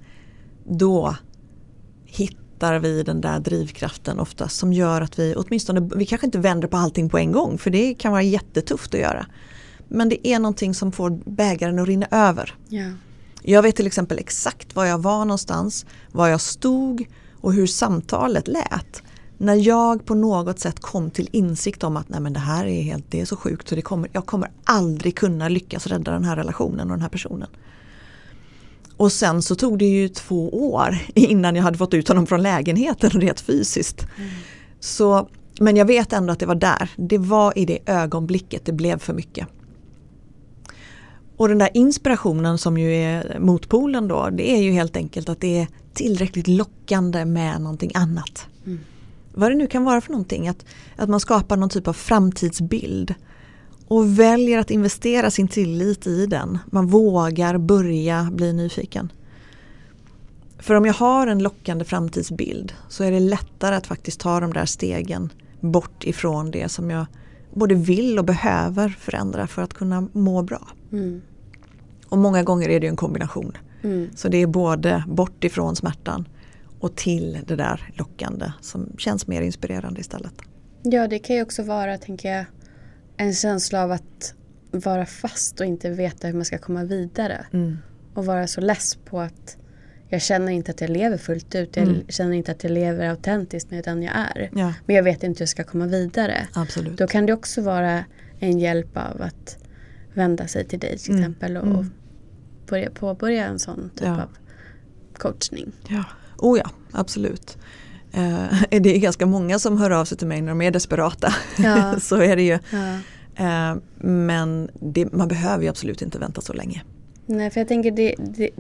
Då 0.65 1.17
hittar 2.63 2.79
vi 2.79 3.03
den 3.03 3.21
där 3.21 3.41
drivkraften 3.41 4.21
oftast 4.21 4.57
som 4.57 4.73
gör 4.73 5.01
att 5.01 5.19
vi 5.19 5.35
åtminstone, 5.37 5.81
vi 5.97 6.07
kanske 6.07 6.27
inte 6.27 6.39
vänder 6.39 6.69
på 6.69 6.77
allting 6.77 7.09
på 7.09 7.19
en 7.19 7.33
gång 7.33 7.59
för 7.59 7.71
det 7.71 7.95
kan 7.95 8.13
vara 8.13 8.23
jättetufft 8.23 8.95
att 8.95 9.01
göra. 9.01 9.27
Men 9.89 10.09
det 10.09 10.29
är 10.29 10.39
någonting 10.39 10.75
som 10.75 10.93
får 10.93 11.11
bägaren 11.25 11.79
att 11.79 11.89
rinna 11.89 12.07
över. 12.11 12.55
Ja. 12.69 12.91
Jag 13.43 13.63
vet 13.63 13.77
till 13.77 13.87
exempel 13.87 14.19
exakt 14.19 14.77
var 14.77 14.85
jag 14.85 14.99
var 14.99 15.25
någonstans, 15.25 15.87
var 16.13 16.29
jag 16.29 16.41
stod 16.41 17.07
och 17.41 17.53
hur 17.53 17.67
samtalet 17.67 18.49
lät. 18.49 19.03
När 19.39 19.55
jag 19.55 20.05
på 20.05 20.15
något 20.15 20.59
sätt 20.59 20.81
kom 20.81 21.11
till 21.11 21.29
insikt 21.33 21.85
om 21.85 21.97
att 21.97 22.09
Nej, 22.09 22.21
men 22.21 22.33
det 22.33 22.41
här 22.41 22.67
är, 22.67 22.83
helt, 22.83 23.05
det 23.11 23.21
är 23.21 23.25
så 23.25 23.37
sjukt 23.37 23.69
så 23.69 23.75
det 23.75 23.83
kommer, 23.83 24.11
jag 24.13 24.27
kommer 24.27 24.51
aldrig 24.65 25.17
kunna 25.17 25.49
lyckas 25.49 25.87
rädda 25.87 26.13
den 26.13 26.25
här 26.25 26.37
relationen 26.37 26.91
och 26.91 26.97
den 26.97 27.03
här 27.03 27.09
personen. 27.09 27.49
Och 29.03 29.13
sen 29.13 29.43
så 29.43 29.55
tog 29.55 29.79
det 29.79 29.85
ju 29.85 30.09
två 30.09 30.71
år 30.73 30.99
innan 31.15 31.57
jag 31.57 31.63
hade 31.63 31.79
fått 31.79 31.95
ut 31.95 32.09
honom 32.09 32.27
från 32.27 32.43
lägenheten 32.43 33.11
rent 33.11 33.41
fysiskt. 33.41 34.07
Så, 34.81 35.29
men 35.61 35.77
jag 35.77 35.85
vet 35.85 36.13
ändå 36.13 36.33
att 36.33 36.39
det 36.39 36.47
var 36.47 36.55
där. 36.55 36.91
Det 36.97 37.19
var 37.19 37.59
i 37.59 37.65
det 37.65 37.79
ögonblicket 37.87 38.65
det 38.65 38.73
blev 38.73 38.99
för 38.99 39.15
mycket. 39.15 39.49
Och 41.37 41.49
den 41.49 41.59
där 41.59 41.69
inspirationen 41.75 42.59
som 42.59 42.79
ju 42.79 42.95
är 42.95 43.39
motpolen 43.41 44.09
då, 44.09 44.31
det 44.31 44.51
är 44.51 44.63
ju 44.63 44.71
helt 44.71 44.97
enkelt 44.97 45.29
att 45.29 45.41
det 45.41 45.59
är 45.59 45.69
tillräckligt 45.95 46.49
lockande 46.49 47.25
med 47.25 47.61
någonting 47.61 47.91
annat. 47.95 48.47
Mm. 48.67 48.81
Vad 49.35 49.51
det 49.51 49.57
nu 49.57 49.67
kan 49.67 49.85
vara 49.85 50.01
för 50.01 50.13
någonting, 50.13 50.49
att, 50.49 50.65
att 50.97 51.09
man 51.09 51.21
skapar 51.21 51.57
någon 51.57 51.69
typ 51.69 51.89
av 51.89 51.93
framtidsbild 51.93 53.15
och 53.93 54.19
väljer 54.19 54.59
att 54.59 54.71
investera 54.71 55.31
sin 55.31 55.49
tillit 55.49 56.07
i 56.07 56.27
den. 56.27 56.59
Man 56.67 56.87
vågar 56.87 57.59
börja 57.59 58.29
bli 58.33 58.53
nyfiken. 58.53 59.13
För 60.59 60.75
om 60.75 60.87
jag 60.87 60.95
har 60.95 61.27
en 61.27 61.43
lockande 61.43 61.85
framtidsbild 61.85 62.75
så 62.89 63.05
är 63.05 63.11
det 63.11 63.21
lättare 63.21 63.75
att 63.75 63.87
faktiskt 63.87 64.21
ta 64.21 64.41
de 64.41 64.53
där 64.53 64.67
stegen 64.67 65.33
bort 65.61 66.05
ifrån 66.05 66.51
det 66.51 66.69
som 66.69 66.91
jag 66.91 67.07
både 67.55 67.75
vill 67.75 68.19
och 68.19 68.25
behöver 68.25 68.89
förändra 68.89 69.47
för 69.47 69.63
att 69.63 69.75
kunna 69.75 70.09
må 70.13 70.43
bra. 70.43 70.69
Mm. 70.93 71.23
Och 72.09 72.19
många 72.19 72.43
gånger 72.43 72.69
är 72.69 72.81
det 72.81 72.87
ju 72.87 72.91
en 72.91 72.97
kombination. 72.97 73.53
Mm. 73.83 74.11
Så 74.15 74.29
det 74.29 74.43
är 74.43 74.47
både 74.47 75.05
bort 75.09 75.45
ifrån 75.45 75.77
smärtan 75.77 76.29
och 76.81 76.97
till 76.97 77.39
det 77.47 77.57
där 77.57 77.93
lockande 77.95 78.53
som 78.61 78.93
känns 78.99 79.27
mer 79.27 79.43
inspirerande 79.43 80.01
istället. 80.01 80.35
Ja, 80.83 81.09
det 81.09 81.19
kan 81.19 81.37
ju 81.37 81.43
också 81.43 81.63
vara, 81.63 81.99
tänker 81.99 82.33
jag, 82.33 82.45
en 83.17 83.35
känsla 83.35 83.83
av 83.85 83.93
att 83.93 84.35
vara 84.71 85.07
fast 85.07 85.61
och 85.61 85.67
inte 85.67 85.91
veta 85.91 86.27
hur 86.27 86.35
man 86.35 86.45
ska 86.45 86.59
komma 86.59 86.85
vidare. 86.85 87.47
Mm. 87.53 87.79
Och 88.15 88.27
vara 88.27 88.47
så 88.47 88.61
less 88.61 88.95
på 89.05 89.21
att 89.21 89.57
jag 90.09 90.23
känner 90.23 90.53
inte 90.53 90.71
att 90.71 90.81
jag 90.81 90.91
lever 90.91 91.17
fullt 91.17 91.55
ut. 91.55 91.77
Jag 91.77 91.89
Mm. 91.89 92.07
känner 92.09 92.33
inte 92.33 92.53
att 92.53 92.63
jag 92.65 92.71
lever 92.73 93.09
autentiskt 93.09 93.71
med 93.71 93.85
den 93.85 94.03
jag 94.03 94.15
är. 94.17 94.51
Ja, 94.55 94.75
Men 94.87 94.97
jag 94.97 95.03
vet 95.03 95.23
inte 95.23 95.39
hur 95.39 95.43
jag 95.43 95.49
ska 95.49 95.65
komma 95.65 95.87
vidare. 95.87 96.47
absolut. 96.55 96.99
Då 96.99 97.07
kan 97.07 97.27
det 97.27 97.33
också 97.33 97.63
vara 97.63 98.05
en 98.39 98.59
hjälp 98.59 98.97
av 98.97 99.23
att 99.23 99.59
vända 100.15 100.47
sig 100.47 100.65
till 100.65 100.79
dig 100.79 100.99
till 100.99 101.11
Mm. 101.11 101.23
exempel 101.23 101.57
och 101.57 101.67
Mm. 101.67 101.91
börja, 102.69 102.91
påbörja 102.91 103.47
en 103.47 103.59
sån 103.59 103.91
typ 103.97 104.07
Ja. 104.07 104.23
av 104.23 104.29
coachning. 105.19 105.73
Ja. 105.89 106.05
Oh 106.39 106.59
ja, 106.59 106.71
absolut. 106.93 107.59
Eh, 108.13 108.63
det 108.81 108.97
är 108.97 108.99
ganska 108.99 109.27
många 109.27 109.59
som 109.59 109.79
hör 109.79 109.91
av 109.91 110.05
sig 110.05 110.19
till 110.19 110.27
mig 110.27 110.41
när 110.41 110.49
de 110.49 110.63
är 110.63 110.71
desperata. 110.71 111.35
Ja. 111.59 111.95
så 112.01 112.17
är 112.17 112.37
det 112.37 112.43
ju. 112.43 112.59
Ja. 112.71 112.99
Eh, 113.37 113.77
men 113.99 114.71
det, 114.75 115.13
man 115.13 115.29
behöver 115.29 115.63
ju 115.63 115.69
absolut 115.69 116.03
inte 116.03 116.19
vänta 116.19 116.41
så 116.41 116.53
länge. 116.53 116.83
Nej, 117.27 117.51
för 117.51 117.61
jag 117.61 117.69
tänker 117.69 117.91
det, 117.91 118.15
det, 118.19 118.51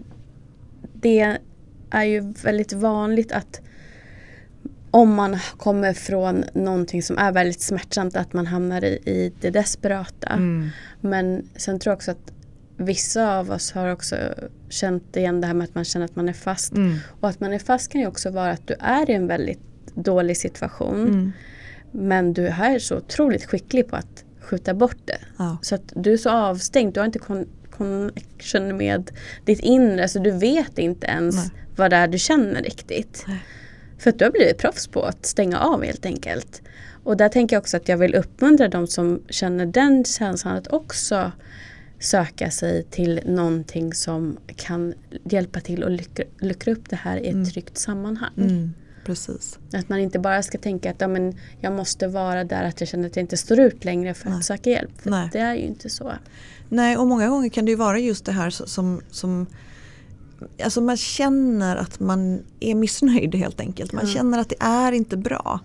det 0.92 1.38
är 1.90 2.04
ju 2.04 2.32
väldigt 2.42 2.72
vanligt 2.72 3.32
att 3.32 3.60
om 4.90 5.14
man 5.14 5.38
kommer 5.56 5.92
från 5.92 6.44
någonting 6.54 7.02
som 7.02 7.18
är 7.18 7.32
väldigt 7.32 7.60
smärtsamt 7.60 8.16
att 8.16 8.32
man 8.32 8.46
hamnar 8.46 8.84
i, 8.84 8.88
i 8.88 9.32
det 9.40 9.50
desperata. 9.50 10.26
Mm. 10.26 10.68
Men 11.00 11.48
sen 11.56 11.78
tror 11.78 11.90
jag 11.90 11.96
också 11.96 12.10
att 12.10 12.32
vissa 12.76 13.38
av 13.38 13.50
oss 13.50 13.72
har 13.72 13.92
också 13.92 14.16
känt 14.72 15.16
igen 15.16 15.40
det 15.40 15.46
här 15.46 15.54
med 15.54 15.64
att 15.64 15.74
man 15.74 15.84
känner 15.84 16.04
att 16.04 16.16
man 16.16 16.28
är 16.28 16.32
fast. 16.32 16.72
Mm. 16.72 16.96
Och 17.20 17.28
att 17.28 17.40
man 17.40 17.52
är 17.52 17.58
fast 17.58 17.92
kan 17.92 18.00
ju 18.00 18.06
också 18.06 18.30
vara 18.30 18.50
att 18.50 18.66
du 18.66 18.74
är 18.80 19.10
i 19.10 19.14
en 19.14 19.26
väldigt 19.26 19.60
dålig 19.94 20.36
situation. 20.36 21.06
Mm. 21.08 21.32
Men 21.90 22.32
du 22.32 22.46
är 22.46 22.78
så 22.78 22.96
otroligt 22.96 23.44
skicklig 23.44 23.88
på 23.88 23.96
att 23.96 24.24
skjuta 24.40 24.74
bort 24.74 24.98
det. 25.04 25.18
Ja. 25.38 25.58
Så 25.62 25.74
att 25.74 25.92
du 25.96 26.12
är 26.12 26.16
så 26.16 26.30
avstängd, 26.30 26.94
du 26.94 27.00
har 27.00 27.04
inte 27.06 27.18
kon- 27.18 27.48
connection 27.70 28.76
med 28.76 29.10
ditt 29.44 29.60
inre 29.60 30.08
så 30.08 30.18
du 30.18 30.30
vet 30.30 30.78
inte 30.78 31.06
ens 31.06 31.36
Nej. 31.36 31.50
vad 31.76 31.90
det 31.90 31.96
är 31.96 32.08
du 32.08 32.18
känner 32.18 32.62
riktigt. 32.62 33.24
Nej. 33.28 33.42
För 33.98 34.10
att 34.10 34.18
du 34.18 34.24
har 34.24 34.32
blivit 34.32 34.58
proffs 34.58 34.86
på 34.86 35.02
att 35.02 35.26
stänga 35.26 35.60
av 35.60 35.84
helt 35.84 36.06
enkelt. 36.06 36.62
Och 37.04 37.16
där 37.16 37.28
tänker 37.28 37.56
jag 37.56 37.60
också 37.60 37.76
att 37.76 37.88
jag 37.88 37.96
vill 37.96 38.14
uppmuntra 38.14 38.68
de 38.68 38.86
som 38.86 39.22
känner 39.28 39.66
den 39.66 40.04
känslan 40.04 40.56
att 40.56 40.72
också 40.72 41.32
söka 42.02 42.50
sig 42.50 42.82
till 42.82 43.20
någonting 43.26 43.94
som 43.94 44.36
kan 44.56 44.94
hjälpa 45.24 45.60
till 45.60 45.84
att 45.84 45.90
luckra, 45.92 46.24
luckra 46.40 46.72
upp 46.72 46.90
det 46.90 46.96
här 46.96 47.16
i 47.16 47.26
ett 47.28 47.34
Mm. 47.34 47.50
tryggt 47.50 47.78
sammanhang. 47.78 48.32
Mm. 48.36 48.72
Precis. 49.04 49.58
Att 49.72 49.88
man 49.88 49.98
inte 49.98 50.18
bara 50.18 50.42
ska 50.42 50.58
tänka 50.58 50.90
att 50.90 51.00
ja, 51.00 51.08
men 51.08 51.34
jag 51.60 51.72
måste 51.72 52.08
vara 52.08 52.44
där 52.44 52.64
att 52.64 52.80
jag 52.80 52.88
känner 52.88 53.06
att 53.06 53.16
jag 53.16 53.22
inte 53.22 53.36
står 53.36 53.60
ut 53.60 53.84
längre 53.84 54.14
för 54.14 54.28
Nej. 54.30 54.38
att 54.38 54.44
söka 54.44 54.70
hjälp. 54.70 54.90
För 55.02 55.10
Nej. 55.10 55.28
det 55.32 55.38
är 55.38 55.54
ju 55.54 55.60
inte 55.62 55.90
så. 55.90 56.12
Nej, 56.68 56.96
och 56.96 57.06
många 57.06 57.28
gånger 57.28 57.48
kan 57.48 57.64
det 57.64 57.70
ju 57.70 57.76
vara 57.76 57.98
just 57.98 58.24
det 58.24 58.32
här 58.32 58.50
som, 58.50 59.00
som 59.10 59.46
Alltså 60.64 60.80
man 60.80 60.96
känner 60.96 61.76
att 61.76 62.00
man 62.00 62.42
är 62.60 62.74
missnöjd 62.74 63.34
helt 63.34 63.60
enkelt. 63.60 63.92
Man 63.92 64.04
Ja. 64.06 64.12
känner 64.12 64.38
att 64.38 64.48
det 64.48 64.56
är 64.60 64.92
inte 64.92 65.16
bra. 65.16 65.60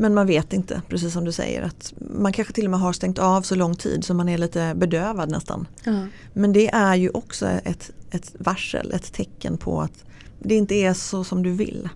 Men 0.00 0.14
man 0.14 0.26
vet 0.26 0.52
inte, 0.52 0.82
precis 0.88 1.12
som 1.12 1.24
du 1.24 1.32
säger. 1.32 1.62
att 1.62 1.92
Man 1.98 2.32
kanske 2.32 2.54
till 2.54 2.64
och 2.64 2.70
med 2.70 2.80
har 2.80 2.92
stängt 2.92 3.18
av 3.18 3.42
så 3.42 3.54
lång 3.54 3.76
tid 3.76 4.04
så 4.04 4.14
man 4.14 4.28
är 4.28 4.38
lite 4.38 4.74
bedövad 4.76 5.30
nästan. 5.30 5.68
Ja. 5.84 6.06
Men 6.32 6.52
det 6.52 6.68
är 6.68 6.94
ju 6.94 7.10
också 7.10 7.46
ett, 7.46 7.90
ett 8.10 8.34
varsel, 8.38 8.92
ett 8.92 9.12
tecken 9.12 9.56
på 9.56 9.80
att 9.80 10.04
det 10.38 10.54
inte 10.54 10.74
är 10.74 10.94
så 10.94 11.24
som 11.24 11.42
du 11.42 11.50
vill. 11.50 11.88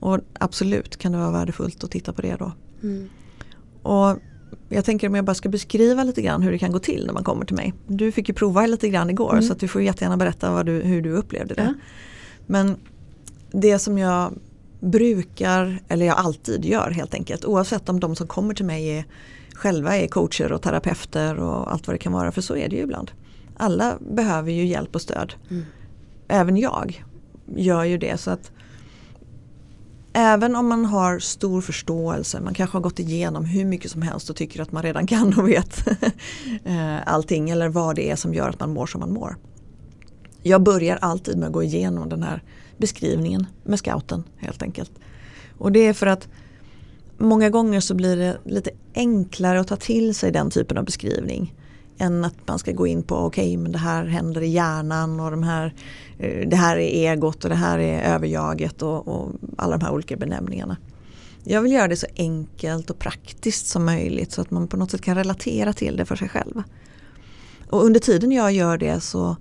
Och 0.00 0.20
absolut 0.32 0.96
kan 0.96 1.12
det 1.12 1.18
vara 1.18 1.30
värdefullt 1.30 1.84
att 1.84 1.90
titta 1.90 2.12
på 2.12 2.22
det 2.22 2.36
då. 2.38 2.52
Mm. 2.82 3.08
Och 3.82 4.18
jag 4.68 4.84
tänker 4.84 5.08
om 5.08 5.14
jag 5.14 5.24
bara 5.24 5.34
ska 5.34 5.48
beskriva 5.48 6.04
lite 6.04 6.22
grann 6.22 6.42
hur 6.42 6.52
det 6.52 6.58
kan 6.58 6.72
gå 6.72 6.78
till 6.78 7.06
när 7.06 7.12
man 7.12 7.24
kommer 7.24 7.44
till 7.44 7.56
mig. 7.56 7.74
Du 7.86 8.12
fick 8.12 8.28
ju 8.28 8.34
prova 8.34 8.66
lite 8.66 8.88
grann 8.88 9.10
igår 9.10 9.32
Mm. 9.32 9.42
så 9.42 9.54
du 9.54 9.68
får 9.68 9.82
jättegärna 9.82 10.16
berätta 10.16 10.62
du, 10.62 10.72
hur 10.72 11.02
du 11.02 11.10
upplevde 11.10 11.54
det. 11.54 11.62
Ja. 11.62 11.74
Men 12.46 12.76
det 13.50 13.78
som 13.78 13.98
jag 13.98 14.32
brukar, 14.84 15.82
eller 15.88 16.06
jag 16.06 16.16
alltid 16.16 16.64
gör 16.64 16.90
helt 16.90 17.14
enkelt, 17.14 17.44
oavsett 17.44 17.88
om 17.88 18.00
de 18.00 18.16
som 18.16 18.26
kommer 18.26 18.54
till 18.54 18.64
mig 18.64 18.88
är, 18.98 19.04
själva 19.54 19.96
är 19.96 20.06
coacher 20.06 20.52
och 20.52 20.62
terapeuter 20.62 21.38
och 21.38 21.72
allt 21.72 21.86
vad 21.86 21.94
det 21.94 21.98
kan 21.98 22.12
vara, 22.12 22.32
för 22.32 22.40
så 22.40 22.56
är 22.56 22.68
det 22.68 22.76
ju 22.76 22.82
ibland. 22.82 23.10
Alla 23.56 23.98
behöver 24.00 24.52
ju 24.52 24.66
hjälp 24.66 24.94
och 24.94 25.02
stöd. 25.02 25.34
Mm. 25.50 25.64
Även 26.28 26.56
jag 26.56 27.04
gör 27.56 27.84
ju 27.84 27.98
det. 27.98 28.20
så 28.20 28.30
att 28.30 28.50
Även 30.16 30.56
om 30.56 30.68
man 30.68 30.84
har 30.84 31.18
stor 31.18 31.60
förståelse, 31.60 32.40
man 32.40 32.54
kanske 32.54 32.76
har 32.76 32.82
gått 32.82 32.98
igenom 32.98 33.44
hur 33.44 33.64
mycket 33.64 33.90
som 33.90 34.02
helst 34.02 34.30
och 34.30 34.36
tycker 34.36 34.62
att 34.62 34.72
man 34.72 34.82
redan 34.82 35.06
kan 35.06 35.38
och 35.38 35.48
vet 35.48 35.86
eh, 36.64 36.96
allting 37.06 37.50
eller 37.50 37.68
vad 37.68 37.96
det 37.96 38.10
är 38.10 38.16
som 38.16 38.34
gör 38.34 38.48
att 38.48 38.60
man 38.60 38.72
mår 38.72 38.86
som 38.86 39.00
man 39.00 39.12
mår. 39.12 39.36
Jag 40.46 40.62
börjar 40.62 40.96
alltid 40.96 41.38
med 41.38 41.46
att 41.46 41.52
gå 41.52 41.62
igenom 41.62 42.08
den 42.08 42.22
här 42.22 42.42
beskrivningen 42.76 43.46
med 43.64 43.78
scouten 43.78 44.24
helt 44.36 44.62
enkelt. 44.62 44.92
Och 45.58 45.72
det 45.72 45.86
är 45.86 45.92
för 45.92 46.06
att 46.06 46.28
många 47.18 47.50
gånger 47.50 47.80
så 47.80 47.94
blir 47.94 48.16
det 48.16 48.38
lite 48.44 48.70
enklare 48.94 49.60
att 49.60 49.68
ta 49.68 49.76
till 49.76 50.14
sig 50.14 50.32
den 50.32 50.50
typen 50.50 50.78
av 50.78 50.84
beskrivning 50.84 51.54
än 51.98 52.24
att 52.24 52.34
man 52.48 52.58
ska 52.58 52.72
gå 52.72 52.86
in 52.86 53.02
på 53.02 53.16
okej 53.16 53.56
men 53.56 53.72
det 53.72 53.78
här 53.78 54.04
händer 54.04 54.40
i 54.40 54.48
hjärnan 54.48 55.20
och 55.20 55.30
de 55.30 55.42
här, 55.42 55.74
eh, 56.18 56.48
det 56.48 56.56
här 56.56 56.76
är 56.76 57.12
egot 57.12 57.44
och 57.44 57.50
det 57.50 57.56
här 57.56 57.78
är 57.78 58.14
överjaget 58.14 58.82
och, 58.82 59.08
och 59.08 59.32
alla 59.56 59.76
de 59.78 59.84
här 59.84 59.92
olika 59.92 60.16
benämningarna. 60.16 60.76
Jag 61.44 61.62
vill 61.62 61.72
göra 61.72 61.88
det 61.88 61.96
så 61.96 62.06
enkelt 62.16 62.90
och 62.90 62.98
praktiskt 62.98 63.66
som 63.66 63.84
möjligt 63.84 64.32
så 64.32 64.40
att 64.40 64.50
man 64.50 64.68
på 64.68 64.76
något 64.76 64.90
sätt 64.90 65.02
kan 65.02 65.14
relatera 65.14 65.72
till 65.72 65.96
det 65.96 66.04
för 66.04 66.16
sig 66.16 66.28
själv. 66.28 66.62
Och 67.70 67.84
under 67.84 68.00
tiden 68.00 68.32
jag 68.32 68.52
gör 68.52 68.78
det 68.78 69.00
så, 69.00 69.36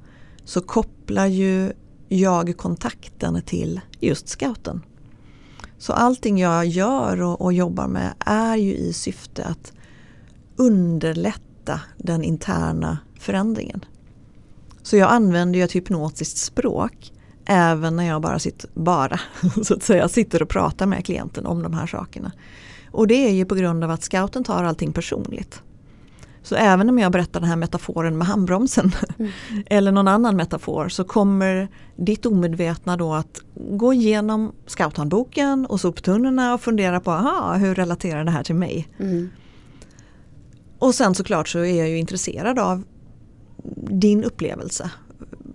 så 0.46 0.62
kopplar 0.62 1.26
ju 1.26 1.72
jag 2.10 2.58
kontakten 2.58 3.41
till 3.41 3.82
just 4.00 4.30
scouten. 4.30 4.82
Så 5.78 5.94
allting 5.94 6.38
jag 6.38 6.66
gör 6.66 7.22
och, 7.22 7.41
och 7.41 7.54
jobbar 7.54 7.88
med 7.88 8.14
är 8.20 8.56
ju 8.56 8.74
i 8.76 8.94
syfte 8.94 9.46
att 9.46 9.74
underlätta 10.56 11.82
den 11.98 12.24
interna 12.24 12.98
förändringen. 13.20 13.86
Så 14.82 14.98
jag 14.98 15.12
använder 15.12 15.60
ju 15.60 15.66
ett 15.66 15.76
hypnotiskt 15.76 16.38
språk 16.38 17.12
även 17.46 17.96
när 17.96 18.04
jag 18.04 18.22
bara 18.22 18.39
sitter, 18.39 18.70
bara, 18.74 19.20
så 19.64 19.74
att 19.74 19.84
säga, 19.84 20.08
sitter 20.08 20.41
och 20.41 20.50
pratar 20.50 20.86
med 20.86 21.06
klienten 21.06 21.46
om 21.46 21.64
de 21.64 21.74
här 21.74 21.88
sakerna. 21.88 22.32
Och 22.91 23.08
det 23.08 23.28
är 23.28 23.32
ju 23.32 23.46
på 23.46 23.56
grund 23.56 23.84
av 23.84 23.91
att 23.91 24.04
scouten 24.04 24.44
tar 24.44 24.64
allting 24.64 24.94
personligt. 24.94 25.62
Så 26.44 26.56
även 26.56 26.89
om 26.89 27.00
jag 27.00 27.12
berättar 27.12 27.39
den 27.39 27.50
här 27.50 27.56
metaforen 27.56 28.18
med 28.18 28.28
handbromsen 28.28 28.91
Mm. 29.18 29.32
eller 29.66 29.91
någon 29.91 30.08
annan 30.08 30.36
metafor 30.36 30.89
så 30.89 31.04
kommer 31.04 31.68
ditt 31.96 32.26
omedvetna 32.26 32.98
då 32.98 33.14
att 33.14 33.41
gå 33.56 33.94
igenom 33.94 34.52
scouthandboken 34.68 35.66
och 35.66 35.80
soptunnorna 35.80 36.54
och 36.54 36.62
fundera 36.62 37.00
på 37.00 37.12
aha, 37.12 37.54
hur 37.54 37.76
relaterar 37.76 38.24
det 38.24 38.32
här 38.32 38.44
till 38.44 38.56
mig? 38.56 38.88
Mm. 39.00 39.30
Och 40.80 40.96
sen 40.96 41.16
såklart 41.16 41.48
så 41.48 41.60
är 41.60 41.80
jag 41.80 41.89
ju 41.89 41.98
intresserad 41.98 42.60
av 42.60 42.84
din 43.89 44.24
upplevelse. 44.24 44.91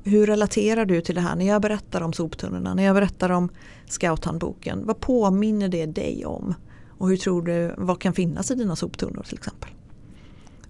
Hur 0.05 0.27
relaterar 0.27 0.85
du 0.85 1.01
till 1.01 1.15
det 1.15 1.21
här 1.21 1.37
när 1.37 1.47
jag 1.47 1.63
berättar 1.63 2.01
om 2.01 2.13
soptunnorna, 2.13 2.75
när 2.75 2.83
jag 2.83 2.95
berättar 2.95 3.31
om 3.31 3.49
scouthandboken? 3.87 4.87
Vad 4.87 5.01
påminner 5.01 5.69
det 5.69 5.87
dig 5.87 6.27
om? 6.27 6.55
Och 6.99 7.09
hur 7.09 7.17
tror 7.17 7.43
du, 7.43 7.75
vad 7.79 8.01
kan 8.01 8.13
finnas 8.13 8.51
i 8.51 8.55
dina 8.55 8.77
soptunnor 8.77 9.23
till 9.23 9.39
exempel? 9.39 9.71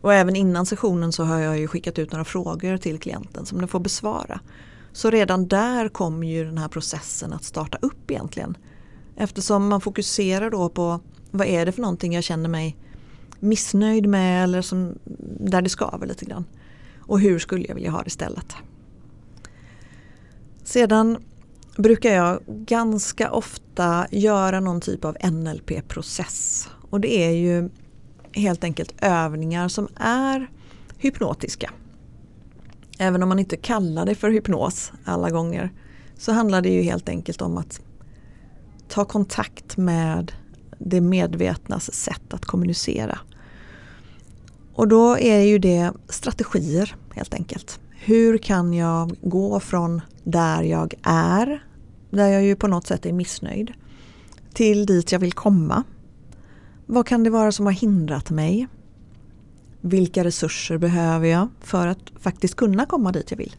Och 0.01 0.15
även 0.15 0.37
innan 0.37 0.67
sessionen 0.67 1.13
så 1.13 1.25
har 1.25 1.39
jag 1.39 1.59
ju 1.59 1.67
skickat 1.67 1.99
ut 1.99 2.13
några 2.13 2.25
frågor 2.25 2.77
till 2.77 2.99
klienten 2.99 3.47
som 3.47 3.59
den 3.59 3.69
får 3.69 3.81
besvara. 3.81 4.41
Så 4.93 5.11
redan 5.11 5.49
där 5.49 5.89
kommer 5.89 6.27
ju 6.27 6.45
den 6.45 6.59
här 6.59 6.69
processen 6.69 7.33
att 7.33 7.45
starta 7.45 7.79
upp 7.83 8.11
egentligen. 8.11 8.57
Eftersom 9.17 9.69
man 9.69 9.81
fokuserar 9.81 10.51
då 10.51 10.69
på 10.69 11.01
vad 11.31 11.47
är 11.47 11.67
det 11.67 11.73
för 11.73 11.83
någonting 11.83 12.15
jag 12.15 12.25
känner 12.25 12.49
mig 12.49 12.77
missnöjd 13.41 14.07
med 14.07 14.45
eller 14.45 14.63
som, 14.63 14.99
där 15.41 15.63
det 15.63 15.69
skaver 15.69 16.07
lite 16.07 16.25
grann. 16.25 16.45
Och 17.01 17.21
hur 17.21 17.39
skulle 17.39 17.67
jag 17.69 17.75
vilja 17.75 17.91
ha 17.91 18.03
det 18.03 18.07
istället. 18.07 18.55
Sedan 20.65 21.19
brukar 21.77 22.11
jag 22.11 22.41
ganska 22.47 23.31
ofta 23.31 24.07
göra 24.11 24.61
någon 24.61 24.81
typ 24.81 25.05
av 25.05 25.17
NLP-process. 25.31 26.69
Och 26.91 27.01
det 27.01 27.25
är 27.25 27.31
ju 27.31 27.71
helt 28.39 28.65
enkelt 28.65 28.95
övningar 29.01 29.69
som 29.69 29.89
är 29.97 30.51
hypnotiska. 30.99 31.71
Även 32.99 33.23
om 33.23 33.29
man 33.29 33.39
inte 33.39 33.57
kallar 33.57 34.07
det 34.07 34.15
för 34.15 34.31
hypnos 34.31 34.93
alla 35.05 35.31
gånger 35.31 35.73
så 36.19 36.33
handlar 36.33 36.63
det 36.63 36.69
ju 36.69 36.83
helt 36.83 37.09
enkelt 37.09 37.43
om 37.43 37.59
att 37.59 37.81
ta 38.89 39.05
kontakt 39.05 39.77
med 39.77 40.33
det 40.79 41.01
medvetnas 41.01 41.95
sätt 41.95 42.35
att 42.35 42.45
kommunicera. 42.45 43.19
Och 44.75 44.89
då 44.89 45.19
är 45.19 45.41
ju 45.41 45.59
det 45.59 45.93
strategier 46.09 46.97
helt 47.15 47.35
enkelt. 47.35 47.81
Hur 47.91 48.39
kan 48.39 48.75
jag 48.75 49.17
gå 49.23 49.61
från 49.61 50.01
där 50.25 50.63
jag 50.63 50.95
är, 51.03 51.65
där 52.11 52.29
jag 52.29 52.43
ju 52.43 52.57
på 52.57 52.67
något 52.67 52.87
sätt 52.87 53.07
är 53.07 53.13
missnöjd, 53.13 53.73
till 54.55 54.87
dit 54.87 55.13
jag 55.13 55.19
vill 55.19 55.33
komma. 55.33 55.85
Vad 56.91 57.07
kan 57.07 57.25
det 57.25 57.31
vara 57.31 57.53
som 57.53 57.67
har 57.67 57.73
hindrat 57.73 58.31
mig? 58.31 58.69
Vilka 59.81 60.25
resurser 60.25 60.79
behöver 60.79 61.29
jag 61.29 61.49
för 61.61 61.87
att 61.87 61.99
faktiskt 62.21 62.55
kunna 62.55 62.87
komma 62.87 63.13
dit 63.13 63.31
jag 63.31 63.39
vill? 63.39 63.57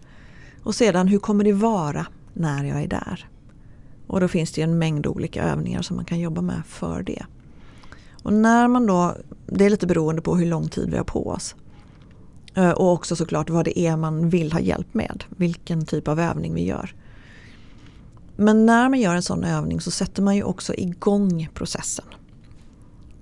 Och 0.63 0.75
sedan 0.75 1.07
hur 1.07 1.19
kommer 1.19 1.43
det 1.43 1.53
vara 1.53 2.05
när 2.33 2.63
jag 2.63 2.83
är 2.83 2.87
där? 2.87 3.27
Och 4.07 4.19
då 4.19 4.27
finns 4.27 4.51
det 4.51 4.61
en 4.61 4.79
mängd 4.79 5.07
olika 5.07 5.43
övningar 5.43 5.81
som 5.81 5.95
man 5.95 6.05
kan 6.05 6.19
jobba 6.19 6.41
med 6.41 6.61
för 6.65 7.03
det. 7.03 7.25
Och 8.23 8.33
när 8.33 8.67
man 8.67 8.85
då, 8.85 9.15
det 9.45 9.65
är 9.65 9.69
lite 9.69 9.87
beroende 9.87 10.21
på 10.21 10.35
hur 10.35 10.45
lång 10.45 10.69
tid 10.69 10.89
vi 10.89 10.97
har 10.97 11.03
på 11.03 11.27
oss. 11.29 11.55
Eh, 12.55 12.71
och 12.71 12.91
också 12.91 13.15
såklart 13.15 13.49
vad 13.49 13.65
det 13.65 13.79
är 13.79 13.97
man 13.97 14.29
vill 14.29 14.51
ha 14.51 14.59
hjälp 14.59 14.93
med. 14.93 15.23
Vilken 15.29 15.85
typ 15.85 16.07
av 16.07 16.19
övning 16.19 16.53
vi 16.53 16.65
gör. 16.65 16.95
Men 18.35 18.65
när 18.65 18.89
man 18.89 18.99
gör 18.99 19.15
en 19.15 19.23
sån 19.23 19.43
övning 19.43 19.81
så 19.81 19.91
sätter 19.91 20.21
man 20.21 20.35
ju 20.35 20.43
också 20.43 20.73
igång 20.73 21.49
processen. 21.53 22.05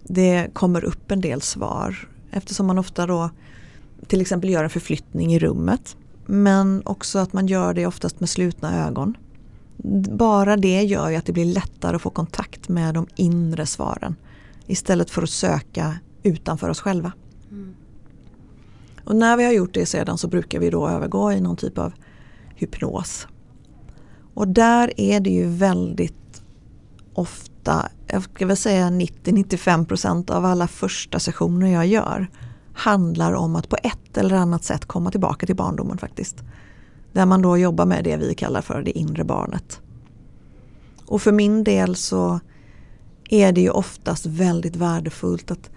Det 0.08 0.50
kommer 0.54 0.84
upp 0.84 1.12
en 1.12 1.22
del 1.22 1.42
svar 1.42 2.10
eftersom 2.32 2.68
man 2.68 2.78
ofta 2.78 3.06
då 3.06 3.30
till 4.08 4.22
exempel 4.22 4.50
gör 4.50 4.64
en 4.64 4.70
förflyttning 4.70 5.34
i 5.34 5.40
rummet. 5.40 5.98
Men 6.26 6.82
också 6.86 7.20
att 7.20 7.34
man 7.34 7.48
gör 7.48 7.74
det 7.74 7.88
oftast 7.88 8.20
med 8.20 8.30
slutna 8.30 8.88
ögon. 8.88 9.18
Bara 10.18 10.58
det 10.58 10.82
gör 10.82 11.10
ju 11.10 11.16
att 11.16 11.26
det 11.26 11.34
blir 11.34 11.46
lättare 11.46 11.96
att 11.96 12.02
få 12.02 12.10
kontakt 12.10 12.70
med 12.70 12.94
de 12.94 13.08
inre 13.16 13.66
svaren. 13.66 14.16
Istället 14.66 15.10
för 15.10 15.22
att 15.22 15.30
söka 15.30 16.00
utanför 16.24 16.70
oss 16.70 16.80
själva. 16.80 17.12
Mm. 17.52 17.74
Och 19.04 19.16
när 19.16 19.38
vi 19.38 19.46
har 19.46 19.52
gjort 19.52 19.74
det 19.74 19.86
sedan 19.86 20.18
så 20.18 20.28
brukar 20.28 20.60
vi 20.60 20.70
då 20.70 20.88
övergå 20.88 21.32
i 21.32 21.42
någon 21.42 21.56
typ 21.56 21.78
av 21.78 21.94
hypnos. 22.56 23.28
Och 24.34 24.48
där 24.48 25.00
är 25.00 25.20
det 25.20 25.30
ju 25.30 25.48
väldigt 25.48 26.44
ofta, 27.14 27.57
jag 28.08 28.24
ska 28.24 28.46
väl 28.46 28.58
säga 28.58 28.90
90-95% 28.90 30.32
av 30.32 30.46
alla 30.46 30.68
första 30.68 31.20
sessioner 31.20 31.74
jag 31.74 31.88
gör 31.88 32.28
handlar 32.74 33.34
om 33.34 33.56
att 33.56 33.70
på 33.70 33.78
ett 33.84 34.18
eller 34.18 34.36
annat 34.36 34.64
sätt 34.64 34.86
komma 34.86 35.12
tillbaka 35.12 35.46
till 35.46 35.56
barndomen 35.56 35.98
faktiskt. 35.98 36.44
Där 37.14 37.26
man 37.26 37.42
då 37.42 37.58
jobbar 37.58 37.86
med 37.86 38.04
det 38.04 38.18
vi 38.18 38.36
kallar 38.36 38.62
för 38.62 38.82
det 38.82 38.98
inre 38.98 39.24
barnet. 39.24 39.82
Och 41.06 41.22
för 41.22 41.32
min 41.32 41.64
del 41.64 41.96
så 41.96 42.40
är 43.30 43.52
det 43.52 43.62
ju 43.62 43.70
oftast 43.70 44.26
väldigt 44.26 44.76
värdefullt 44.76 45.52
att 45.52 45.70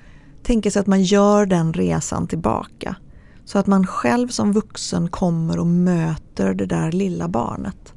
tänka 0.42 0.70
sig 0.70 0.80
att 0.80 0.86
man 0.86 1.02
gör 1.02 1.46
den 1.46 1.72
resan 1.72 2.26
tillbaka. 2.26 2.96
Så 3.44 3.58
att 3.58 3.66
man 3.66 3.86
själv 3.86 4.28
som 4.28 4.52
vuxen 4.52 5.08
kommer 5.08 5.58
och 5.58 5.66
möter 5.66 6.54
det 6.54 6.66
där 6.66 6.92
lilla 6.92 7.28
barnet. 7.28 7.94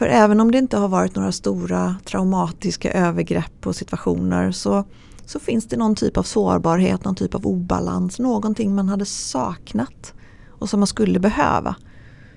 För 0.00 0.06
även 0.06 0.40
om 0.40 0.50
det 0.50 0.58
inte 0.58 0.76
har 0.76 0.88
varit 0.88 1.16
några 1.16 1.32
stora 1.32 1.96
traumatiska 2.04 2.92
övergrepp 2.92 3.66
och 3.66 3.76
situationer 3.76 4.50
så, 4.52 4.84
så 5.26 5.40
finns 5.40 5.66
det 5.66 5.76
någon 5.76 5.94
typ 5.94 6.16
av 6.16 6.22
sårbarhet, 6.22 7.04
någon 7.04 7.14
typ 7.14 7.34
av 7.34 7.46
obalans, 7.46 8.18
någonting 8.18 8.74
man 8.74 8.88
hade 8.88 9.04
saknat 9.04 10.14
och 10.48 10.68
som 10.68 10.80
man 10.80 10.86
skulle 10.86 11.20
behöva 11.20 11.76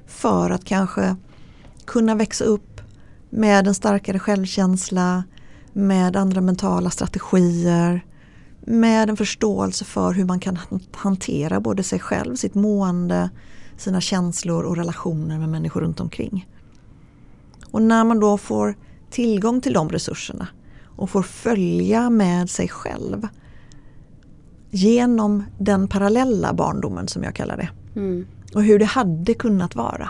för 0.08 0.50
att 0.50 0.66
kanske 0.66 1.16
kunna 1.86 2.16
växa 2.16 2.44
upp 2.44 2.82
med 3.30 3.68
en 3.68 3.76
starkare 3.76 4.20
självkänsla, 4.20 5.24
med 5.74 6.16
andra 6.16 6.42
mentala 6.42 6.90
strategier, 6.90 8.06
med 8.62 9.10
en 9.10 9.18
förståelse 9.18 9.86
för 9.86 10.14
hur 10.14 10.26
man 10.26 10.40
kan 10.40 10.60
hantera 10.92 11.60
både 11.60 11.84
sig 11.84 12.00
själv, 12.00 12.36
sitt 12.36 12.56
mående, 12.56 13.30
sina 13.78 14.02
känslor 14.02 14.64
och 14.64 14.78
relationer 14.78 15.40
med 15.40 15.50
människor 15.50 15.82
runt 15.82 16.00
omkring. 16.00 16.48
Och 17.74 17.82
när 17.82 18.04
man 18.04 18.20
då 18.20 18.38
får 18.38 18.76
tillgång 19.10 19.62
till 19.62 19.74
de 19.74 19.90
resurserna 19.90 20.48
och 20.96 21.10
får 21.10 21.24
följa 21.24 22.10
med 22.10 22.50
sig 22.50 22.70
själv 22.70 23.28
genom 24.70 25.44
den 25.60 25.88
parallella 25.88 26.54
barndomen 26.54 27.08
som 27.08 27.24
jag 27.24 27.36
kallar 27.36 27.58
det. 27.58 27.70
Mm. 27.96 28.26
Och 28.54 28.64
hur 28.64 28.80
det 28.80 28.86
hade 28.86 29.34
kunnat 29.34 29.76
vara. 29.76 30.10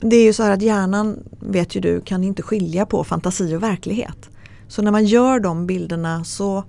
Det 0.00 0.16
är 0.16 0.24
ju 0.24 0.32
så 0.32 0.42
här 0.42 0.50
att 0.50 0.62
hjärnan, 0.62 1.18
vet 1.40 1.76
ju 1.76 1.80
du, 1.80 2.00
kan 2.00 2.24
inte 2.24 2.42
skilja 2.42 2.86
på 2.86 3.04
fantasi 3.04 3.56
och 3.56 3.62
verklighet. 3.62 4.30
Så 4.68 4.82
när 4.82 4.90
man 4.90 5.04
gör 5.04 5.40
de 5.40 5.66
bilderna 5.66 6.24
så 6.24 6.64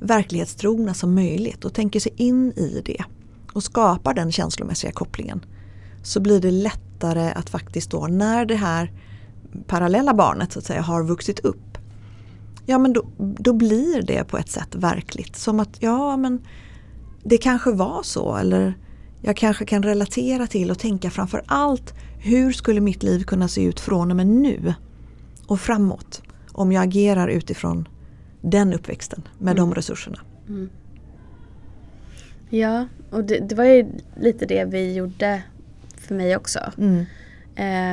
verklighetstrogna 0.00 0.94
som 0.94 1.14
möjligt 1.14 1.64
och 1.64 1.74
tänker 1.74 2.00
sig 2.00 2.12
in 2.16 2.52
i 2.52 2.82
det 2.84 3.04
och 3.52 3.62
skapar 3.62 4.14
den 4.14 4.32
känslomässiga 4.32 4.92
kopplingen 4.92 5.44
så 6.02 6.20
blir 6.20 6.40
det 6.40 6.50
lättare 6.98 7.32
att 7.32 7.50
faktiskt 7.50 7.90
då 7.90 8.06
när 8.06 8.44
det 8.44 8.56
här 8.56 8.92
parallella 9.66 10.14
barnet 10.14 10.52
så 10.52 10.58
att 10.58 10.64
säga 10.64 10.82
har 10.82 11.04
vuxit 11.04 11.40
upp 11.40 11.78
ja 12.66 12.78
men 12.78 12.92
då, 12.92 13.04
då 13.18 13.52
blir 13.52 14.02
det 14.02 14.24
på 14.24 14.38
ett 14.38 14.48
sätt 14.48 14.74
verkligt. 14.74 15.36
Som 15.36 15.60
att 15.60 15.82
ja 15.82 16.16
men 16.16 16.40
det 17.24 17.38
kanske 17.38 17.72
var 17.72 18.02
så 18.02 18.36
eller 18.36 18.74
jag 19.22 19.36
kanske 19.36 19.64
kan 19.64 19.82
relatera 19.82 20.46
till 20.46 20.70
och 20.70 20.78
tänka 20.78 21.10
framför 21.10 21.42
allt 21.46 21.94
hur 22.18 22.52
skulle 22.52 22.80
mitt 22.80 23.02
liv 23.02 23.24
kunna 23.24 23.48
se 23.48 23.64
ut 23.64 23.80
från 23.80 24.10
och 24.10 24.16
med 24.16 24.26
nu 24.26 24.74
och 25.46 25.60
framåt 25.60 26.22
om 26.52 26.72
jag 26.72 26.84
agerar 26.84 27.28
utifrån 27.28 27.88
den 28.42 28.72
uppväxten 28.72 29.22
med 29.38 29.52
mm. 29.52 29.56
de 29.56 29.74
resurserna. 29.74 30.18
Mm. 30.48 30.68
Ja, 32.50 32.86
och 33.10 33.24
det, 33.24 33.48
det, 33.48 33.54
var 33.54 33.64
ju 33.64 33.86
lite 34.20 34.46
det 34.46 34.64
vi 34.64 34.94
gjorde 34.94 35.42
för 36.08 36.14
mig 36.14 36.36
också. 36.36 36.72
Mm. 36.78 37.06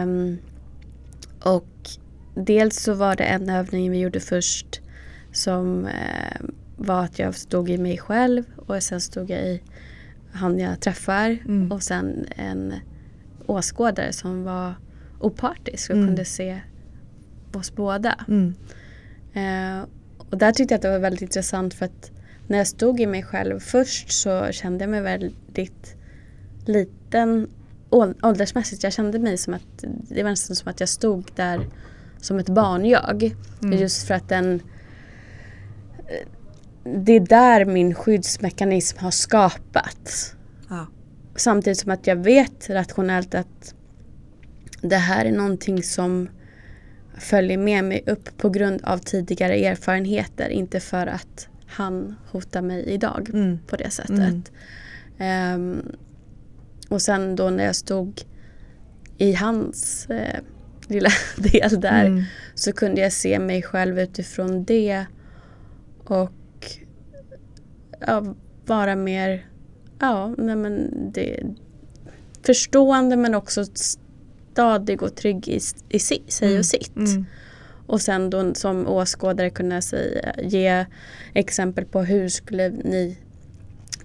Um, 0.04 0.38
och 1.40 1.90
dels 2.36 2.80
så 2.80 2.94
var 2.94 3.16
det 3.16 3.24
en 3.24 3.50
övning 3.50 3.92
vi 3.92 4.00
gjorde 4.00 4.20
först 4.20 4.82
som 5.32 5.86
uh, 5.86 6.50
var 6.78 7.04
att 7.04 7.20
jag 7.20 7.36
stod 7.36 7.70
i 7.70 7.78
mig 7.78 7.98
själv 7.98 8.44
och 8.56 8.84
sen 8.84 9.02
stod 9.02 9.30
jag 9.30 9.40
i 9.40 9.62
han 10.32 10.60
jag 10.60 10.80
träffar 10.80 11.38
mm. 11.46 11.72
och 11.72 11.84
sen 11.84 12.26
en 12.36 12.74
åskådare 13.46 14.14
som 14.14 14.44
var 14.44 14.74
opartisk 15.20 15.90
och 15.90 15.96
mm. 15.96 16.08
kunde 16.08 16.26
se 16.26 16.62
oss 17.54 17.76
båda. 17.76 18.26
Mm. 18.28 18.54
Uh, 19.36 19.86
och 20.18 20.38
där 20.38 20.52
tyckte 20.52 20.74
jag 20.74 20.78
att 20.78 20.82
det 20.82 20.92
var 20.92 21.00
väldigt 21.00 21.22
intressant 21.22 21.74
för 21.74 21.86
att 21.86 22.12
när 22.48 22.58
jag 22.58 22.68
stod 22.68 23.00
i 23.00 23.06
mig 23.06 23.24
själv 23.24 23.60
först 23.60 24.12
så 24.12 24.52
kände 24.52 24.84
jag 24.84 24.92
mig 24.92 25.02
väldigt 25.02 25.96
liten 26.66 27.48
åldersmässigt. 28.22 28.84
Jag 28.84 28.94
kände 28.94 29.20
mig 29.20 29.38
som 29.38 29.54
att 29.54 29.84
det 29.84 30.24
var 30.24 30.30
nästan 30.30 30.56
som 30.56 30.70
att 30.70 30.80
jag 30.80 30.90
stod 30.90 31.32
där 31.36 31.68
som 32.22 32.40
ett 32.40 32.50
barn-jag. 32.50 33.36
Mm. 33.64 33.80
Just 33.80 34.08
för 34.08 34.14
att 34.14 34.30
den 34.30 34.62
det 36.84 37.12
är 37.12 37.20
där 37.20 37.66
min 37.66 37.96
skyddsmekanism 37.96 38.98
har 39.00 39.12
skapats. 39.12 40.36
Ja. 40.70 40.88
Samtidigt 41.36 41.80
som 41.80 41.92
att 41.92 42.08
jag 42.08 42.16
vet 42.16 42.70
rationellt 42.70 43.36
att 43.36 43.76
det 44.82 44.96
här 44.96 45.26
är 45.26 45.32
någonting 45.32 45.84
som 45.84 46.30
följer 47.18 47.58
med 47.58 47.84
mig 47.84 48.04
upp 48.08 48.38
på 48.38 48.50
grund 48.50 48.82
av 48.84 48.98
tidigare 48.98 49.56
erfarenheter. 49.56 50.50
Inte 50.50 50.80
för 50.80 51.08
att 51.08 51.48
han 51.68 52.16
hotar 52.32 52.62
mig 52.62 52.84
idag 52.84 53.30
mm. 53.34 53.60
på 53.68 53.76
det 53.76 53.90
sättet. 53.90 54.52
Mm. 55.18 55.62
Um, 55.62 55.96
och 56.90 57.02
sen 57.02 57.36
då 57.36 57.50
när 57.50 57.66
jag 57.66 57.76
stod 57.76 58.22
i 59.18 59.34
hans 59.34 60.08
eh, 60.10 60.40
lilla 60.88 61.10
del 61.38 61.82
där 61.82 62.06
mm. 62.06 62.24
så 62.56 62.72
kunde 62.72 63.02
jag 63.02 63.14
se 63.14 63.40
mig 63.40 63.62
själv 63.62 64.00
utifrån 64.00 64.64
det 64.64 65.06
och 66.04 66.32
ja, 68.00 68.36
vara 68.66 68.96
mer 68.96 69.46
ja, 70.00 70.36
nej 70.38 70.56
men 70.56 70.92
det, 71.14 71.44
förstående 72.46 73.16
men 73.16 73.36
också 73.36 73.66
stadig 73.66 75.04
och 75.04 75.16
trygg 75.16 75.48
i, 75.48 75.60
i 75.90 76.00
sig 76.00 76.24
mm. 76.42 76.60
och 76.60 76.66
sitt. 76.66 76.96
Mm. 76.96 77.26
Och 77.88 78.02
sen 78.02 78.30
då 78.30 78.54
som 78.54 78.88
åskådare 78.88 79.50
kunna 79.50 79.82
säga, 79.82 80.36
ge 80.38 80.86
exempel 81.34 81.86
på 81.86 82.02
hur 82.02 82.30
skulle 82.30 82.70
ni 82.70 83.18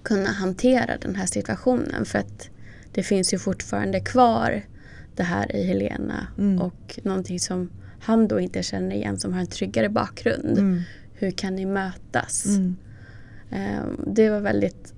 kunna 0.03 0.29
hantera 0.29 0.97
den 0.97 1.15
här 1.15 1.25
situationen. 1.25 2.05
För 2.05 2.19
att 2.19 2.49
det 2.91 3.03
finns 3.03 3.33
ju 3.33 3.39
fortfarande 3.39 3.99
kvar 3.99 4.61
det 5.15 5.23
här 5.23 5.55
i 5.55 5.63
Helena 5.63 6.27
mm. 6.37 6.61
och 6.61 6.99
någonting 7.03 7.39
som 7.39 7.69
han 8.01 8.27
då 8.27 8.39
inte 8.39 8.63
känner 8.63 8.95
igen 8.95 9.19
som 9.19 9.33
har 9.33 9.39
en 9.39 9.47
tryggare 9.47 9.89
bakgrund. 9.89 10.57
Mm. 10.57 10.81
Hur 11.13 11.31
kan 11.31 11.55
ni 11.55 11.65
mötas? 11.65 12.45
Mm. 12.45 12.75
Um, 13.51 14.13
det 14.13 14.29
var 14.29 14.39
väldigt 14.39 14.93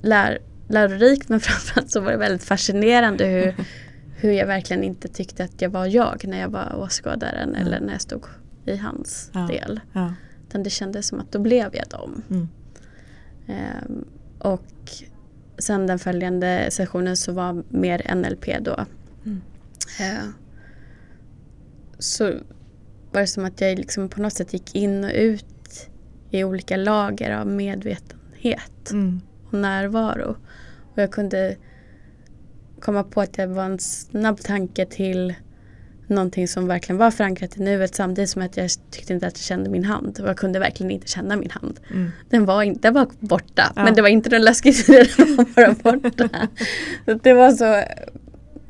lär, 0.00 0.38
lärorikt 0.68 1.28
men 1.28 1.40
framförallt 1.40 1.90
så 1.90 2.00
var 2.00 2.10
det 2.10 2.16
väldigt 2.16 2.44
fascinerande 2.44 3.24
hur, 3.24 3.54
hur 4.16 4.32
jag 4.32 4.46
verkligen 4.46 4.84
inte 4.84 5.08
tyckte 5.08 5.44
att 5.44 5.62
jag 5.62 5.70
var 5.70 5.86
jag 5.86 6.24
när 6.24 6.40
jag 6.40 6.48
var 6.48 6.74
åskådaren 6.76 7.54
eller 7.54 7.80
när 7.80 7.92
jag 7.92 8.00
stod 8.00 8.24
i 8.66 8.76
hans 8.76 9.30
ja. 9.34 9.40
del. 9.40 9.80
Ja. 9.92 10.14
Utan 10.48 10.62
det 10.62 10.70
kändes 10.70 11.06
som 11.06 11.20
att 11.20 11.32
då 11.32 11.38
blev 11.38 11.76
jag 11.76 11.88
dem. 11.88 12.22
Mm. 12.30 12.48
Um, 13.46 14.04
och 14.38 14.64
sen 15.62 15.86
den 15.86 15.98
följande 15.98 16.68
sessionen 16.70 17.16
så 17.16 17.32
var 17.32 17.64
mer 17.68 18.14
NLP 18.14 18.46
då. 18.60 18.86
Mm. 19.24 19.40
Uh, 20.00 20.28
så 21.98 22.24
var 23.12 23.20
det 23.20 23.26
som 23.26 23.44
att 23.44 23.60
jag 23.60 23.78
liksom 23.78 24.08
på 24.08 24.22
något 24.22 24.32
sätt 24.32 24.52
gick 24.52 24.74
in 24.74 25.04
och 25.04 25.10
ut 25.14 25.90
i 26.30 26.44
olika 26.44 26.76
lager 26.76 27.30
av 27.36 27.46
medvetenhet 27.46 28.90
Mm. 28.90 29.20
och 29.46 29.58
närvaro. 29.58 30.36
Och 30.92 30.98
jag 31.02 31.12
kunde 31.12 31.56
komma 32.80 33.04
på 33.04 33.20
att 33.20 33.32
det 33.32 33.46
var 33.46 33.64
en 33.64 33.78
snabb 33.78 34.40
tanke 34.40 34.86
till 34.86 35.34
någonting 36.12 36.48
som 36.48 36.66
verkligen 36.66 36.98
var 36.98 37.10
förankrat 37.10 37.56
i 37.56 37.62
nuet 37.62 37.94
samtidigt 37.94 38.30
som 38.30 38.42
att 38.42 38.56
jag 38.56 38.70
tyckte 38.90 39.12
inte 39.12 39.26
att 39.26 39.38
jag 39.38 39.44
kände 39.44 39.70
min 39.70 39.84
hand. 39.84 40.20
Och 40.20 40.28
jag 40.28 40.36
kunde 40.36 40.58
verkligen 40.58 40.90
inte 40.90 41.08
känna 41.08 41.36
min 41.36 41.50
hand. 41.50 41.80
Mm. 41.90 42.10
Den 42.30 42.44
var, 42.44 42.62
inte, 42.62 42.80
den 42.80 42.94
var 42.94 43.06
borta 43.20 43.72
Ja. 43.76 43.84
men 43.84 43.94
det 43.94 44.02
var 44.02 44.08
inte 44.08 44.30
den 44.30 44.42
läskiga 44.42 44.72
tiden 44.72 45.06
den 45.16 45.36
var 45.64 45.74
bara 45.82 45.96
borta. 45.96 46.28
det 47.22 47.32
var 47.32 47.50
så 47.50 47.82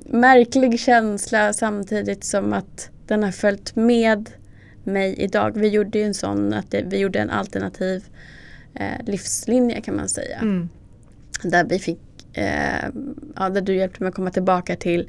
märklig 0.07 0.81
känsla 0.81 1.53
samtidigt 1.53 2.25
som 2.25 2.53
att 2.53 2.91
den 3.07 3.23
har 3.23 3.31
följt 3.31 3.77
med 3.77 4.31
mig 4.85 5.15
idag. 5.19 5.53
Vi 5.57 5.69
gjorde 5.69 5.99
ju 5.99 6.05
en 6.05 6.15
sån 6.15 6.53
att 6.53 6.71
det, 6.71 6.83
vi 6.83 6.99
gjorde 6.99 7.19
en 7.19 7.31
alternativ 7.31 8.05
eh, 8.75 9.07
livslinje 9.07 9.81
kan 9.81 9.97
man 9.97 10.09
säga. 10.09 10.39
Mm. 10.39 10.69
Där 11.43 11.65
vi 11.65 11.79
fick, 11.79 12.01
eh, 12.33 12.89
ja, 13.37 13.49
där 13.49 13.61
du 13.61 13.77
hjälpte 13.77 14.03
mig 14.03 14.09
att 14.09 14.15
komma 14.15 14.31
tillbaka 14.31 14.77
till 14.77 15.09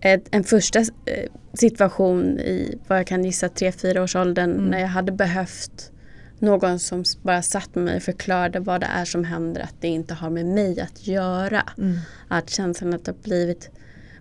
ett, 0.00 0.24
en 0.30 0.44
första 0.44 0.78
eh, 0.78 1.30
situation 1.54 2.38
i 2.40 2.78
vad 2.88 2.98
jag 2.98 3.06
kan 3.06 3.24
gissa 3.24 3.48
3-4 3.48 3.98
års 4.02 4.16
åldern 4.16 4.50
Mm. 4.52 4.64
när 4.64 4.78
jag 4.80 4.88
hade 4.88 5.12
behövt 5.12 5.92
någon 6.38 6.78
som 6.78 7.04
bara 7.22 7.42
satt 7.42 7.74
med 7.74 7.84
mig 7.84 7.96
och 7.96 8.02
förklarade 8.02 8.60
vad 8.60 8.80
det 8.80 8.86
är 8.86 9.04
som 9.04 9.24
händer, 9.24 9.60
att 9.60 9.74
det 9.80 9.88
inte 9.88 10.14
har 10.14 10.30
med 10.30 10.46
mig 10.46 10.80
att 10.80 11.06
göra. 11.06 11.62
Mm. 11.78 11.98
Att 12.28 12.50
känslan 12.50 12.94
att 12.94 13.06
ha 13.06 13.14
blivit 13.22 13.70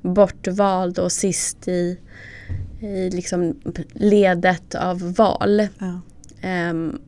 bortvald 0.01 0.99
och 0.99 1.11
sist 1.11 1.67
i, 1.67 1.97
i 2.81 3.09
liksom 3.09 3.55
ledet 3.93 4.75
av 4.75 5.13
val 5.13 5.67
Ja. 5.79 6.01
ehm, 6.41 6.99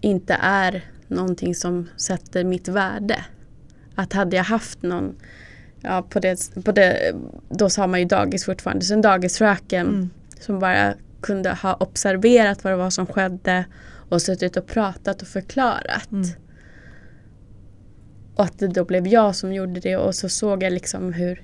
inte 0.00 0.34
är 0.40 0.84
någonting 1.08 1.54
som 1.54 1.88
sätter 1.96 2.44
mitt 2.44 2.68
värde. 2.68 3.24
Att 3.94 4.12
hade 4.12 4.36
jag 4.36 4.44
haft 4.44 4.82
någon, 4.82 5.14
ja 5.82 6.02
på 6.02 6.20
det, 6.20 6.64
på 6.64 6.72
det 6.72 7.14
då 7.48 7.70
sa 7.70 7.86
man 7.86 8.00
ju 8.00 8.06
dagis 8.06 8.44
fortfarande, 8.44 8.84
så 8.84 8.94
en 8.94 9.02
dagisfröken 9.02 9.86
Mm. 9.86 10.10
som 10.40 10.58
bara 10.58 10.94
kunde 11.20 11.50
ha 11.50 11.74
observerat 11.74 12.64
vad 12.64 12.72
det 12.72 12.76
var 12.76 12.90
som 12.90 13.06
skedde 13.06 13.64
och 14.08 14.22
suttit 14.22 14.56
och 14.56 14.66
pratat 14.66 15.22
och 15.22 15.28
förklarat. 15.28 16.12
Mm. 16.12 16.28
Och 18.34 18.44
att 18.44 18.58
det 18.58 18.68
då 18.68 18.84
blev 18.84 19.06
jag 19.06 19.36
som 19.36 19.52
gjorde 19.52 19.80
det 19.80 19.96
och 19.96 20.14
så 20.14 20.28
såg 20.28 20.62
jag 20.62 20.72
liksom 20.72 21.12
hur 21.12 21.42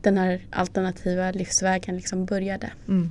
den 0.00 0.18
här 0.18 0.46
alternativa 0.50 1.30
livsvägen 1.30 1.96
liksom 1.96 2.24
började. 2.24 2.70
Mm. 2.88 3.10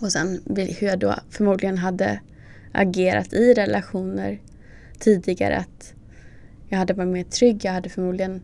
Och 0.00 0.12
sen 0.12 0.40
hur 0.78 0.86
jag 0.86 0.98
då 0.98 1.14
förmodligen 1.30 1.78
hade 1.78 2.20
agerat 2.72 3.32
i 3.32 3.54
relationer 3.54 4.40
tidigare. 4.98 5.56
Att 5.56 5.94
jag 6.68 6.78
hade 6.78 6.94
varit 6.94 7.08
mer 7.08 7.24
trygg. 7.24 7.64
Jag 7.64 7.72
hade 7.72 7.88
förmodligen 7.88 8.42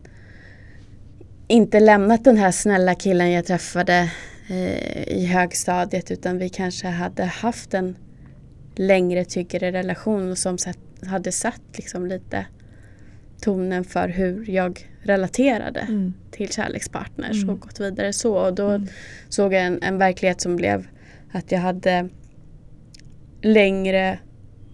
inte 1.48 1.80
lämnat 1.80 2.24
den 2.24 2.36
här 2.36 2.50
snälla 2.50 2.94
killen 2.94 3.30
jag 3.32 3.44
träffade 3.46 4.10
eh, 4.50 5.08
i 5.08 5.26
högstadiet 5.26 6.10
utan 6.10 6.38
vi 6.38 6.48
kanske 6.48 6.88
hade 6.88 7.24
haft 7.24 7.74
en 7.74 7.96
längre 8.74 9.24
tryggare 9.24 9.72
relation 9.72 10.36
som 10.36 10.56
hade 11.06 11.32
satt 11.32 11.60
liksom 11.76 12.06
lite 12.06 12.46
tonen 13.40 13.84
för 13.84 14.08
hur 14.08 14.50
jag 14.50 14.90
relaterade 15.02 15.80
Mm. 15.80 16.14
till 16.30 16.48
kärlekspartners 16.52 17.42
Mm. 17.42 17.50
och 17.54 17.60
gått 17.60 17.80
vidare 17.80 18.12
så. 18.12 18.36
Och 18.38 18.54
då 18.54 18.68
Mm. 18.70 18.86
såg 19.28 19.52
jag 19.52 19.62
en, 19.66 19.82
en 19.82 19.98
verklighet 19.98 20.40
som 20.40 20.56
blev 20.56 20.86
att 21.32 21.52
jag 21.52 21.58
hade 21.58 22.08
längre 23.42 24.18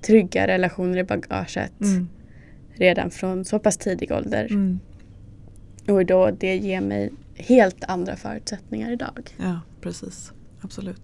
trygga 0.02 0.46
relationer 0.46 0.98
i 0.98 1.04
bagaget 1.04 1.80
Mm. 1.80 2.08
redan 2.74 3.10
från 3.10 3.44
så 3.44 3.58
pass 3.58 3.76
tidig 3.76 4.12
ålder. 4.12 4.48
Och 5.88 6.06
då 6.06 6.30
det 6.30 6.56
ger 6.56 6.80
mig 6.80 7.12
helt 7.34 7.84
andra 7.84 8.16
förutsättningar 8.16 8.92
idag. 8.92 9.34
Ja, 9.36 9.60
precis. 9.80 10.32
Absolut. 10.60 11.02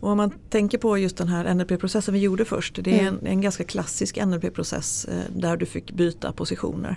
Och 0.00 0.10
om 0.10 0.16
man 0.16 0.30
tänker 0.50 0.78
på 0.78 0.98
just 0.98 1.16
den 1.16 1.28
här 1.28 1.54
NLP-processen 1.54 2.14
vi 2.14 2.20
gjorde 2.20 2.44
först. 2.44 2.78
Det 2.84 3.00
är 3.00 3.00
Mm. 3.00 3.18
en, 3.20 3.26
en 3.26 3.40
ganska 3.40 3.64
klassisk 3.64 4.16
NLP-process 4.26 5.04
eh, 5.04 5.20
där 5.36 5.56
du 5.56 5.66
fick 5.66 5.92
byta 5.92 6.32
positioner. 6.32 6.96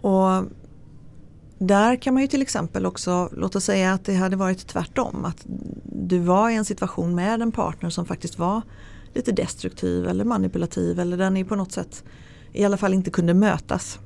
Och 0.00 0.44
där 1.58 1.96
kan 1.96 2.14
man 2.14 2.22
ju 2.22 2.26
till 2.26 2.42
exempel 2.42 2.86
också, 2.86 3.28
låt 3.36 3.56
oss 3.56 3.64
säga 3.64 3.92
att 3.92 4.04
det 4.04 4.14
hade 4.14 4.36
varit 4.36 4.66
tvärtom. 4.66 5.24
Att 5.24 5.46
du 5.84 6.18
var 6.18 6.50
i 6.50 6.54
en 6.54 6.64
situation 6.64 7.14
med 7.14 7.42
en 7.42 7.52
partner 7.52 7.90
som 7.90 8.06
faktiskt 8.06 8.38
var 8.38 8.62
lite 9.14 9.32
destruktiv 9.32 10.08
eller 10.08 10.24
manipulativ 10.24 11.00
eller 11.00 11.16
där 11.16 11.30
ni 11.30 11.44
på 11.44 11.54
något 11.56 11.72
sätt 11.72 12.04
i 12.52 12.64
alla 12.64 12.76
fall 12.76 12.94
inte 12.94 13.10
kunde 13.10 13.34
mötas. 13.34 13.98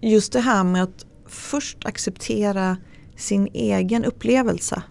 Just 0.00 0.32
det 0.32 0.40
här 0.40 0.64
med 0.64 0.82
att 0.82 1.06
först 1.26 1.86
acceptera 1.86 2.76
sin 3.16 3.48
egen 3.52 4.04
upplevelse. 4.04 4.82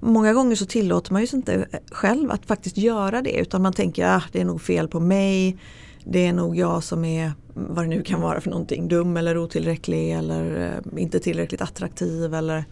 Många 0.00 0.32
gånger 0.32 0.56
så 0.56 0.66
tillåter 0.66 1.12
man 1.12 1.20
ju 1.20 1.26
sig 1.26 1.36
inte 1.36 1.66
själv 1.90 2.30
att 2.30 2.46
faktiskt 2.46 2.76
göra 2.76 3.22
det 3.22 3.32
utan 3.32 3.62
man 3.62 3.72
tänker 3.72 4.06
att 4.06 4.22
ah, 4.22 4.26
det 4.32 4.40
är 4.40 4.44
nog 4.44 4.62
fel 4.62 4.88
på 4.88 5.00
mig. 5.00 5.56
Det 6.04 6.26
är 6.26 6.32
nog 6.32 6.56
jag 6.56 6.84
som 6.84 7.04
är, 7.04 7.32
vad 7.54 7.84
det 7.84 7.88
nu 7.88 8.02
kan 8.02 8.20
vara 8.20 8.40
för 8.40 8.50
någonting, 8.50 8.88
dum 8.88 9.16
eller 9.16 9.38
otillräcklig 9.38 10.12
eller 10.12 10.72
eh, 10.94 11.02
inte 11.02 11.20
tillräckligt 11.20 11.60
attraktiv 11.60 12.34
eller 12.34 12.64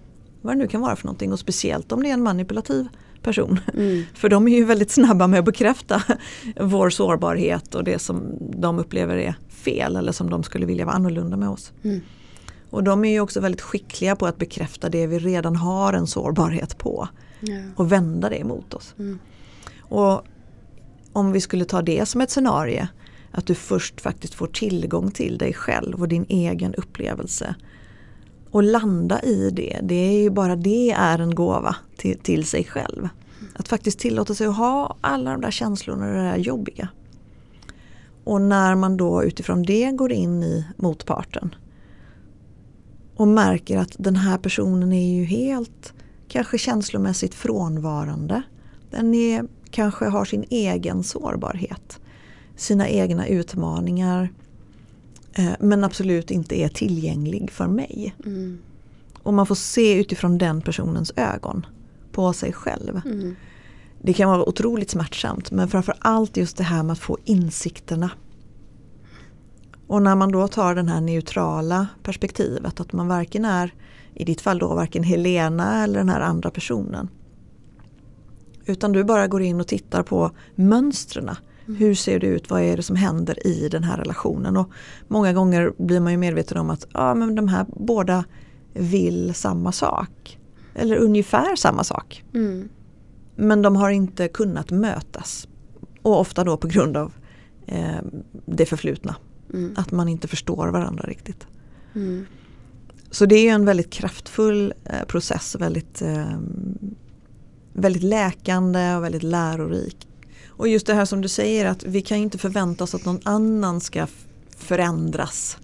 vad 0.43 0.55
det 0.55 0.59
nu 0.59 0.69
kan 0.69 0.81
vara 0.81 0.97
för 0.97 1.07
någonting. 1.07 1.33
Och 1.33 1.39
speciellt 1.39 1.93
om 1.93 2.03
det 2.03 2.09
är 2.09 2.15
en 2.15 2.23
manipulativ 2.23 2.89
person. 3.23 3.61
Mm. 3.75 4.05
För 4.15 4.29
de 4.29 4.49
är 4.49 4.57
ju 4.57 4.65
väldigt 4.65 4.91
snabba 4.91 5.27
med 5.27 5.39
att 5.39 5.45
bekräfta 5.45 6.03
vår 6.61 6.91
sårbarhet 6.91 7.75
och 7.75 7.85
det 7.85 7.99
som 7.99 8.39
de 8.41 8.79
upplever 8.79 9.17
är 9.17 9.35
fel 9.49 9.97
eller 9.97 10.13
som 10.13 10.31
de 10.31 10.43
skulle 10.43 10.67
vilja 10.67 10.85
vara 10.85 10.97
annorlunda 10.97 11.37
med 11.37 11.49
oss. 11.49 11.73
Mm. 11.85 12.01
Och 12.71 12.85
de 12.85 13.05
är 13.05 13.11
ju 13.11 13.21
också 13.21 13.41
väldigt 13.41 13.61
skickliga 13.61 14.17
på 14.17 14.27
att 14.27 14.39
bekräfta 14.39 14.89
det 14.89 15.07
vi 15.07 15.19
redan 15.19 15.57
har 15.57 15.93
en 15.93 16.07
sårbarhet 16.07 16.79
på 16.79 17.09
Ja. 17.41 17.55
och 17.77 17.93
vända 17.93 18.29
det 18.29 18.45
mot 18.45 18.75
oss. 18.75 18.95
Mm. 18.99 19.19
Och 19.81 20.25
om 21.13 21.33
vi 21.33 21.41
skulle 21.41 21.65
ta 21.65 21.83
det 21.83 22.07
som 22.07 22.21
ett 22.21 22.31
scenario, 22.31 22.87
att 23.31 23.47
du 23.47 23.55
först 23.55 24.01
faktiskt 24.01 24.35
får 24.35 24.47
tillgång 24.47 25.11
till 25.11 25.39
dig 25.39 25.53
själv 25.55 26.01
och 26.01 26.09
din 26.09 26.27
egen 26.29 26.75
upplevelse. 26.75 27.55
Och 28.51 28.63
landa 28.63 29.23
i 29.23 29.51
det, 29.51 29.81
det 29.83 29.95
är 29.95 30.23
ju 30.23 30.31
bara 30.31 30.57
det 30.57 30.91
är 30.91 31.19
en 31.19 31.35
gåva 31.35 31.77
till, 31.97 32.19
till 32.19 32.45
sig 32.45 32.65
själv. 32.65 33.09
Att 33.55 33.69
faktiskt 33.69 33.99
tillåta 33.99 34.35
sig 34.35 34.47
att 34.47 34.57
ha 34.57 34.97
alla 35.01 35.31
de 35.31 35.41
där 35.41 35.51
känslorna 35.51 36.07
och 36.07 36.13
det 36.13 36.23
där 36.23 36.37
jobbiga. 36.37 36.89
Och 38.25 38.41
när 38.41 38.75
man 38.75 38.97
då 38.97 39.25
utifrån 39.25 39.63
det 39.63 39.91
går 39.93 40.13
in 40.13 40.43
i 40.43 40.67
motparten 40.77 41.55
och 43.17 43.29
märker 43.29 43.79
att 43.79 43.97
den 43.99 44.17
här 44.17 44.39
personen 44.39 44.93
är 44.93 45.17
ju 45.17 45.25
helt 45.25 45.93
kanske 46.29 46.59
känslomässigt 46.59 47.35
frånvarande. 47.35 48.43
Den 48.91 49.15
är, 49.15 49.45
kanske 49.71 50.05
har 50.05 50.25
sin 50.25 50.45
egen 50.51 51.03
sårbarhet, 51.03 52.01
sina 52.57 52.89
egna 52.89 53.27
utmaningar 53.27 54.33
men 55.61 55.85
absolut 55.85 56.31
inte 56.31 56.61
är 56.61 56.69
tillgänglig 56.69 57.51
för 57.51 57.67
mig. 57.67 58.15
Mm. 58.25 58.59
Och 59.23 59.35
man 59.35 59.47
får 59.47 59.55
se 59.55 60.01
utifrån 60.01 60.39
den 60.39 60.63
personens 60.63 61.13
ögon 61.17 61.67
på 62.13 62.33
sig 62.33 62.53
själv. 62.53 63.01
Mm. 63.05 63.37
Det 64.03 64.13
kan 64.13 64.31
vara 64.31 64.49
otroligt 64.49 64.91
smärtsamt 64.91 65.51
men 65.51 65.69
framför 65.69 65.95
allt 65.99 66.37
just 66.37 66.57
det 66.57 66.65
här 66.65 66.83
med 66.83 66.93
att 66.93 66.99
få 66.99 67.19
insikterna. 67.25 68.11
Och 69.87 70.03
när 70.03 70.17
man 70.17 70.33
då 70.33 70.49
tar 70.49 70.75
den 70.75 70.89
här 70.89 71.01
neutrala 71.01 71.87
perspektivet 72.03 72.81
att 72.81 72.93
man 72.93 73.09
varken 73.09 73.45
är, 73.45 73.75
i 74.15 74.25
ditt 74.25 74.41
fall 74.41 74.59
då 74.59 74.75
varken 74.75 75.03
Helena 75.03 75.85
eller 75.85 75.99
den 75.99 76.09
här 76.09 76.21
andra 76.21 76.51
personen. 76.51 77.09
Utan 78.65 78.93
du 78.93 79.05
bara 79.05 79.27
går 79.27 79.43
in 79.43 79.61
och 79.61 79.67
tittar 79.67 80.03
på 80.03 80.31
mönstren. 80.55 81.31
Hur 81.77 81.95
ser 81.95 82.21
det 82.21 82.27
ut? 82.27 82.51
Vad 82.51 82.63
är 82.63 82.77
det 82.77 82.83
som 82.83 82.97
händer 82.97 83.47
i 83.47 83.69
den 83.69 83.85
här 83.85 83.97
relationen? 83.97 84.57
Och 84.57 84.71
många 85.09 85.33
gånger 85.33 85.73
blir 85.79 86.01
man 86.01 86.13
ju 86.13 86.19
medveten 86.19 86.59
om 86.59 86.71
att 86.71 86.87
ja, 86.93 87.15
men 87.15 87.35
de 87.35 87.49
här 87.49 87.67
båda 87.69 88.25
vill 88.75 89.35
samma 89.35 89.73
sak. 89.73 90.39
Eller 90.75 90.97
ungefär 90.97 91.57
samma 91.57 91.85
sak. 91.85 92.25
Mm. 92.35 92.69
Men 93.37 93.63
de 93.63 93.77
har 93.77 93.91
inte 93.91 94.29
kunnat 94.29 94.71
mötas. 94.71 95.49
Och 96.03 96.21
ofta 96.21 96.45
då 96.45 96.57
på 96.57 96.69
grund 96.69 96.97
av 96.97 97.13
eh, 97.67 97.99
det 98.47 98.67
förflutna. 98.67 99.17
Mm. 99.55 99.75
Att 99.77 99.93
man 99.93 100.09
inte 100.09 100.29
förstår 100.29 100.69
varandra 100.69 101.05
riktigt. 101.09 101.47
Mm. 101.95 102.27
Så 103.11 103.27
det 103.27 103.49
är 103.49 103.55
en 103.55 103.65
väldigt 103.65 103.91
kraftfull 103.91 104.75
eh, 104.85 105.05
process. 105.07 105.57
Väldigt, 105.59 106.03
eh, 106.03 106.39
väldigt 107.73 108.03
läkande 108.03 108.95
och 108.97 109.05
väldigt 109.05 109.23
lärorik. 109.23 110.09
Och 110.59 110.69
just 110.69 110.87
det 110.87 110.95
här 110.95 111.05
som 111.05 111.21
du 111.21 111.29
säger 111.29 111.65
att 111.65 111.85
vi 111.85 112.03
kan 112.03 112.19
inte 112.19 112.39
förvänta 112.39 112.85
oss 112.85 112.95
att 112.95 113.05
någon 113.05 113.21
annan 113.25 113.81
ska 113.81 114.07
förändras. 114.57 115.59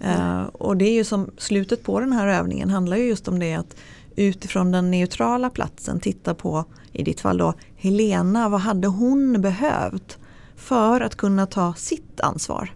Eh, 0.00 0.42
och 0.42 0.76
det 0.76 0.84
är 0.84 0.92
ju 0.92 1.04
som 1.04 1.30
slutet 1.38 1.82
på 1.82 2.00
den 2.00 2.12
här 2.12 2.26
övningen 2.26 2.70
handlar 2.70 2.96
ju 2.96 3.04
just 3.04 3.28
om 3.28 3.38
det 3.38 3.54
att 3.54 3.76
utifrån 4.16 4.72
den 4.72 4.90
neutrala 4.90 5.50
platsen 5.50 6.00
titta 6.00 6.34
på, 6.34 6.64
i 6.92 7.02
ditt 7.02 7.20
fall 7.20 7.38
då, 7.38 7.54
Helena, 7.76 8.48
vad 8.48 8.60
hade 8.60 8.88
hon 8.88 9.40
behövt 9.42 10.18
för 10.56 11.00
att 11.00 11.16
kunna 11.16 11.46
ta 11.46 11.74
sitt 11.74 12.20
ansvar? 12.20 12.74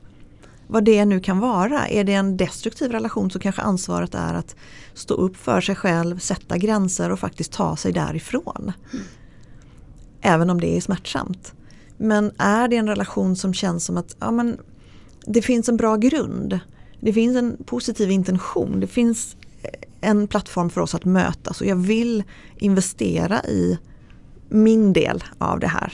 Vad 0.66 0.84
det 0.84 1.04
nu 1.04 1.20
kan 1.20 1.38
vara. 1.38 1.88
Är 1.88 2.04
det 2.04 2.14
en 2.14 2.36
destruktiv 2.36 2.92
relation 2.92 3.30
så 3.30 3.38
kanske 3.38 3.62
ansvaret 3.62 4.14
är 4.14 4.34
att 4.34 4.56
stå 4.94 5.14
upp 5.14 5.36
för 5.36 5.60
sig 5.60 5.74
själv, 5.74 6.18
sätta 6.18 6.58
gränser 6.58 7.10
och 7.10 7.18
faktiskt 7.18 7.52
ta 7.52 7.76
sig 7.76 7.92
därifrån. 7.92 8.72
Mm. 8.92 9.04
Även 10.20 10.50
om 10.50 10.60
det 10.60 10.76
är 10.76 10.80
smärtsamt. 10.80 11.54
Men 12.02 12.32
är 12.38 12.68
det 12.68 12.76
en 12.76 12.88
relation 12.88 13.36
som 13.36 13.54
känns 13.54 13.84
som 13.84 13.96
att 13.96 14.16
ja, 14.20 14.30
men, 14.30 14.58
det 15.26 15.42
finns 15.42 15.68
en 15.68 15.76
bra 15.76 15.96
grund. 15.96 16.60
Det 17.00 17.12
finns 17.12 17.36
en 17.36 17.56
positiv 17.64 18.10
intention. 18.10 18.80
Det 18.80 18.86
finns 18.86 19.36
en 20.00 20.28
plattform 20.28 20.70
för 20.70 20.80
oss 20.80 20.94
att 20.94 21.04
mötas 21.04 21.60
och 21.60 21.66
jag 21.66 21.76
vill 21.76 22.24
investera 22.56 23.44
i 23.44 23.78
min 24.48 24.92
del 24.92 25.24
av 25.38 25.60
det 25.60 25.66
här. 25.66 25.92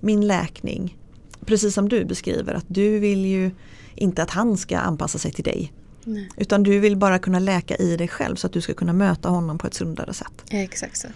Min 0.00 0.26
läkning. 0.26 0.98
Precis 1.46 1.74
som 1.74 1.88
du 1.88 2.04
beskriver 2.04 2.54
att 2.54 2.66
du 2.68 2.98
vill 2.98 3.26
ju 3.26 3.50
inte 3.94 4.22
att 4.22 4.30
han 4.30 4.56
ska 4.56 4.78
anpassa 4.78 5.18
sig 5.18 5.32
till 5.32 5.44
dig. 5.44 5.72
Nej. 6.04 6.28
Utan 6.36 6.62
du 6.62 6.78
vill 6.78 6.96
bara 6.96 7.18
kunna 7.18 7.38
läka 7.38 7.76
i 7.76 7.96
dig 7.96 8.08
själv 8.08 8.36
så 8.36 8.46
att 8.46 8.52
du 8.52 8.60
ska 8.60 8.74
kunna 8.74 8.92
möta 8.92 9.28
honom 9.28 9.58
på 9.58 9.66
ett 9.66 9.74
sundare 9.74 10.14
sätt. 10.14 10.44
exakt 10.50 10.96
så. 10.98 11.08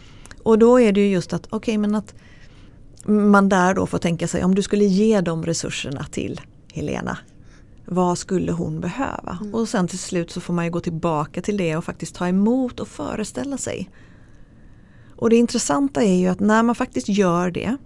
Och 0.42 0.58
då 0.58 0.80
är 0.80 0.92
det 0.92 1.00
ju 1.00 1.08
just 1.08 1.32
att, 1.32 1.46
okej 1.46 1.56
okay, 1.56 1.78
men 1.78 1.94
att 1.94 2.14
man 3.04 3.48
där 3.48 3.74
då 3.74 3.86
får 3.86 3.98
tänka 3.98 4.28
sig 4.28 4.44
om 4.44 4.54
du 4.54 4.62
skulle 4.62 4.84
ge 4.84 5.20
de 5.20 5.44
resurserna 5.44 6.04
till 6.04 6.40
Helena. 6.72 7.18
Vad 7.84 8.18
skulle 8.18 8.52
hon 8.52 8.80
behöva? 8.80 9.38
Mm. 9.40 9.54
Och 9.54 9.68
sen 9.68 9.88
till 9.88 9.98
slut 9.98 10.30
så 10.30 10.40
får 10.40 10.54
man 10.54 10.64
ju 10.64 10.70
gå 10.70 10.80
tillbaka 10.80 11.42
till 11.42 11.56
det 11.56 11.76
och 11.76 11.84
faktiskt 11.84 12.14
ta 12.14 12.28
emot 12.28 12.80
och 12.80 12.88
föreställa 12.88 13.56
sig. 13.56 13.90
Och 15.16 15.30
det 15.30 15.36
intressanta 15.36 16.02
är 16.02 16.14
ju 16.14 16.26
att 16.28 16.40
när 16.40 16.62
man 16.62 16.74
faktiskt 16.74 17.08
gör 17.08 17.50
det 17.50 17.76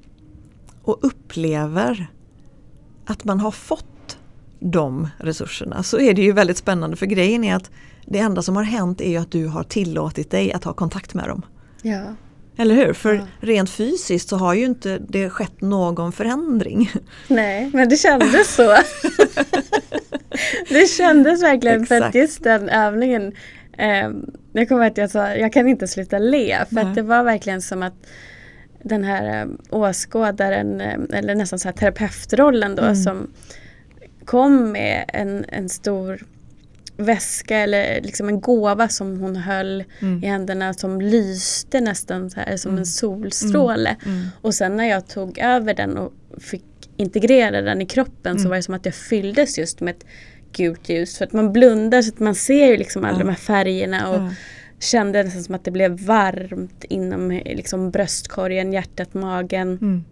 och 0.82 0.98
upplever 1.02 2.10
att 3.06 3.24
man 3.24 3.40
har 3.40 3.50
fått 3.50 4.18
de 4.60 5.08
resurserna 5.18 5.82
så 5.82 5.98
är 5.98 6.14
det 6.14 6.22
ju 6.22 6.32
väldigt 6.32 6.56
spännande 6.56 6.96
för 6.96 7.06
grejen 7.06 7.44
är 7.44 7.56
att 7.56 7.70
det 8.06 8.18
enda 8.18 8.42
som 8.42 8.56
har 8.56 8.62
hänt 8.62 9.00
är 9.00 9.10
ju 9.10 9.16
att 9.16 9.30
du 9.30 9.46
har 9.46 9.62
tillåtit 9.62 10.30
dig 10.30 10.52
att 10.52 10.64
ha 10.64 10.72
kontakt 10.72 11.14
med 11.14 11.28
dem. 11.28 11.42
Ja. 11.82 12.02
Eller 12.56 12.74
hur? 12.74 12.92
För 12.92 13.14
ja. 13.14 13.26
rent 13.40 13.70
fysiskt 13.70 14.28
så 14.28 14.36
har 14.36 14.54
ju 14.54 14.64
inte 14.64 14.98
det 15.08 15.30
skett 15.30 15.60
någon 15.60 16.12
förändring. 16.12 16.90
Nej, 17.28 17.70
men 17.72 17.88
det 17.88 17.96
kändes 17.96 18.54
så. 18.54 18.76
det 20.68 20.86
kändes 20.86 21.42
verkligen 21.42 21.82
Exakt. 21.82 21.88
för 22.02 22.08
att 22.08 22.14
just 22.14 22.44
den 22.44 22.68
övningen 22.68 23.32
eh, 23.78 24.10
Jag 24.52 24.68
kommer 24.68 24.86
att 24.86 24.96
jag 24.96 25.10
sa, 25.10 25.34
jag 25.34 25.52
kan 25.52 25.68
inte 25.68 25.88
sluta 25.88 26.18
le 26.18 26.64
för 26.68 26.74
Nej. 26.74 26.84
att 26.84 26.94
det 26.94 27.02
var 27.02 27.24
verkligen 27.24 27.62
som 27.62 27.82
att 27.82 28.06
den 28.82 29.04
här 29.04 29.42
eh, 29.42 29.48
åskådaren 29.70 30.80
eh, 30.80 30.98
eller 31.12 31.34
nästan 31.34 31.58
så 31.58 31.68
här 31.68 31.72
terapeutrollen 31.72 32.74
då 32.74 32.82
mm. 32.82 32.96
som 32.96 33.30
kom 34.24 34.72
med 34.72 35.04
en, 35.08 35.44
en 35.48 35.68
stor 35.68 36.24
väska 36.96 37.58
eller 37.58 38.00
liksom 38.00 38.28
en 38.28 38.40
gåva 38.40 38.88
som 38.88 39.20
hon 39.20 39.36
höll 39.36 39.84
mm. 40.00 40.24
i 40.24 40.26
händerna 40.26 40.74
som 40.74 41.00
lyste 41.00 41.80
nästan 41.80 42.30
så 42.30 42.40
här 42.40 42.56
som 42.56 42.70
mm. 42.70 42.78
en 42.78 42.86
solstråle. 42.86 43.96
Mm. 44.04 44.16
mm. 44.16 44.28
Och 44.40 44.54
sen 44.54 44.76
när 44.76 44.84
jag 44.84 45.08
tog 45.08 45.38
över 45.38 45.74
den 45.74 45.96
och 45.96 46.12
fick 46.38 46.64
integrera 46.96 47.62
den 47.62 47.80
i 47.80 47.86
kroppen 47.86 48.36
så 48.36 48.40
mm. 48.40 48.50
var 48.50 48.56
det 48.56 48.62
som 48.62 48.74
att 48.74 48.86
jag 48.86 48.94
fylldes 48.94 49.58
just 49.58 49.80
med 49.80 49.96
ett 49.96 50.06
gult 50.52 50.88
ljus. 50.88 51.18
För 51.18 51.24
att 51.24 51.32
man 51.32 51.52
blundar 51.52 52.02
så 52.02 52.12
att 52.12 52.20
man 52.20 52.34
ser 52.34 52.66
ju 52.66 52.76
liksom 52.76 53.04
alla 53.04 53.18
de 53.18 53.28
här 53.28 53.36
färgerna 53.36 54.10
och 54.10 54.32
kände 54.78 55.22
nästan 55.22 55.42
som 55.42 55.54
att 55.54 55.64
det 55.64 55.70
blev 55.70 56.00
varmt 56.00 56.84
inom 56.84 57.30
liksom 57.30 57.90
bröstkorgen, 57.90 58.72
hjärtat, 58.72 59.14
magen. 59.14 59.68
Mm. 59.68 60.04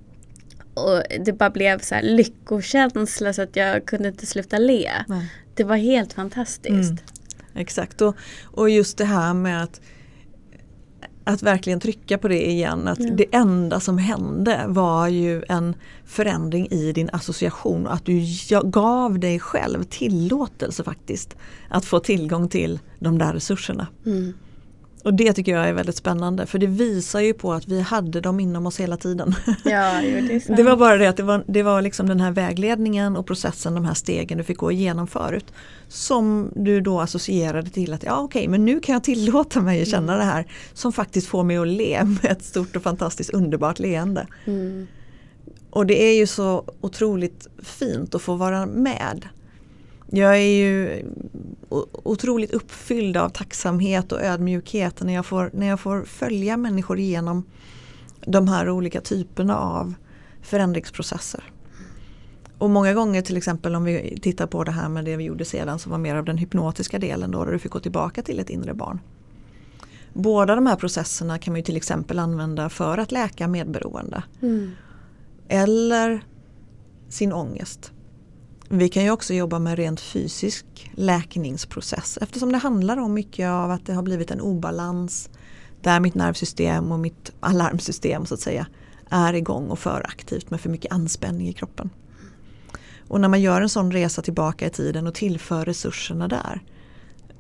Och 0.74 1.03
det 1.24 1.33
bara 1.33 1.51
blev 1.51 1.78
så 1.78 1.95
här 1.95 2.03
lyckokänsla 2.03 3.33
så 3.33 3.43
att 3.43 3.57
jag 3.57 3.85
kunde 3.85 4.09
inte 4.09 4.26
sluta 4.26 4.59
le. 4.59 4.91
Nej. 5.09 5.26
Det 5.55 5.64
var 5.64 5.76
helt 5.76 6.12
fantastiskt. 6.12 6.90
Mm. 6.90 6.98
Exakt 7.55 8.00
och, 8.00 8.16
och 8.42 8.70
just 8.70 8.98
det 8.98 9.05
här 9.05 9.34
med 9.34 9.62
att 9.62 9.80
att 11.24 11.42
verkligen 11.42 11.80
trycka 11.80 12.18
på 12.18 12.28
det 12.28 12.50
igen. 12.50 12.88
Att 12.88 13.00
ja. 13.00 13.11
det 13.14 13.26
enda 13.32 13.80
som 13.80 13.98
hände 13.98 14.64
var 14.66 15.09
ju 15.09 15.42
en 15.48 15.74
förändring 16.05 16.68
i 16.70 16.92
din 16.92 17.11
association. 17.12 17.86
Att 17.86 18.05
du 18.05 18.24
gav 18.64 19.18
dig 19.18 19.40
själv 19.40 19.82
tillåtelse 19.82 20.84
faktiskt. 20.84 21.36
Att 21.68 21.84
få 21.84 21.98
tillgång 21.98 22.48
till 22.48 22.78
de 22.98 23.18
där 23.18 23.32
resurserna. 23.32 23.86
Mm. 24.07 24.34
Och 25.05 25.14
det 25.14 25.32
tycker 25.32 25.53
jag 25.53 25.68
är 25.68 25.72
väldigt 25.72 25.96
spännande 25.96 26.46
för 26.46 26.59
det 26.59 26.66
visar 26.66 27.20
ju 27.20 27.34
på 27.34 27.53
att 27.53 27.68
vi 27.68 27.80
hade 27.80 28.20
dem 28.20 28.40
inom 28.40 28.66
oss 28.66 28.80
hela 28.80 28.96
tiden. 28.96 29.34
Ja, 29.64 30.00
det, 30.03 30.57
det, 30.57 30.62
var 30.62 30.76
bara 30.76 30.96
det 30.96 31.07
att 31.07 31.16
det 31.16 31.22
var, 31.22 31.44
det 31.46 31.62
var 31.62 31.82
liksom 31.82 32.09
den 32.09 32.20
här 32.20 32.30
vägledningen 32.30 33.16
och 33.16 33.26
processen, 33.26 33.74
de 33.74 33.84
här 33.84 33.94
stegen 33.94 34.38
du 34.38 34.44
fick 34.44 34.59
gå 34.59 34.72
igenom 34.72 35.07
förut. 35.07 35.53
Som 35.88 36.53
du 36.55 36.80
då 36.80 37.00
associerade 37.00 37.70
till 37.70 37.92
att 37.92 38.03
ja 38.03 38.20
okej 38.20 38.40
okay, 38.40 38.48
men 38.48 38.64
nu 38.64 38.80
kan 38.80 38.92
jag 38.92 39.05
tillåta 39.05 39.61
mig 39.61 39.82
att 39.82 39.88
känna 39.88 40.14
mm. 40.14 40.26
det 40.26 40.32
här 40.32 40.46
som 40.72 40.92
faktiskt 40.92 41.26
får 41.26 41.44
mig 41.44 41.57
att 41.57 41.68
le 41.68 42.05
med 42.05 42.32
ett 42.32 42.44
stort 42.44 42.76
och 42.76 42.82
fantastiskt 42.82 43.30
underbart 43.30 43.78
leende. 43.78 44.26
Mm. 44.44 44.86
Och 45.70 45.86
det 45.86 46.03
är 46.03 46.16
ju 46.16 46.26
så 46.26 46.64
otroligt 46.80 47.48
fint 47.62 48.14
att 48.14 48.22
få 48.22 48.34
vara 48.34 48.66
med. 48.66 49.28
Jag 50.14 50.36
är 50.36 50.56
ju 50.56 51.04
otroligt 51.92 52.52
uppfylld 52.52 53.16
av 53.16 53.28
tacksamhet 53.28 54.12
och 54.12 54.22
ödmjukhet 54.22 55.02
när 55.02 55.14
jag 55.14 55.26
får, 55.26 55.50
när 55.52 55.66
jag 55.66 55.80
får 55.80 56.04
följa 56.04 56.56
människor 56.56 56.98
igenom 56.98 57.44
de 58.26 58.48
här 58.48 58.70
olika 58.70 59.00
typerna 59.00 59.58
av 59.58 59.94
förändringsprocesser. 60.42 61.52
Och 62.58 62.70
många 62.70 62.94
gånger 62.94 63.22
till 63.22 63.36
exempel 63.36 63.74
om 63.74 63.84
vi 63.84 64.18
tittar 64.22 64.46
på 64.46 64.64
det 64.64 64.70
här 64.70 64.88
med 64.88 65.04
det 65.04 65.16
vi 65.16 65.24
gjorde 65.24 65.44
sedan 65.44 65.78
som 65.78 65.92
var 65.92 65.98
mer 65.98 66.14
av 66.14 66.24
den 66.24 66.38
hypnotiska 66.38 66.98
delen 66.98 67.30
då 67.30 67.44
där 67.44 67.52
du 67.52 67.58
fick 67.58 67.72
gå 67.72 67.80
tillbaka 67.80 68.22
till 68.22 68.40
ett 68.40 68.50
inre 68.50 68.74
barn. 68.74 69.00
Båda 70.12 70.54
de 70.54 70.66
här 70.66 70.76
processerna 70.76 71.38
kan 71.38 71.52
man 71.52 71.58
ju 71.58 71.64
till 71.64 71.76
exempel 71.76 72.18
använda 72.18 72.68
för 72.68 72.98
att 72.98 73.12
läka 73.12 73.48
medberoende. 73.48 74.22
Mm. 74.42 74.70
Eller 75.48 76.24
sin 77.08 77.32
ångest. 77.32 77.92
Vi 78.74 78.88
kan 78.88 79.04
ju 79.04 79.10
också 79.10 79.34
jobba 79.34 79.58
med 79.58 79.76
rent 79.76 80.00
fysisk 80.00 80.90
läkningsprocess 80.94 82.18
eftersom 82.22 82.52
det 82.52 82.58
handlar 82.58 82.96
om 82.96 83.14
mycket 83.14 83.48
av 83.48 83.70
att 83.70 83.86
det 83.86 83.92
har 83.92 84.02
blivit 84.02 84.30
en 84.30 84.40
obalans 84.40 85.30
där 85.80 86.00
mitt 86.00 86.14
nervsystem 86.14 86.92
och 86.92 86.98
mitt 86.98 87.32
alarmsystem 87.40 88.26
så 88.26 88.34
att 88.34 88.40
säga 88.40 88.66
är 89.10 89.34
igång 89.34 89.68
och 89.68 89.78
för 89.78 90.06
aktivt 90.08 90.50
med 90.50 90.60
för 90.60 90.70
mycket 90.70 90.92
anspänning 90.92 91.48
i 91.48 91.52
kroppen. 91.52 91.90
Och 93.08 93.20
när 93.20 93.28
man 93.28 93.40
gör 93.40 93.60
en 93.60 93.68
sån 93.68 93.92
resa 93.92 94.22
tillbaka 94.22 94.66
i 94.66 94.70
tiden 94.70 95.06
och 95.06 95.14
tillför 95.14 95.64
resurserna 95.64 96.28
där 96.28 96.60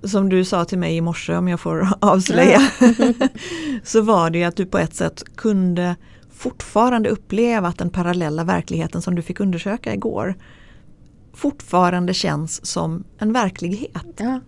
som 0.04 0.28
du 0.28 0.44
sa 0.44 0.64
till 0.64 0.78
mig 0.78 0.96
i 0.96 1.00
morse 1.00 1.36
om 1.36 1.48
jag 1.48 1.60
får 1.60 1.88
avslöja 2.00 2.60
så 3.84 4.00
var 4.00 4.30
det 4.30 4.44
att 4.44 4.56
du 4.56 4.66
på 4.66 4.78
ett 4.78 4.94
sätt 4.94 5.22
kunde 5.36 5.96
fortfarande 6.30 7.08
uppleva 7.08 7.68
att 7.68 7.78
den 7.78 7.90
parallella 7.90 8.44
verkligheten 8.44 9.02
som 9.02 9.14
du 9.14 9.22
fick 9.22 9.40
undersöka 9.40 9.94
igår 9.94 10.34
fortfarande 11.32 12.14
känns 12.14 12.66
som 12.66 13.04
en 13.18 13.32
verklighet. 13.32 14.06
Ja. 14.16 14.40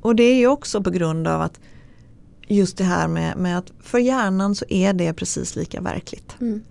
Och 0.00 0.16
det 0.16 0.22
är 0.22 0.34
ju 0.34 0.46
också 0.46 0.82
på 0.82 0.90
grund 0.90 1.28
av 1.28 1.40
att 1.40 1.60
just 2.48 2.76
det 2.76 2.84
här 2.84 3.08
med, 3.08 3.36
med 3.36 3.58
att 3.58 3.72
för 3.80 3.98
hjärnan 3.98 4.54
så 4.54 4.64
är 4.68 4.92
det 4.92 5.12
precis 5.12 5.56
lika 5.56 5.80
verkligt. 5.80 6.36
Mm. 6.40 6.62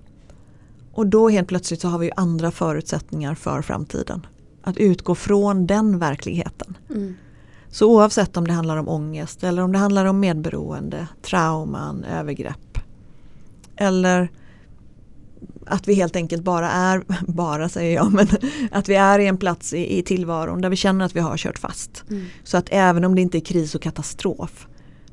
Och 0.93 1.07
då 1.07 1.29
helt 1.29 1.47
plötsligt 1.47 1.81
så 1.81 1.87
har 1.87 1.99
vi 1.99 2.11
andra 2.15 2.51
förutsättningar 2.51 3.35
för 3.35 3.61
framtiden. 3.61 4.25
Att 4.61 4.77
utgå 4.77 5.15
från 5.15 5.67
den 5.67 5.99
verkligheten. 5.99 6.77
Mm. 6.89 7.15
Så 7.69 7.91
oavsett 7.91 8.37
om 8.37 8.47
det 8.47 8.53
handlar 8.53 8.77
om 8.77 8.87
ångest 8.87 9.43
eller 9.43 9.61
om 9.61 9.71
det 9.71 9.77
handlar 9.77 10.05
om 10.05 10.19
medberoende, 10.19 11.07
trauman, 11.21 12.03
övergrepp. 12.03 12.79
Eller 13.75 14.29
att 15.65 15.87
vi 15.87 15.93
helt 15.93 16.15
enkelt 16.15 16.43
bara 16.43 16.71
är, 16.71 17.03
bara 17.31 17.69
säger 17.69 17.95
jag, 17.95 18.13
men 18.13 18.27
att 18.71 18.89
vi 18.89 18.95
är 18.95 19.19
i 19.19 19.27
en 19.27 19.37
plats 19.37 19.73
i, 19.73 19.97
i 19.97 20.03
tillvaron 20.03 20.61
där 20.61 20.69
vi 20.69 20.75
känner 20.75 21.05
att 21.05 21.15
vi 21.15 21.19
har 21.19 21.37
kört 21.37 21.59
fast. 21.59 22.03
Mm. 22.09 22.25
Så 22.43 22.57
att 22.57 22.67
även 22.71 23.05
om 23.05 23.15
det 23.15 23.21
inte 23.21 23.37
är 23.37 23.41
kris 23.45 23.75
och 23.75 23.81
katastrof 23.81 24.67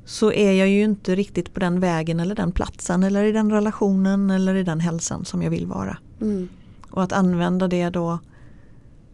så 0.04 0.32
är 0.32 0.52
jag 0.52 0.68
ju 0.68 0.82
inte 0.82 1.14
riktigt 1.14 1.54
på 1.54 1.60
den 1.60 1.80
vägen 1.80 2.20
eller 2.20 2.34
den 2.34 2.52
platsen 2.52 3.02
eller 3.02 3.24
i 3.24 3.32
den 3.32 3.52
relationen 3.52 4.30
eller 4.30 4.54
i 4.54 4.62
den 4.62 4.80
hälsan 4.80 5.24
som 5.24 5.42
jag 5.42 5.50
vill 5.50 5.66
vara. 5.66 5.98
Mm. 6.20 6.48
Och 6.90 7.02
att 7.02 7.12
använda 7.12 7.68
det 7.68 7.90
då 7.90 8.18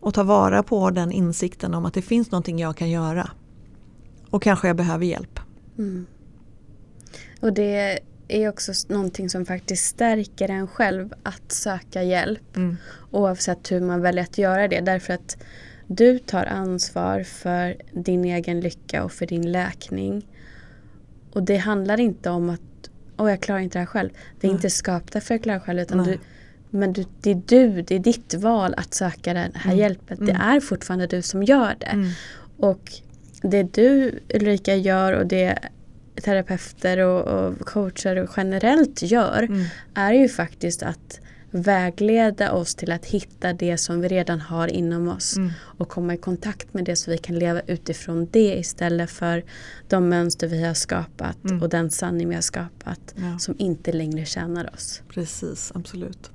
och 0.00 0.14
ta 0.14 0.22
vara 0.22 0.62
på 0.62 0.90
den 0.90 1.12
insikten 1.12 1.74
om 1.74 1.84
att 1.84 1.94
det 1.94 2.02
finns 2.02 2.30
någonting 2.30 2.58
jag 2.58 2.76
kan 2.76 2.90
göra. 2.90 3.30
Och 4.30 4.42
kanske 4.42 4.66
jag 4.66 4.76
behöver 4.76 5.04
hjälp. 5.04 5.40
Mm. 5.78 6.06
Och 7.40 7.52
det 7.52 7.98
är 8.28 8.48
också 8.48 8.72
någonting 8.88 9.30
som 9.30 9.46
faktiskt 9.46 9.84
stärker 9.84 10.48
en 10.50 10.66
själv 10.66 11.14
att 11.22 11.52
söka 11.52 12.02
hjälp. 12.02 12.56
Mm. 12.56 12.76
Oavsett 13.10 13.72
hur 13.72 13.80
man 13.80 14.00
väljer 14.00 14.22
att 14.24 14.38
göra 14.38 14.68
det. 14.68 14.80
Därför 14.80 15.14
att 15.14 15.36
du 15.86 16.18
tar 16.18 16.44
ansvar 16.46 17.22
för 17.22 17.76
din 17.92 18.24
egen 18.24 18.60
lycka 18.60 19.04
och 19.04 19.12
för 19.12 19.26
din 19.26 19.52
läkning. 19.52 20.26
Och 21.32 21.42
det 21.42 21.56
handlar 21.56 22.00
inte 22.00 22.30
om 22.30 22.50
att 22.50 22.60
Åh, 23.16 23.30
jag 23.30 23.40
klarar 23.40 23.60
inte 23.60 23.78
det 23.78 23.80
här 23.80 23.86
själv. 23.86 24.10
Det 24.40 24.46
är 24.46 24.50
inte 24.50 24.70
skapat 24.70 25.24
för 25.24 25.34
att 25.34 25.42
klara 25.42 25.60
själv 25.60 25.80
utan 25.80 25.98
Nej. 25.98 26.06
du, 26.06 26.18
men 26.78 26.92
du, 26.92 27.04
det 27.20 27.30
är 27.30 27.42
du, 27.46 27.82
det 27.82 27.94
är 27.94 27.98
ditt 27.98 28.34
val 28.34 28.74
att 28.76 28.94
söka 28.94 29.34
den 29.34 29.52
här 29.54 29.70
Mm. 29.72 29.78
hjälpen. 29.78 30.16
Det 30.26 30.32
Mm. 30.32 30.42
är 30.56 30.60
fortfarande 30.60 31.06
du 31.06 31.22
som 31.22 31.42
gör 31.42 31.74
det. 31.80 31.86
Mm. 31.86 32.10
Och 32.56 32.92
det 33.42 33.62
du 33.62 34.18
Ulrika 34.34 34.74
gör 34.76 35.12
och 35.12 35.26
det 35.26 35.58
terapeuter 36.22 36.98
och, 36.98 37.22
och 37.46 37.58
coacher 37.60 38.28
generellt 38.36 39.02
gör 39.02 39.42
Mm. 39.42 39.64
är 39.94 40.12
ju 40.12 40.28
faktiskt 40.28 40.82
att 40.82 41.20
vägleda 41.50 42.52
oss 42.52 42.74
till 42.74 42.92
att 42.92 43.04
hitta 43.06 43.52
det 43.52 43.78
som 43.78 44.00
vi 44.00 44.08
redan 44.08 44.40
har 44.40 44.68
inom 44.68 45.08
oss 45.08 45.36
Mm. 45.36 45.50
och 45.78 45.88
komma 45.88 46.14
i 46.14 46.16
kontakt 46.16 46.74
med 46.74 46.84
det 46.84 46.96
så 46.96 47.10
vi 47.10 47.18
kan 47.18 47.38
leva 47.38 47.60
utifrån 47.66 48.28
det 48.30 48.54
istället 48.58 49.10
för 49.10 49.44
de 49.88 50.08
mönster 50.08 50.46
vi 50.48 50.64
har 50.64 50.74
skapat 50.74 51.44
Mm. 51.44 51.62
och 51.62 51.68
den 51.68 51.90
sanning 51.90 52.28
vi 52.28 52.34
har 52.34 52.42
skapat 52.42 53.14
Ja. 53.16 53.38
som 53.38 53.54
inte 53.58 53.92
längre 53.92 54.24
tjänar 54.24 54.70
oss. 54.74 55.02
Precis, 55.08 55.72
absolut. 55.74 56.30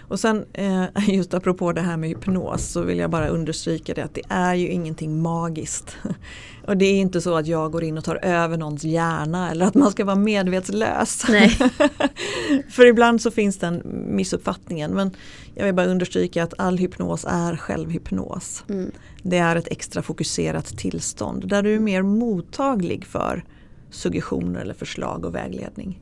Och 0.00 0.20
sen 0.20 0.44
eh, 0.52 0.84
just 1.08 1.34
apropå 1.34 1.72
det 1.72 1.80
här 1.80 1.96
med 1.96 2.08
hypnos 2.08 2.72
så 2.72 2.80
vill 2.80 2.98
jag 2.98 3.10
bara 3.10 3.28
understryka 3.28 3.94
det 3.94 4.02
att 4.02 4.14
det 4.14 4.22
är 4.28 4.54
ju 4.54 4.68
ingenting 4.68 5.22
magiskt. 5.22 5.96
Och 6.66 6.76
det 6.76 6.84
är 6.84 7.00
inte 7.00 7.20
så 7.20 7.36
att 7.36 7.46
jag 7.46 7.72
går 7.72 7.84
in 7.84 7.98
och 7.98 8.04
tar 8.04 8.24
över 8.24 8.56
någons 8.56 8.84
hjärna 8.84 9.50
eller 9.50 9.66
att 9.66 9.74
man 9.74 9.90
ska 9.90 10.04
vara 10.04 10.16
medvetslös. 10.16 11.24
Nej. 11.28 11.48
För 12.70 12.86
ibland 12.86 13.22
så 13.22 13.30
finns 13.30 13.58
den 13.58 13.82
missuppfattningen 14.08 14.90
men 14.90 15.10
jag 15.54 15.64
vill 15.64 15.74
bara 15.74 15.86
understryka 15.86 16.42
att 16.42 16.54
all 16.58 16.78
hypnos 16.78 17.24
är 17.28 17.56
självhypnos. 17.56 18.64
Mm. 18.68 18.90
Det 19.22 19.38
är 19.38 19.56
ett 19.56 19.68
extra 19.70 20.02
fokuserat 20.02 20.66
tillstånd 20.78 21.48
där 21.48 21.62
du 21.62 21.74
är 21.74 21.80
mer 21.80 22.02
mottaglig 22.02 23.06
för 23.06 23.44
suggestioner 23.90 24.60
eller 24.60 24.74
förslag 24.74 25.24
och 25.24 25.34
vägledning. 25.34 26.00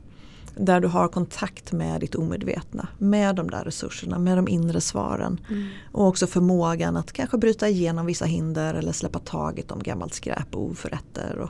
Där 0.55 0.79
du 0.79 0.87
har 0.87 1.07
kontakt 1.07 1.71
med 1.71 1.99
ditt 1.99 2.15
omedvetna, 2.15 2.87
med 2.97 3.35
de 3.35 3.49
där 3.49 3.63
resurserna, 3.63 4.19
med 4.19 4.37
de 4.37 4.47
inre 4.47 4.81
svaren. 4.81 5.39
Mm. 5.49 5.67
Och 5.91 6.07
också 6.07 6.27
förmågan 6.27 6.97
att 6.97 7.11
kanske 7.11 7.37
bryta 7.37 7.69
igenom 7.69 8.05
vissa 8.05 8.25
hinder 8.25 8.73
eller 8.73 8.91
släppa 8.91 9.19
taget 9.19 9.71
om 9.71 9.83
gammalt 9.83 10.13
skräp 10.13 10.55
och 10.55 10.63
oförrätter 10.63 11.39
och 11.39 11.49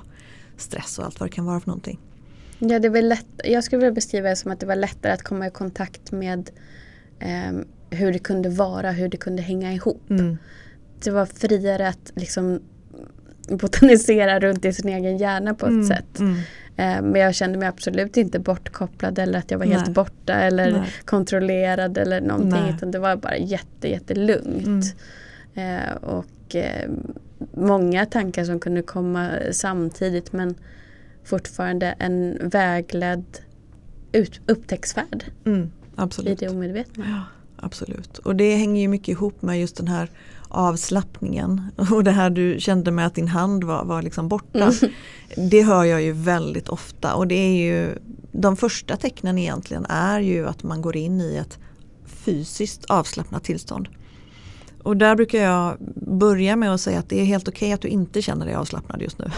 stress 0.58 1.00
och 1.00 1.06
allt 1.06 1.20
vad 1.20 1.30
det 1.30 1.34
kan 1.34 1.46
vara 1.46 1.60
för 1.60 1.68
någonting. 1.68 2.00
Ja, 2.60 2.80
det 2.80 2.90
var 2.90 3.02
lätt, 3.02 3.26
jag 3.44 3.64
skulle 3.64 3.80
vilja 3.80 3.92
beskriva 3.92 4.30
det 4.30 4.36
som 4.36 4.52
att 4.52 4.60
det 4.60 4.66
var 4.66 4.76
lättare 4.76 5.12
att 5.14 5.24
komma 5.24 5.48
i 5.48 5.52
kontakt 5.52 6.12
med 6.12 6.50
ehm, 7.20 7.66
hur 7.90 8.14
det 8.14 8.20
kunde 8.20 8.50
vara, 8.50 8.92
hur 8.92 9.08
det 9.08 9.18
kunde 9.18 9.42
hänga 9.42 9.74
ihop. 9.74 10.10
Mm. 10.10 10.38
Det 11.04 11.12
var 11.12 11.26
friare 11.26 11.88
att 11.88 12.12
liksom 12.16 12.60
botanisera 13.50 14.40
runt 14.40 14.66
i 14.66 14.74
sin 14.74 14.90
egen 14.90 15.18
hjärna 15.18 15.54
på 15.54 15.66
ett 15.66 15.72
Mm, 15.72 15.88
sätt. 15.88 16.20
Mm. 16.78 17.06
Eh, 17.06 17.12
Men 17.12 17.22
jag 17.22 17.36
kände 17.36 17.58
mig 17.60 17.68
absolut 17.68 18.18
inte 18.18 18.40
bortkopplad 18.40 19.20
eller 19.20 19.40
att 19.40 19.52
jag 19.52 19.58
var 19.58 19.66
helt 19.66 19.86
Nej. 19.86 19.94
borta 19.94 20.34
eller 20.34 20.72
Nej. 20.72 20.94
kontrollerad 21.06 21.98
eller 21.98 22.22
någonting. 22.22 22.62
Nej. 22.62 22.74
Utan 22.78 22.92
det 22.92 23.00
var 23.00 23.16
bara 23.16 23.38
jätte, 23.38 23.88
jättelugnt. 23.90 24.96
Eh, 25.54 25.94
och 26.02 26.56
eh, 26.56 26.90
många 27.54 28.06
tankar 28.06 28.44
som 28.44 28.60
kunde 28.60 28.82
komma 28.82 29.30
samtidigt 29.52 30.34
men 30.34 30.56
fortfarande 31.24 31.96
en 32.00 32.38
vägledd 32.42 33.26
ut, 34.12 34.42
upptäcktsfärd 34.48 35.24
Mm, 35.46 35.62
i 35.64 35.70
absolut. 35.96 36.40
det 36.40 36.50
omedvetna. 36.50 37.06
Ja, 37.10 37.22
absolut. 37.66 38.18
Och 38.18 38.36
det 38.36 38.56
hänger 38.56 38.82
ju 38.82 38.88
mycket 38.88 39.08
ihop 39.08 39.42
med 39.42 39.60
just 39.60 39.78
den 39.78 39.88
här 39.88 40.10
avslappningen. 40.54 41.62
Och 41.92 42.04
det 42.04 42.12
här 42.12 42.30
du 42.30 42.56
kände 42.60 42.92
med 42.92 43.08
att 43.08 43.16
din 43.16 43.28
hand 43.28 43.64
var, 43.64 43.86
var 43.86 44.02
liksom 44.02 44.28
borta. 44.28 44.72
Det 45.50 45.64
hör 45.64 45.84
jag 45.84 46.02
ju 46.02 46.12
väldigt 46.12 46.70
ofta. 46.70 47.14
Och 47.14 47.28
det 47.28 47.36
är 47.36 47.66
ju 47.66 47.98
de 48.32 48.58
första 48.58 48.98
tecknen 48.98 49.38
egentligen 49.38 49.86
är 49.86 50.20
ju 50.20 50.48
att 50.48 50.64
man 50.64 50.82
går 50.82 50.98
in 50.98 51.22
i 51.22 51.36
ett 51.36 51.60
fysiskt 52.06 52.86
avslappnat 52.86 53.44
tillstånd. 53.44 53.88
Och 54.84 54.98
där 54.98 55.16
brukar 55.16 55.40
jag 55.40 55.78
börja 55.96 56.56
med 56.56 56.74
att 56.74 56.82
säga 56.82 57.00
att 57.00 57.10
det 57.10 57.22
är 57.22 57.26
helt 57.26 57.48
okej 57.48 57.74
att 57.74 57.82
du 57.82 57.88
inte 57.88 58.22
känner 58.22 58.46
dig 58.46 58.56
avslappnad 58.56 59.02
just 59.02 59.20
nu. 59.20 59.32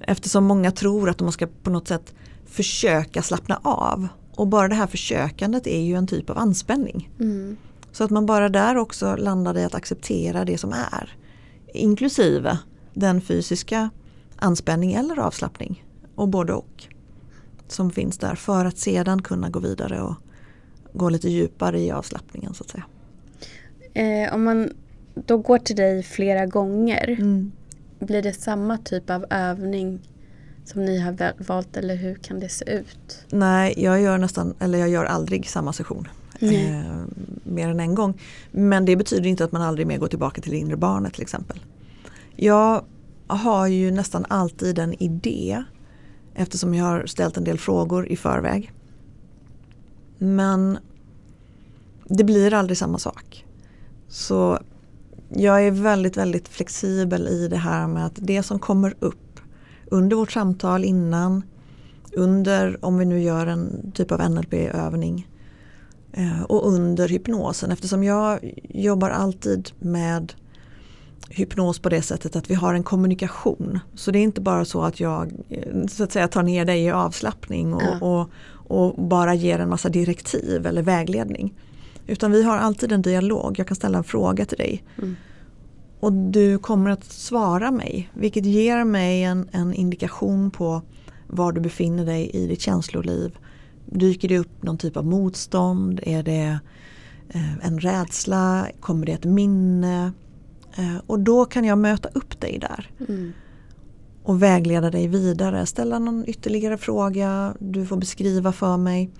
Eftersom 0.00 0.44
många 0.44 0.70
tror 0.70 1.10
att 1.10 1.20
man 1.20 1.32
ska 1.32 1.46
på 1.62 1.70
något 1.70 1.88
sätt 1.88 2.14
försöka 2.46 3.22
slappna 3.22 3.60
av. 3.62 4.08
Och 4.34 4.48
bara 4.48 4.68
det 4.68 4.74
här 4.74 4.86
försökandet 4.86 5.66
är 5.66 5.80
ju 5.80 5.94
en 5.94 6.06
typ 6.06 6.30
av 6.30 6.38
anspänning. 6.38 7.10
Mm. 7.20 7.56
Så 7.92 8.04
att 8.04 8.10
man 8.10 8.26
bara 8.26 8.48
där 8.48 8.76
också 8.76 9.16
landar 9.16 9.58
i 9.58 9.64
att 9.64 9.74
acceptera 9.74 10.44
det 10.44 10.58
som 10.58 10.72
är. 10.72 11.16
Inklusive 11.74 12.58
den 12.94 13.20
fysiska 13.20 13.90
anspänning 14.36 14.92
eller 14.94 15.18
avslappning. 15.18 15.84
Och 16.14 16.28
både 16.28 16.52
och. 16.52 16.84
Som 17.68 17.90
finns 17.90 18.18
där 18.18 18.34
för 18.34 18.64
att 18.64 18.78
sedan 18.78 19.22
kunna 19.22 19.50
gå 19.50 19.60
vidare 19.60 20.00
och 20.02 20.14
gå 20.92 21.08
lite 21.08 21.28
djupare 21.28 21.80
i 21.80 21.90
avslappningen 21.90 22.54
så 22.54 22.64
att 22.64 22.70
säga. 22.70 22.84
Eh, 23.94 24.34
om 24.34 24.44
man 24.44 24.70
då 25.14 25.38
går 25.38 25.58
till 25.58 25.76
dig 25.76 26.02
flera 26.02 26.46
gånger, 26.46 27.16
Mm. 27.20 27.52
blir 27.98 28.22
det 28.22 28.32
samma 28.32 28.78
typ 28.78 29.10
av 29.10 29.24
övning 29.30 30.00
som 30.64 30.84
ni 30.84 30.98
har 31.00 31.32
valt 31.48 31.76
eller 31.76 31.96
hur 31.96 32.14
kan 32.14 32.40
det 32.40 32.48
se 32.48 32.70
ut? 32.70 33.24
Nej, 33.30 33.74
jag 33.76 34.00
gör 34.00 34.18
nästan, 34.18 34.54
eller 34.58 34.78
jag 34.78 34.88
gör 34.88 35.04
aldrig 35.04 35.48
samma 35.48 35.72
session. 35.72 36.08
Eh, 36.40 37.04
mer 37.42 37.68
än 37.68 37.80
en 37.80 37.94
gång. 37.94 38.20
Men 38.50 38.84
det 38.84 38.96
betyder 38.96 39.26
inte 39.26 39.44
att 39.44 39.52
man 39.52 39.62
aldrig 39.62 39.86
mer 39.86 39.98
går 39.98 40.08
tillbaka 40.08 40.40
till 40.40 40.52
det 40.52 40.58
inre 40.58 40.76
barnet 40.76 41.12
till 41.12 41.22
exempel. 41.22 41.60
Jag 42.36 42.84
har 43.26 43.66
ju 43.66 43.90
nästan 43.90 44.24
alltid 44.28 44.78
en 44.78 45.02
idé 45.02 45.64
eftersom 46.34 46.74
jag 46.74 46.84
har 46.84 47.06
ställt 47.06 47.36
en 47.36 47.44
del 47.44 47.58
frågor 47.58 48.06
i 48.06 48.16
förväg. 48.16 48.72
Men 50.18 50.78
det 52.04 52.24
blir 52.24 52.54
aldrig 52.54 52.78
samma 52.78 52.98
sak. 52.98 53.44
Så 54.08 54.58
jag 55.28 55.66
är 55.66 55.70
väldigt, 55.70 56.16
väldigt 56.16 56.48
flexibel 56.48 57.28
i 57.28 57.48
det 57.48 57.56
här 57.56 57.86
med 57.86 58.06
att 58.06 58.14
det 58.16 58.42
som 58.42 58.58
kommer 58.58 58.94
upp 58.98 59.40
under 59.86 60.16
vårt 60.16 60.32
samtal 60.32 60.84
innan, 60.84 61.42
under 62.12 62.84
om 62.84 62.98
vi 62.98 63.04
nu 63.04 63.22
gör 63.22 63.46
en 63.46 63.92
typ 63.94 64.12
av 64.12 64.30
NLP-övning 64.30 65.28
och 66.48 66.66
under 66.66 67.08
hypnosen 67.08 67.70
eftersom 67.70 68.04
jag 68.04 68.54
jobbar 68.68 69.10
alltid 69.10 69.70
med 69.78 70.32
hypnos 71.30 71.78
på 71.78 71.88
det 71.88 72.02
sättet 72.02 72.36
att 72.36 72.50
vi 72.50 72.54
har 72.54 72.74
en 72.74 72.82
kommunikation. 72.82 73.78
Så 73.94 74.10
det 74.10 74.18
är 74.18 74.22
inte 74.22 74.40
bara 74.40 74.64
så 74.64 74.82
att 74.82 75.00
jag 75.00 75.32
eh, 75.48 75.86
så 75.86 76.04
att 76.04 76.12
säga, 76.12 76.28
tar 76.28 76.42
ner 76.42 76.64
dig 76.64 76.84
i 76.84 76.90
avslappning 76.90 77.74
och, 77.74 77.82
Ja. 77.82 78.06
och, 78.06 78.30
och 78.68 79.08
bara 79.08 79.34
ger 79.34 79.58
en 79.58 79.68
massa 79.68 79.88
direktiv 79.88 80.66
eller 80.66 80.82
vägledning. 80.82 81.54
Utan 82.06 82.32
vi 82.32 82.42
har 82.42 82.56
alltid 82.56 82.92
en 82.92 83.02
dialog. 83.02 83.58
Jag 83.58 83.66
kan 83.66 83.76
ställa 83.76 83.98
en 83.98 84.04
fråga 84.04 84.44
till 84.44 84.58
dig. 84.58 84.84
Mm. 84.98 85.16
Och 86.00 86.12
du 86.12 86.58
kommer 86.58 86.90
att 86.90 87.04
svara 87.04 87.70
mig. 87.70 88.10
Vilket 88.14 88.44
ger 88.44 88.84
mig 88.84 89.22
en, 89.24 89.48
en 89.52 89.74
indikation 89.74 90.50
på 90.50 90.82
var 91.26 91.52
du 91.52 91.60
befinner 91.60 92.06
dig 92.06 92.30
i 92.34 92.46
ditt 92.46 92.60
känsloliv. 92.60 93.38
Dyker 93.92 94.28
det 94.28 94.38
upp 94.38 94.62
någon 94.62 94.78
typ 94.78 94.96
av 94.96 95.06
motstånd? 95.06 96.00
Är 96.02 96.22
det 96.22 96.58
eh, 97.28 97.66
en 97.66 97.80
rädsla? 97.80 98.68
Kommer 98.80 99.06
det 99.06 99.12
ett 99.12 99.24
minne? 99.24 100.12
Eh, 100.76 100.96
och 101.06 101.20
då 101.20 101.44
kan 101.44 101.64
jag 101.64 101.78
möta 101.78 102.08
upp 102.08 102.40
dig 102.40 102.58
där 102.58 102.90
Mm. 103.08 103.32
och 104.22 104.42
vägleda 104.42 104.90
dig 104.90 105.08
vidare. 105.08 105.66
Ställa 105.66 105.98
någon 105.98 106.24
ytterligare 106.26 106.76
fråga, 106.78 107.54
du 107.58 107.86
får 107.86 107.96
beskriva 107.96 108.52
för 108.52 108.76
mig. 108.76 109.10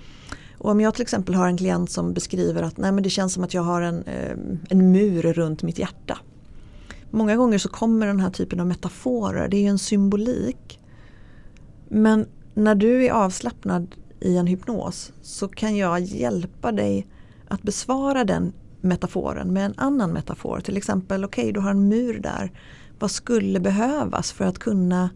Och 0.59 0.71
om 0.71 0.81
jag 0.81 0.95
till 0.95 1.03
exempel 1.03 1.35
har 1.35 1.47
en 1.49 1.57
klient 1.57 1.91
som 1.91 2.13
beskriver 2.13 2.63
att 2.63 2.77
Nej, 2.77 2.93
men 2.93 3.03
det 3.03 3.11
känns 3.11 3.33
som 3.35 3.45
att 3.45 3.55
jag 3.55 3.63
har 3.63 3.83
en, 3.83 4.03
eh, 4.03 4.37
en 4.69 4.93
mur 4.93 5.23
runt 5.23 5.63
mitt 5.63 5.79
hjärta. 5.79 6.19
Många 7.11 7.37
gånger 7.37 7.59
så 7.59 7.69
kommer 7.69 8.07
den 8.07 8.21
här 8.21 8.31
typen 8.31 8.61
av 8.61 8.67
metaforer, 8.67 9.49
det 9.49 9.57
är 9.57 9.61
ju 9.61 9.69
en 9.69 9.79
symbolik. 9.79 10.81
Men 11.89 12.27
när 12.55 12.75
du 12.75 13.05
är 13.07 13.11
avslappnad 13.13 13.95
i 14.21 14.37
en 14.37 14.47
hypnos 14.47 15.13
så 15.23 15.49
kan 15.49 15.77
jag 15.77 16.01
hjälpa 16.01 16.73
dig 16.73 17.07
att 17.49 17.63
besvara 17.63 18.25
den 18.25 18.53
metaforen 18.81 19.53
med 19.53 19.65
en 19.65 19.75
annan 19.77 20.13
metafor. 20.13 20.61
Till 20.61 20.77
exempel, 20.77 21.25
okej 21.25 21.53
du 21.53 21.61
har 21.61 21.71
en 21.71 21.89
mur 21.89 22.19
där. 22.19 22.53
Vad 22.99 23.11
skulle 23.11 23.61
behövas 23.61 24.33
för 24.33 24.45
att 24.45 24.59
kunna 24.59 25.11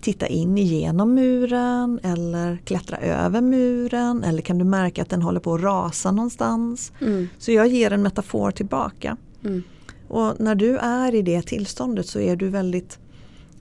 titta 0.00 0.26
in 0.26 0.58
igenom 0.58 1.14
muren 1.14 2.00
eller 2.02 2.56
klättra 2.56 2.96
över 2.96 3.40
muren 3.40 4.24
eller 4.24 4.42
kan 4.42 4.58
du 4.58 4.64
märka 4.64 5.02
att 5.02 5.10
den 5.10 5.22
håller 5.22 5.40
på 5.40 5.54
att 5.54 5.62
rasa 5.62 6.10
någonstans. 6.10 6.92
Mm. 7.00 7.28
Så 7.38 7.52
jag 7.52 7.66
ger 7.66 7.92
en 7.92 8.02
metafor 8.02 8.50
tillbaka. 8.50 9.16
Mm. 9.44 9.62
Och 10.08 10.40
när 10.40 10.54
du 10.54 10.78
är 10.78 11.14
i 11.14 11.22
det 11.22 11.42
tillståndet 11.42 12.06
så 12.06 12.20
är 12.20 12.36
du 12.36 12.48
väldigt 12.48 12.98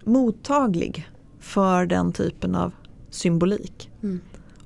mottaglig 0.03 1.09
för 1.39 1.85
den 1.85 2.13
typen 2.13 2.55
av 2.55 2.73
symbolik. 3.09 3.89
Mm. 4.03 4.21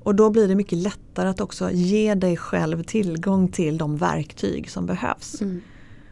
Och 0.06 0.14
då 0.14 0.30
blir 0.30 0.48
det 0.48 0.54
mycket 0.54 0.78
lättare 0.78 1.28
att 1.28 1.40
också 1.40 1.70
ge 1.70 2.14
dig 2.14 2.36
själv 2.36 2.82
tillgång 2.82 3.48
till 3.48 3.78
de 3.78 3.96
verktyg 3.96 4.70
som 4.70 4.86
behövs. 4.86 5.40
Mm. 5.40 5.60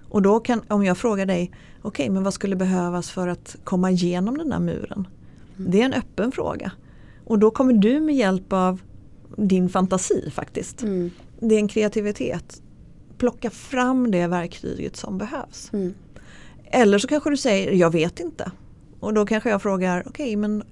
Och 0.09 0.23
då 0.23 0.41
kan, 0.41 0.63
om 0.69 0.85
jag 0.85 0.99
frågar 0.99 1.27
dig, 1.27 1.51
okej 1.83 2.11
men 2.11 2.23
vad 2.23 2.35
skulle 2.35 2.57
behövas 2.57 3.11
för 3.11 3.29
att 3.29 3.57
komma 3.65 3.91
igenom 3.91 4.39
den 4.39 4.51
där 4.51 4.59
muren? 4.59 5.09
Det 5.57 5.81
är 5.81 5.85
en 5.85 5.93
öppen 5.93 6.33
fråga. 6.33 6.73
Och 7.25 7.39
då 7.39 7.51
kommer 7.51 7.73
du 7.73 8.01
med 8.01 8.17
hjälp 8.17 8.53
av 8.53 8.81
din 9.37 9.69
fantasi 9.69 10.31
faktiskt. 10.31 10.83
Mm. 10.83 11.11
Din 11.41 11.69
kreativitet. 11.69 12.63
Plocka 13.19 13.51
fram 13.51 14.11
det 14.11 14.27
verktyget 14.27 14.97
som 14.97 15.19
behövs. 15.19 15.71
Mm. 15.73 15.95
Eller 16.65 16.99
så 16.99 17.09
kanske 17.09 17.31
du 17.31 17.37
säger, 17.37 17.73
jag 17.73 17.91
vet 17.91 18.21
inte. 18.21 18.51
Och 19.01 19.15
då 19.15 19.27
kanske 19.27 19.51
jag 19.51 19.63
frågar, 19.63 20.01
okej 20.07 20.25
okay, 20.25 20.37
men 20.37 20.63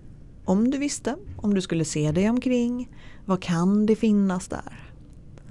om 0.45 0.71
du 0.71 0.79
visste, 0.79 1.17
om 1.37 1.55
du 1.55 1.61
skulle 1.61 1.85
se 1.85 2.13
dig 2.13 2.31
omkring, 2.31 2.89
vad 3.25 3.43
kan 3.43 3.87
det 3.87 3.97
finnas 3.97 4.49
där? 4.49 4.93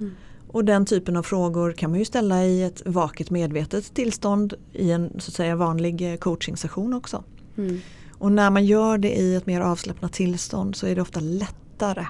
Mm. 0.00 0.12
Och 0.48 0.64
den 0.64 0.86
typen 0.86 1.16
av 1.16 1.22
frågor 1.22 1.72
kan 1.72 1.90
man 1.90 1.98
ju 1.98 2.04
ställa 2.04 2.44
i 2.44 2.62
ett 2.62 2.82
vaket 2.86 3.30
medvetet 3.30 3.94
tillstånd 3.94 4.54
i 4.72 4.90
en 4.90 5.10
så 5.18 5.30
att 5.30 5.34
säga 5.34 5.56
vanlig 5.56 6.20
coachingsession 6.20 6.94
också. 6.94 7.24
Mm. 7.56 7.80
Och 8.18 8.32
när 8.32 8.50
man 8.50 8.64
gör 8.64 8.98
det 8.98 9.14
i 9.14 9.34
ett 9.34 9.46
mer 9.46 9.60
avslappnat 9.60 10.12
tillstånd 10.12 10.76
så 10.76 10.86
är 10.86 10.94
det 10.94 11.02
ofta 11.02 11.20
lättare 11.20 12.06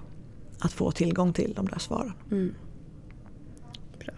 att 0.58 0.72
få 0.72 0.90
tillgång 0.90 1.32
till 1.32 1.52
de 1.56 1.66
där 1.66 1.78
svaren. 1.78 2.12
Mm. 2.30 2.54
Bra. 3.98 4.14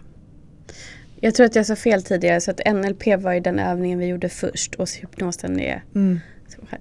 Jag 1.19 1.35
tror 1.35 1.45
att 1.45 1.55
jag 1.55 1.65
sa 1.65 1.75
fel 1.75 2.03
tidigare 2.03 2.41
så 2.41 2.51
att 2.51 2.61
NLP 2.73 3.07
var 3.17 3.33
ju 3.33 3.39
den 3.39 3.59
övningen 3.59 3.99
vi 3.99 4.05
gjorde 4.05 4.29
först 4.29 4.75
och 4.75 4.89
hypnosen 4.89 5.59
är 5.59 5.83
Mm. 5.95 6.19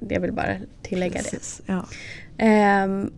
Jag 0.08 0.20
vill 0.20 0.32
bara 0.32 0.56
tillägga 0.82 1.18
Precis, 1.18 1.62
ja. 1.66 1.86
det. 2.36 2.84
Um, 2.84 3.12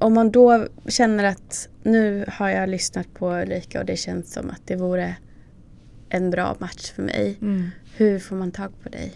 om 0.00 0.14
man 0.14 0.30
då 0.30 0.66
känner 0.88 1.24
att 1.24 1.68
nu 1.82 2.24
har 2.28 2.48
jag 2.48 2.68
lyssnat 2.68 3.14
på 3.14 3.32
Ulrika 3.32 3.80
och 3.80 3.86
det 3.86 3.96
känns 3.96 4.32
som 4.32 4.50
att 4.50 4.62
det 4.64 4.76
vore 4.76 5.16
en 6.08 6.30
bra 6.30 6.56
match 6.58 6.92
för 6.92 7.02
mig. 7.02 7.38
Mm. 7.42 7.70
Hur 7.96 8.18
får 8.18 8.36
man 8.36 8.52
tag 8.52 8.70
på 8.82 8.88
dig? 8.88 9.12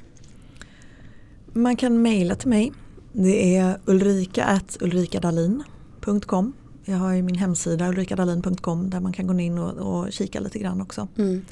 Man 1.52 1.76
kan 1.76 2.02
mejla 2.02 2.34
till 2.34 2.48
mig. 2.48 2.72
Det 3.12 3.56
är 3.56 3.78
ulrika.ulrikadalin.com 3.84 6.52
Jag 6.84 6.96
har 6.96 7.12
ju 7.12 7.22
min 7.22 7.38
hemsida 7.38 7.88
ulrikadalin.com 7.88 8.90
där 8.90 9.00
man 9.00 9.12
kan 9.12 9.26
gå 9.26 9.40
in 9.40 9.58
och, 9.58 9.72
och 9.72 10.12
kika 10.12 10.40
lite 10.40 10.58
grann 10.58 10.80
också. 10.80 11.08
Mm. 11.18 11.44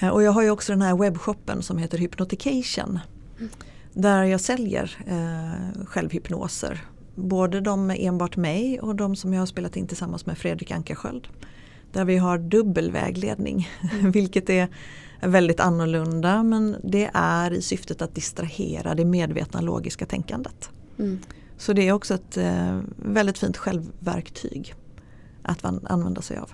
Eh, 0.00 0.08
Och 0.08 0.22
jag 0.22 0.32
har 0.32 0.42
ju 0.42 0.50
också 0.50 0.72
den 0.72 0.82
här 0.82 0.96
webbshoppen 0.96 1.62
som 1.62 1.78
heter 1.78 1.98
Hypnotication. 1.98 2.98
Där 3.92 4.24
jag 4.24 4.40
säljer 4.40 4.96
eh, 5.06 5.84
självhypnoser. 5.86 6.84
Både 7.14 7.60
de 7.60 7.86
med 7.86 7.96
enbart 8.00 8.36
mig 8.36 8.80
och 8.80 8.96
de 8.96 9.16
som 9.16 9.32
jag 9.32 9.40
har 9.40 9.46
spelat 9.46 9.76
in 9.76 9.86
tillsammans 9.86 10.26
med 10.26 10.38
Fredrik 10.38 10.70
Ankarsköld. 10.70 11.28
Där 11.92 12.04
vi 12.04 12.16
har 12.16 12.38
dubbel 12.38 12.92
vägledning. 12.92 13.68
Vilket 14.12 14.50
är 14.50 14.68
väldigt 15.20 15.60
annorlunda 15.60 16.42
men 16.42 16.76
det 16.84 17.10
är 17.14 17.50
i 17.50 17.62
syftet 17.62 18.02
att 18.02 18.14
distrahera 18.14 18.94
det 18.94 19.04
medvetna 19.04 19.60
logiska 19.60 20.06
tänkandet. 20.06 20.70
Mm. 20.98 21.18
Så 21.56 21.72
det 21.72 21.88
är 21.88 21.92
också 21.92 22.14
ett 22.14 22.36
eh, 22.36 22.80
väldigt 22.96 23.38
fint 23.38 23.56
självverktyg 23.56 24.74
att 25.42 25.64
använda 25.64 26.22
sig 26.22 26.38
av. 26.38 26.50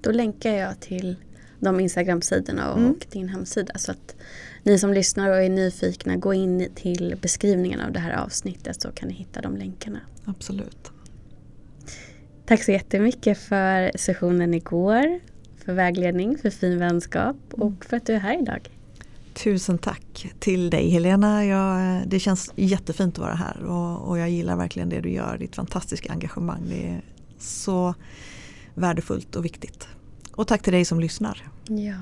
Då 0.00 0.10
länkar 0.10 0.54
jag 0.54 0.80
till 0.80 1.16
de 1.60 1.80
Instagram-sidorna 1.80 2.72
och 2.72 2.78
Mm. 2.78 2.94
din 3.10 3.28
hemsida 3.28 3.78
så 3.78 3.92
att 3.92 4.16
ni 4.62 4.78
som 4.78 4.92
lyssnar 4.92 5.30
och 5.30 5.42
är 5.42 5.48
nyfikna 5.48 6.16
gå 6.16 6.34
in 6.34 6.68
till 6.74 7.16
beskrivningen 7.22 7.80
av 7.80 7.92
det 7.92 7.98
här 8.00 8.12
avsnittet 8.24 8.82
så 8.82 8.90
kan 8.90 9.08
ni 9.08 9.14
hitta 9.14 9.40
de 9.40 9.56
länkarna. 9.56 10.00
Absolut. 10.24 10.92
Tack 12.46 12.62
så 12.64 12.72
jättemycket 12.72 13.38
för 13.38 13.92
sessionen 13.98 14.54
igår, 14.54 15.20
för 15.64 15.72
vägledning, 15.72 16.38
för 16.38 16.50
fin 16.50 16.78
vänskap 16.78 17.36
och 17.50 17.84
för 17.84 17.96
att 17.96 18.06
du 18.06 18.14
är 18.14 18.18
här 18.18 18.42
idag. 18.42 18.70
Tusen 19.34 19.78
tack 19.78 20.26
till 20.38 20.70
dig 20.70 20.90
Helena. 20.90 21.44
Jag, 21.46 22.02
det 22.08 22.20
känns 22.20 22.52
jättefint 22.56 23.14
att 23.14 23.18
vara 23.18 23.34
här 23.34 23.64
och, 23.64 24.08
och 24.08 24.18
jag 24.18 24.30
gillar 24.30 24.56
verkligen 24.56 24.88
det 24.88 25.00
du 25.00 25.10
gör. 25.10 25.38
Ditt 25.38 25.56
fantastiska 25.56 26.12
engagemang. 26.12 26.62
Det 26.68 26.86
är 26.88 27.02
så 27.38 27.94
värdefullt 28.74 29.36
och 29.36 29.44
viktigt. 29.44 29.88
Och 30.38 30.46
tack 30.46 30.62
till 30.62 30.72
dig 30.72 30.84
som 30.84 31.00
lyssnar. 31.00 31.42
Ja. 31.68 31.94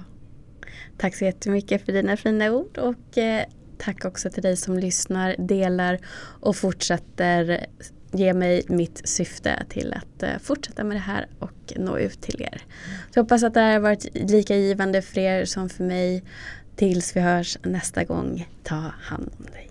Tack 0.96 1.16
så 1.16 1.24
jättemycket 1.24 1.84
för 1.84 1.92
dina 1.92 2.16
fina 2.16 2.50
ord 2.50 2.78
och 2.78 3.18
eh, 3.18 3.44
tack 3.78 4.04
också 4.04 4.30
till 4.30 4.42
dig 4.42 4.56
som 4.56 4.78
lyssnar, 4.78 5.36
delar 5.38 5.98
och 6.40 6.56
fortsätter 6.56 7.66
ge 8.12 8.34
mig 8.34 8.62
mitt 8.68 9.08
syfte 9.08 9.66
till 9.68 9.92
att 9.92 10.22
eh, 10.22 10.38
fortsätta 10.42 10.84
med 10.84 10.96
det 10.96 11.00
här 11.00 11.28
och 11.38 11.72
nå 11.76 11.98
ut 11.98 12.20
till 12.20 12.42
er. 12.42 12.62
Så 13.10 13.18
jag 13.18 13.22
hoppas 13.22 13.42
att 13.42 13.54
det 13.54 13.60
här 13.60 13.72
har 13.72 13.80
varit 13.80 14.06
lika 14.14 14.56
givande 14.56 15.02
för 15.02 15.20
er 15.20 15.44
som 15.44 15.68
för 15.68 15.84
mig. 15.84 16.24
Tills 16.76 17.16
vi 17.16 17.20
hörs 17.20 17.58
nästa 17.62 18.04
gång, 18.04 18.48
ta 18.62 18.92
hand 19.00 19.30
om 19.38 19.44
dig. 19.44 19.65